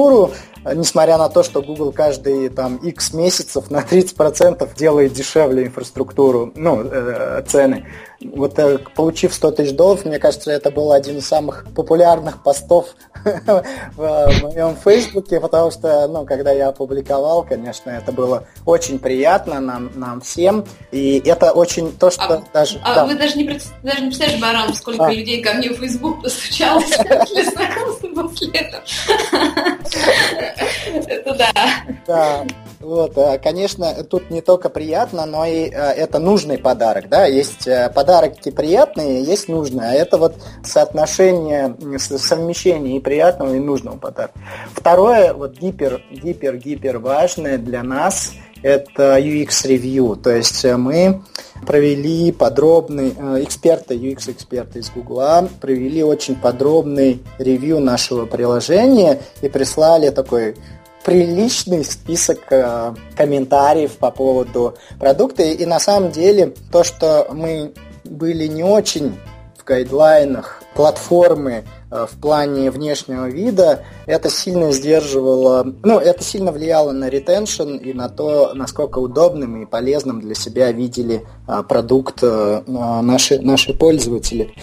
инфраструктуру, 0.00 0.32
несмотря 0.74 1.18
на 1.18 1.28
то, 1.28 1.42
что 1.42 1.62
Google 1.62 1.92
каждые 1.92 2.50
там 2.50 2.76
X 2.76 3.12
месяцев 3.12 3.70
на 3.70 3.80
30% 3.80 4.68
делает 4.76 5.12
дешевле 5.12 5.66
инфраструктуру, 5.66 6.52
ну, 6.54 6.82
э, 6.84 7.42
цены. 7.46 7.86
Вот 8.22 8.58
э, 8.58 8.78
получив 8.94 9.32
100 9.32 9.50
тысяч 9.52 9.74
долларов, 9.74 10.04
мне 10.04 10.18
кажется, 10.18 10.50
это 10.50 10.70
был 10.70 10.92
один 10.92 11.18
из 11.18 11.26
самых 11.26 11.64
популярных 11.74 12.42
постов 12.42 12.94
в 13.24 14.32
моем 14.42 14.76
Фейсбуке, 14.76 15.40
потому 15.40 15.70
что, 15.70 16.06
ну, 16.06 16.26
когда 16.26 16.52
я 16.52 16.68
опубликовал, 16.68 17.44
конечно, 17.44 17.88
это 17.88 18.12
было 18.12 18.44
очень 18.66 18.98
приятно 18.98 19.58
нам, 19.60 19.90
нам 19.94 20.20
всем, 20.20 20.66
и 20.92 21.22
это 21.24 21.52
очень 21.52 21.96
то, 21.96 22.10
что 22.10 22.34
а, 22.34 22.42
даже... 22.52 22.78
А 22.84 22.94
да. 22.94 23.06
вы 23.06 23.14
даже 23.14 23.38
не, 23.38 23.44
даже 23.82 24.02
не 24.02 24.08
представляете, 24.08 24.42
Барам, 24.42 24.74
сколько 24.74 25.06
а. 25.06 25.12
людей 25.12 25.42
ко 25.42 25.54
мне 25.54 25.70
в 25.70 25.78
Facebook 25.78 26.22
постучалось 26.22 26.90
для 26.98 27.44
знакомства 27.44 28.08
после 28.08 28.48
этого. 28.50 28.82
Это 31.08 31.34
да. 31.34 31.52
Да. 32.06 32.46
Вот, 32.80 33.18
э, 33.18 33.38
конечно, 33.38 33.92
тут 34.04 34.30
не 34.30 34.40
только 34.40 34.70
приятно, 34.70 35.26
но 35.26 35.44
и 35.44 35.68
э, 35.68 35.70
это 35.70 36.18
нужный 36.18 36.56
подарок, 36.56 37.10
да, 37.10 37.26
есть 37.26 37.66
э, 37.68 37.92
подарки 37.94 38.50
приятные, 38.50 39.22
есть 39.22 39.48
нужные, 39.48 39.90
а 39.90 39.92
это 39.92 40.16
вот 40.16 40.36
соотношение, 40.64 41.76
совмещение 41.98 42.96
и 42.96 43.00
приятного, 43.00 43.54
и 43.54 43.58
нужного 43.58 43.98
подарка. 43.98 44.32
Второе, 44.72 45.34
вот 45.34 45.58
гипер, 45.58 46.02
гипер, 46.10 46.56
гипер 46.56 46.98
важное 47.00 47.58
для 47.58 47.82
нас, 47.82 48.32
это 48.62 49.18
UX 49.18 49.48
Review, 49.66 50.16
то 50.16 50.30
есть 50.30 50.64
мы 50.64 51.20
провели 51.66 52.32
подробный, 52.32 53.10
эксперты, 53.44 53.94
UX-эксперты 53.94 54.78
из 54.78 54.90
Гугла 54.90 55.46
провели 55.60 56.02
очень 56.02 56.34
подробный 56.34 57.22
ревью 57.38 57.80
нашего 57.80 58.24
приложения 58.24 59.20
и 59.42 59.50
прислали 59.50 60.08
такой 60.08 60.56
приличный 61.04 61.84
список 61.84 62.40
э, 62.50 62.94
комментариев 63.16 63.96
по 63.96 64.10
поводу 64.10 64.74
продукта. 64.98 65.42
И 65.42 65.64
на 65.64 65.80
самом 65.80 66.10
деле 66.10 66.54
то, 66.70 66.84
что 66.84 67.28
мы 67.32 67.72
были 68.04 68.46
не 68.46 68.62
очень 68.62 69.18
в 69.58 69.64
гайдлайнах 69.64 70.62
платформы 70.74 71.64
э, 71.90 72.06
в 72.10 72.20
плане 72.20 72.70
внешнего 72.70 73.26
вида, 73.26 73.84
это 74.06 74.30
сильно 74.30 74.72
сдерживало, 74.72 75.74
ну, 75.82 75.98
это 75.98 76.22
сильно 76.22 76.52
влияло 76.52 76.92
на 76.92 77.08
ретеншн 77.08 77.76
и 77.76 77.92
на 77.92 78.08
то, 78.08 78.52
насколько 78.54 78.98
удобным 78.98 79.62
и 79.62 79.66
полезным 79.66 80.20
для 80.20 80.34
себя 80.34 80.70
видели 80.72 81.22
э, 81.48 81.62
продукт 81.68 82.20
э, 82.22 82.62
наши, 82.66 83.40
наши 83.40 83.74
пользователи. 83.74 84.54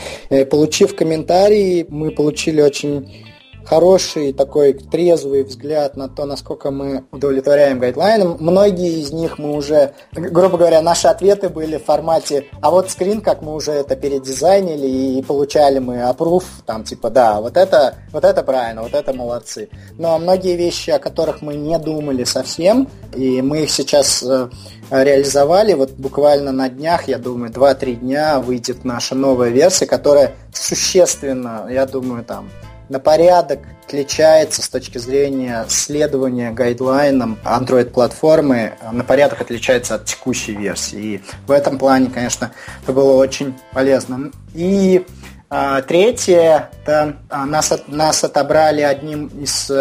Получив 0.49 0.95
комментарии, 0.95 1.85
мы 1.89 2.11
получили 2.11 2.61
очень 2.61 3.26
хороший 3.67 4.31
такой 4.31 4.73
трезвый 4.73 5.43
взгляд 5.43 5.97
на 5.97 6.07
то, 6.07 6.25
насколько 6.25 6.71
мы 6.71 7.03
удовлетворяем 7.11 7.79
гайдлайнам. 7.79 8.37
Многие 8.39 9.01
из 9.01 9.11
них 9.11 9.37
мы 9.37 9.55
уже, 9.55 9.93
грубо 10.13 10.57
говоря, 10.57 10.81
наши 10.81 11.07
ответы 11.07 11.49
были 11.49 11.77
в 11.77 11.83
формате, 11.83 12.45
а 12.61 12.71
вот 12.71 12.89
скрин, 12.89 13.21
как 13.21 13.41
мы 13.41 13.53
уже 13.53 13.71
это 13.71 13.95
передизайнили 13.95 14.87
и 14.87 15.21
получали 15.21 15.79
мы 15.79 15.97
approve, 15.97 16.45
там 16.65 16.83
типа, 16.83 17.09
да, 17.09 17.41
вот 17.41 17.57
это, 17.57 17.95
вот 18.13 18.23
это 18.23 18.41
правильно, 18.43 18.83
вот 18.83 18.93
это 18.93 19.13
молодцы. 19.13 19.69
Но 19.97 20.17
многие 20.17 20.55
вещи, 20.55 20.91
о 20.91 20.99
которых 20.99 21.41
мы 21.41 21.55
не 21.55 21.77
думали 21.77 22.23
совсем, 22.23 22.87
и 23.13 23.41
мы 23.41 23.63
их 23.63 23.71
сейчас 23.71 24.23
э, 24.23 24.49
реализовали. 24.89 25.73
Вот 25.73 25.91
буквально 25.91 26.51
на 26.51 26.69
днях, 26.69 27.07
я 27.07 27.17
думаю, 27.17 27.51
2-3 27.51 27.95
дня 27.95 28.39
выйдет 28.39 28.85
наша 28.85 29.15
новая 29.15 29.49
версия, 29.49 29.85
которая 29.85 30.35
существенно, 30.53 31.67
я 31.69 31.85
думаю, 31.85 32.23
там 32.23 32.49
на 32.89 32.99
порядок 32.99 33.59
отличается 33.85 34.61
с 34.61 34.69
точки 34.69 34.97
зрения 34.97 35.65
следования 35.69 36.51
гайдлайнам 36.51 37.37
Android-платформы, 37.43 38.73
на 38.91 39.03
порядок 39.03 39.41
отличается 39.41 39.95
от 39.95 40.05
текущей 40.05 40.53
версии. 40.53 40.99
И 40.99 41.21
в 41.45 41.51
этом 41.51 41.77
плане, 41.77 42.09
конечно, 42.09 42.51
это 42.83 42.93
было 42.93 43.13
очень 43.13 43.55
полезно. 43.73 44.31
И 44.53 45.05
а, 45.49 45.81
третье, 45.81 46.69
это 46.83 47.17
а, 47.29 47.45
нас, 47.45 47.73
нас 47.87 48.23
отобрали 48.23 48.81
одним 48.81 49.27
из 49.27 49.71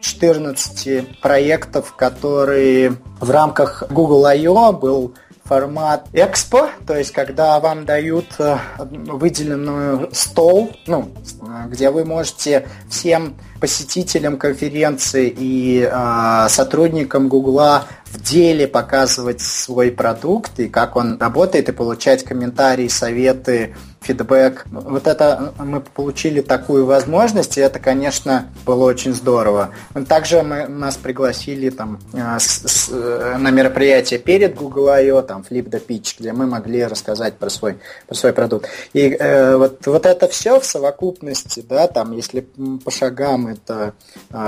14 0.00 1.20
проектов, 1.20 1.94
которые 1.94 2.96
в 3.20 3.30
рамках 3.30 3.84
Google 3.90 4.24
I.O. 4.24 4.72
был 4.72 5.14
формат 5.50 6.06
экспо, 6.12 6.70
то 6.86 6.96
есть 6.96 7.10
когда 7.10 7.58
вам 7.58 7.84
дают 7.84 8.26
э, 8.38 8.56
выделенную 8.78 10.08
стол, 10.12 10.70
ну, 10.86 11.10
где 11.66 11.90
вы 11.90 12.04
можете 12.04 12.68
всем 12.88 13.34
посетителям 13.60 14.38
конференции 14.38 15.32
и 15.36 15.88
э, 15.90 16.46
сотрудникам 16.48 17.28
Гугла 17.28 17.84
в 18.06 18.20
деле 18.20 18.66
показывать 18.66 19.40
свой 19.40 19.90
продукт 19.92 20.58
и 20.58 20.68
как 20.68 20.96
он 20.96 21.18
работает, 21.20 21.68
и 21.68 21.72
получать 21.72 22.24
комментарии, 22.24 22.88
советы, 22.88 23.74
фидбэк. 24.00 24.64
Вот 24.70 25.06
это 25.06 25.52
мы 25.58 25.80
получили 25.80 26.40
такую 26.40 26.86
возможность, 26.86 27.58
и 27.58 27.60
это, 27.60 27.78
конечно, 27.78 28.48
было 28.64 28.84
очень 28.84 29.14
здорово. 29.14 29.70
Также 30.08 30.42
мы, 30.42 30.66
нас 30.66 30.96
пригласили 30.96 31.70
там, 31.70 32.00
э, 32.12 32.38
с, 32.38 32.62
с, 32.66 32.88
на 32.90 33.50
мероприятие 33.50 34.18
перед 34.18 34.56
Google 34.56 34.88
I.O., 34.88 35.22
там, 35.22 35.44
Flip 35.48 35.68
the 35.70 35.84
Pitch, 35.86 36.16
где 36.18 36.32
мы 36.32 36.46
могли 36.46 36.84
рассказать 36.84 37.36
про 37.36 37.50
свой, 37.50 37.76
про 38.06 38.14
свой 38.14 38.32
продукт. 38.32 38.68
И 38.92 39.10
э, 39.10 39.56
вот, 39.56 39.86
вот 39.86 40.06
это 40.06 40.28
все 40.28 40.58
в 40.58 40.64
совокупности, 40.64 41.64
да, 41.68 41.86
там, 41.86 42.12
если 42.12 42.40
по 42.84 42.90
шагам, 42.90 43.49
это 43.50 43.94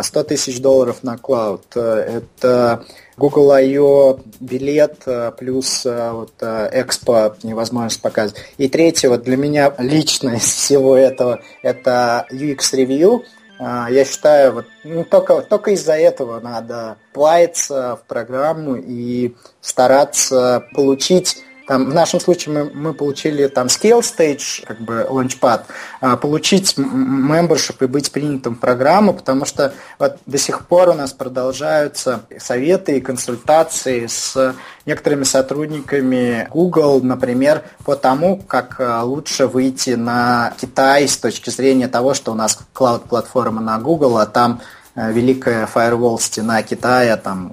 100 0.03 0.21
э, 0.21 0.25
тысяч 0.25 0.61
долларов 0.61 1.03
на 1.03 1.19
клауд, 1.19 1.77
это 1.77 2.85
Google 3.17 3.53
I.O. 3.53 4.21
билет 4.41 5.03
э, 5.07 5.33
плюс 5.37 5.85
э, 5.85 6.11
вот 6.13 6.33
Expo 6.41 7.35
э, 7.35 7.47
невозможность 7.47 8.01
показывать. 8.01 8.43
И 8.57 8.69
третье, 8.69 9.11
вот 9.11 9.23
для 9.23 9.37
меня 9.37 9.73
лично 9.79 10.31
из 10.31 10.43
всего 10.43 10.97
этого, 10.97 11.41
это 11.63 12.27
UX 12.31 12.59
Review. 12.73 13.23
Я 13.61 14.05
считаю, 14.05 14.55
вот 14.55 14.67
ну, 14.83 15.05
только, 15.05 15.43
только 15.43 15.71
из-за 15.73 15.93
этого 15.93 16.41
надо 16.41 16.97
плавиться 17.13 17.97
в 18.03 18.09
программу 18.09 18.75
и 18.75 19.37
стараться 19.61 20.65
получить 20.75 21.45
там, 21.67 21.91
в 21.91 21.95
нашем 21.95 22.21
случае 22.21 22.55
мы, 22.55 22.71
мы 22.73 22.95
получили 22.95 23.47
там 23.47 23.67
scale 23.69 24.01
stage, 24.01 24.65
как 24.67 24.81
бы 24.81 25.07
launchpad, 25.09 25.63
а, 26.01 26.17
получить 26.17 26.77
membership 26.77 27.85
и 27.85 27.87
быть 27.87 28.11
принятым 28.11 28.57
в 28.57 28.61
программу, 28.61 29.15
потому 29.15 29.45
что 29.45 29.75
вот 29.99 30.19
до 30.27 30.39
сих 30.39 30.67
пор 30.67 30.91
у 30.91 30.95
нас 30.95 31.13
продолжаются 31.13 32.23
советы 32.39 32.99
и 32.99 33.01
консультации 33.01 34.07
с 34.07 34.55
некоторыми 34.87 35.25
сотрудниками 35.25 36.49
Google, 36.51 37.01
например, 37.03 37.63
по 37.85 37.97
тому, 37.97 38.37
как 38.37 38.77
а, 38.79 39.03
лучше 39.05 39.47
выйти 39.47 39.91
на 39.91 40.55
Китай 40.61 41.07
с 41.07 41.17
точки 41.17 41.51
зрения 41.51 41.89
того, 41.89 42.15
что 42.15 42.33
у 42.33 42.35
нас 42.35 42.59
клауд-платформа 42.73 43.61
на 43.61 43.79
Google, 43.79 44.19
а 44.19 44.27
там 44.27 44.61
великая 44.95 45.66
фаервол 45.66 46.18
стена 46.18 46.62
Китая 46.62 47.16
там 47.16 47.53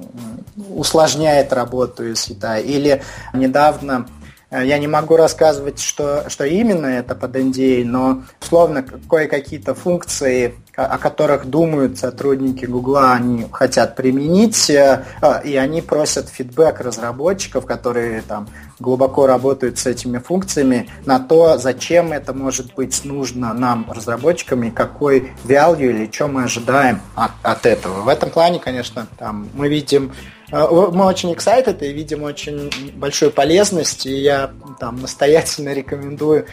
усложняет 0.69 1.53
работу 1.53 2.05
из 2.05 2.23
Китая. 2.23 2.59
Или 2.59 3.01
недавно 3.33 4.07
Э, 4.07 4.18
я 4.51 4.79
не 4.79 4.87
могу 4.87 5.15
рассказывать, 5.15 5.79
что, 5.79 6.25
что 6.27 6.43
именно 6.43 6.87
это 6.87 7.13
под 7.13 7.35
NDA, 7.35 7.85
но 7.85 8.23
условно 8.41 8.83
кое-какие-то 8.83 9.75
функции, 9.75 10.55
о 10.75 10.97
которых 10.97 11.45
думают 11.45 11.99
сотрудники 11.99 12.65
Гугла, 12.65 13.13
они 13.13 13.47
хотят 13.51 13.95
применить, 13.95 14.69
э, 14.69 15.03
а, 15.21 15.41
и 15.43 15.55
они 15.55 15.81
просят 15.81 16.29
фидбэк 16.29 16.79
разработчиков, 16.79 17.65
которые 17.65 18.21
там 18.21 18.47
глубоко 18.79 19.27
работают 19.27 19.77
с 19.77 19.85
этими 19.85 20.17
функциями, 20.17 20.89
на 21.05 21.19
то, 21.19 21.57
зачем 21.57 22.13
это 22.13 22.33
может 22.33 22.73
быть 22.73 23.03
нужно 23.03 23.53
нам, 23.53 23.85
разработчикам, 23.91 24.63
и 24.63 24.71
какой 24.71 25.33
value 25.43 25.89
или 25.89 26.09
что 26.11 26.27
мы 26.27 26.45
ожидаем 26.45 27.01
от, 27.15 27.31
от 27.43 27.65
этого. 27.65 28.01
В 28.01 28.07
этом 28.07 28.29
плане, 28.29 28.59
конечно, 28.59 29.05
там 29.17 29.49
мы 29.53 29.67
видим 29.69 30.11
мы 30.51 31.05
очень 31.05 31.31
excited 31.31 31.85
и 31.85 31.91
видим 31.91 32.23
очень 32.23 32.71
большую 32.95 33.31
полезность, 33.31 34.05
и 34.05 34.15
я 34.15 34.51
там 34.79 35.01
настоятельно 35.01 35.73
рекомендую 35.73 36.45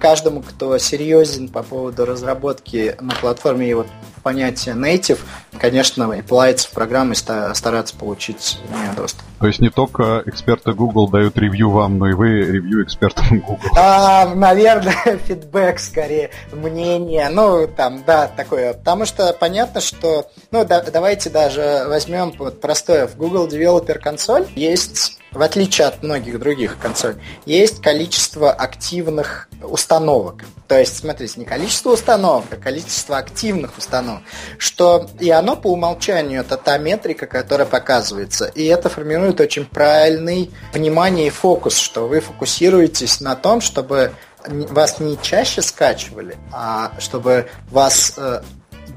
каждому, 0.00 0.42
кто 0.42 0.78
серьезен 0.78 1.48
по 1.48 1.62
поводу 1.62 2.04
разработки 2.04 2.96
на 3.00 3.14
платформе 3.14 3.70
и 3.70 3.74
вот 3.74 3.86
понятие 4.24 4.74
native, 4.74 5.20
конечно, 5.60 6.10
и 6.12 6.22
плавиться 6.22 6.68
в 6.68 6.72
программы 6.72 7.12
и 7.12 7.14
стараться 7.14 7.94
получить 7.94 8.58
доступ. 8.96 9.22
То 9.38 9.48
есть 9.48 9.60
не 9.60 9.68
только 9.68 10.22
эксперты 10.24 10.72
Google 10.72 11.08
дают 11.08 11.36
ревью 11.36 11.70
вам, 11.70 11.98
но 11.98 12.08
и 12.08 12.14
вы 12.14 12.40
ревью 12.40 12.82
экспертам 12.82 13.40
Google. 13.46 13.68
А, 13.76 14.34
наверное, 14.34 15.18
фидбэк 15.24 15.78
скорее, 15.78 16.30
мнение, 16.52 17.28
ну 17.28 17.68
там, 17.68 18.02
да, 18.06 18.26
такое. 18.26 18.72
Потому 18.72 19.04
что 19.04 19.36
понятно, 19.38 19.82
что, 19.82 20.30
ну 20.50 20.64
да, 20.64 20.82
давайте 20.82 21.28
даже 21.28 21.84
возьмем 21.86 22.32
вот 22.38 22.62
простое, 22.62 23.06
в 23.06 23.16
Google 23.16 23.43
Developer 23.46 24.00
Console 24.02 24.48
есть 24.54 25.18
в 25.34 25.42
отличие 25.42 25.88
от 25.88 26.02
многих 26.02 26.38
других 26.38 26.78
консолей, 26.78 27.20
есть 27.44 27.82
количество 27.82 28.52
активных 28.52 29.48
установок. 29.62 30.44
То 30.68 30.78
есть, 30.78 30.98
смотрите, 30.98 31.40
не 31.40 31.44
количество 31.44 31.90
установок, 31.90 32.44
а 32.52 32.56
количество 32.56 33.18
активных 33.18 33.76
установок. 33.76 34.22
Что 34.58 35.08
и 35.20 35.28
оно 35.30 35.56
по 35.56 35.68
умолчанию 35.72 36.40
это 36.40 36.56
та 36.56 36.78
метрика, 36.78 37.26
которая 37.26 37.66
показывается. 37.66 38.46
И 38.46 38.64
это 38.64 38.88
формирует 38.88 39.40
очень 39.40 39.66
правильный 39.66 40.50
внимание 40.72 41.26
и 41.26 41.30
фокус, 41.30 41.76
что 41.76 42.06
вы 42.06 42.20
фокусируетесь 42.20 43.20
на 43.20 43.34
том, 43.34 43.60
чтобы 43.60 44.12
вас 44.46 45.00
не 45.00 45.20
чаще 45.20 45.62
скачивали, 45.62 46.36
а 46.52 46.92
чтобы 46.98 47.48
вас 47.70 48.14
э, 48.16 48.42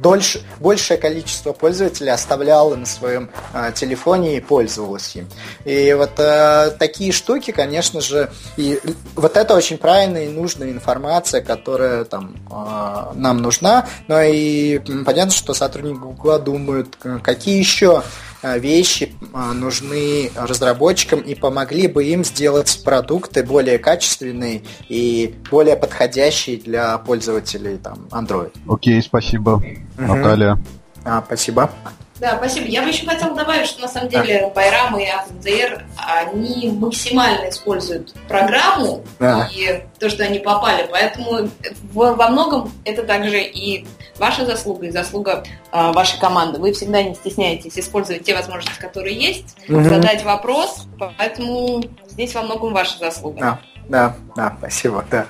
дольше, 0.02 0.42
большее 0.60 0.98
количество 0.98 1.54
пользователей 1.54 2.12
оставляло 2.12 2.76
на 2.76 2.86
своем 2.86 3.30
э, 3.54 3.72
телефоне 3.74 4.38
и 4.38 4.40
пользовалось 4.40 5.16
им. 5.16 5.28
И 5.66 5.94
вот 5.94 6.20
э, 6.20 6.72
такие 6.80 7.12
штуки, 7.12 7.52
конечно 7.52 8.02
же, 8.02 8.32
и 8.58 8.80
вот 9.16 9.38
это 9.38 9.56
очень 9.56 9.78
правильная 9.78 10.26
и 10.26 10.30
нужная 10.30 10.72
информация, 10.72 11.42
которая 11.42 12.04
там 12.06 12.36
э, 12.50 13.14
нам 13.16 13.38
нужна. 13.38 13.88
Но 14.08 14.22
и 14.22 14.80
понятно, 15.06 15.32
что 15.32 15.54
сотрудники 15.54 15.98
Google 15.98 16.40
думают, 16.40 16.98
какие 17.24 17.60
еще 17.60 17.88
Э, 17.98 18.02
вещи 18.44 19.14
э, 19.34 19.52
нужны 19.54 20.32
разработчикам 20.36 21.22
и 21.22 21.36
помогли 21.36 21.88
бы 21.88 22.04
им 22.06 22.24
сделать 22.24 22.82
продукты 22.84 23.44
более 23.44 23.80
качественные 23.80 24.64
и 24.90 25.36
более 25.50 25.76
подходящие 25.76 26.58
для 26.58 26.98
пользователей 26.98 27.78
там, 27.78 28.08
Android. 28.12 28.54
Окей, 28.68 29.02
спасибо, 29.02 29.52
угу. 29.52 29.64
Наталья. 29.98 30.58
А, 31.04 31.24
спасибо. 31.26 31.72
Да, 32.20 32.36
спасибо. 32.38 32.68
Я 32.68 32.82
бы 32.82 32.90
еще 32.90 33.06
хотела 33.06 33.36
добавить, 33.36 33.68
что 33.68 33.82
на 33.82 33.88
самом 33.88 34.10
деле 34.10 34.52
Байрам 34.56 34.98
и 35.00 35.04
AppDR, 35.04 35.84
они 35.98 36.72
максимально 36.72 37.50
используют 37.50 38.14
программу 38.28 39.04
да. 39.20 39.48
и 39.54 39.84
то, 40.00 40.10
что 40.10 40.24
они 40.24 40.40
попали. 40.40 40.88
Поэтому 40.92 41.50
во 41.94 42.30
многом 42.30 42.72
это 42.86 43.04
также 43.04 43.42
и 43.42 43.86
ваша 44.20 44.46
заслуга, 44.46 44.88
и 44.88 44.92
заслуга 44.92 45.44
э, 45.72 45.92
вашей 45.92 46.20
команды. 46.20 46.60
Вы 46.60 46.74
всегда 46.74 47.04
не 47.04 47.16
стесняетесь 47.16 47.78
использовать 47.78 48.24
те 48.24 48.36
возможности, 48.36 48.80
которые 48.80 49.16
есть, 49.16 49.58
угу. 49.68 49.84
задать 49.84 50.24
вопрос. 50.24 50.88
Поэтому 51.18 51.84
здесь 52.08 52.34
во 52.36 52.44
многом 52.44 52.74
ваша 52.74 52.98
заслуга. 53.00 53.40
Да, 53.40 53.60
да, 53.90 54.16
да 54.36 54.56
спасибо, 54.60 55.06
да. 55.10 55.26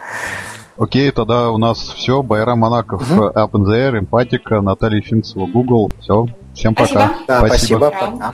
Окей, 0.78 1.12
тогда 1.12 1.50
у 1.50 1.58
нас 1.58 1.80
все. 1.80 2.22
Байрам 2.22 2.60
Монаков, 2.60 3.02
угу. 3.12 3.28
App 3.30 3.52
Эмпатика, 3.54 4.62
Наталья 4.62 5.02
Финцева, 5.02 5.48
Google. 5.48 5.92
Все. 6.00 6.28
Всем 6.54 6.76
пока. 6.76 6.88
Спасибо. 6.88 7.26
Да, 7.28 7.38
спасибо. 7.40 7.78
спасибо. 7.78 7.92
Пока. 7.92 8.34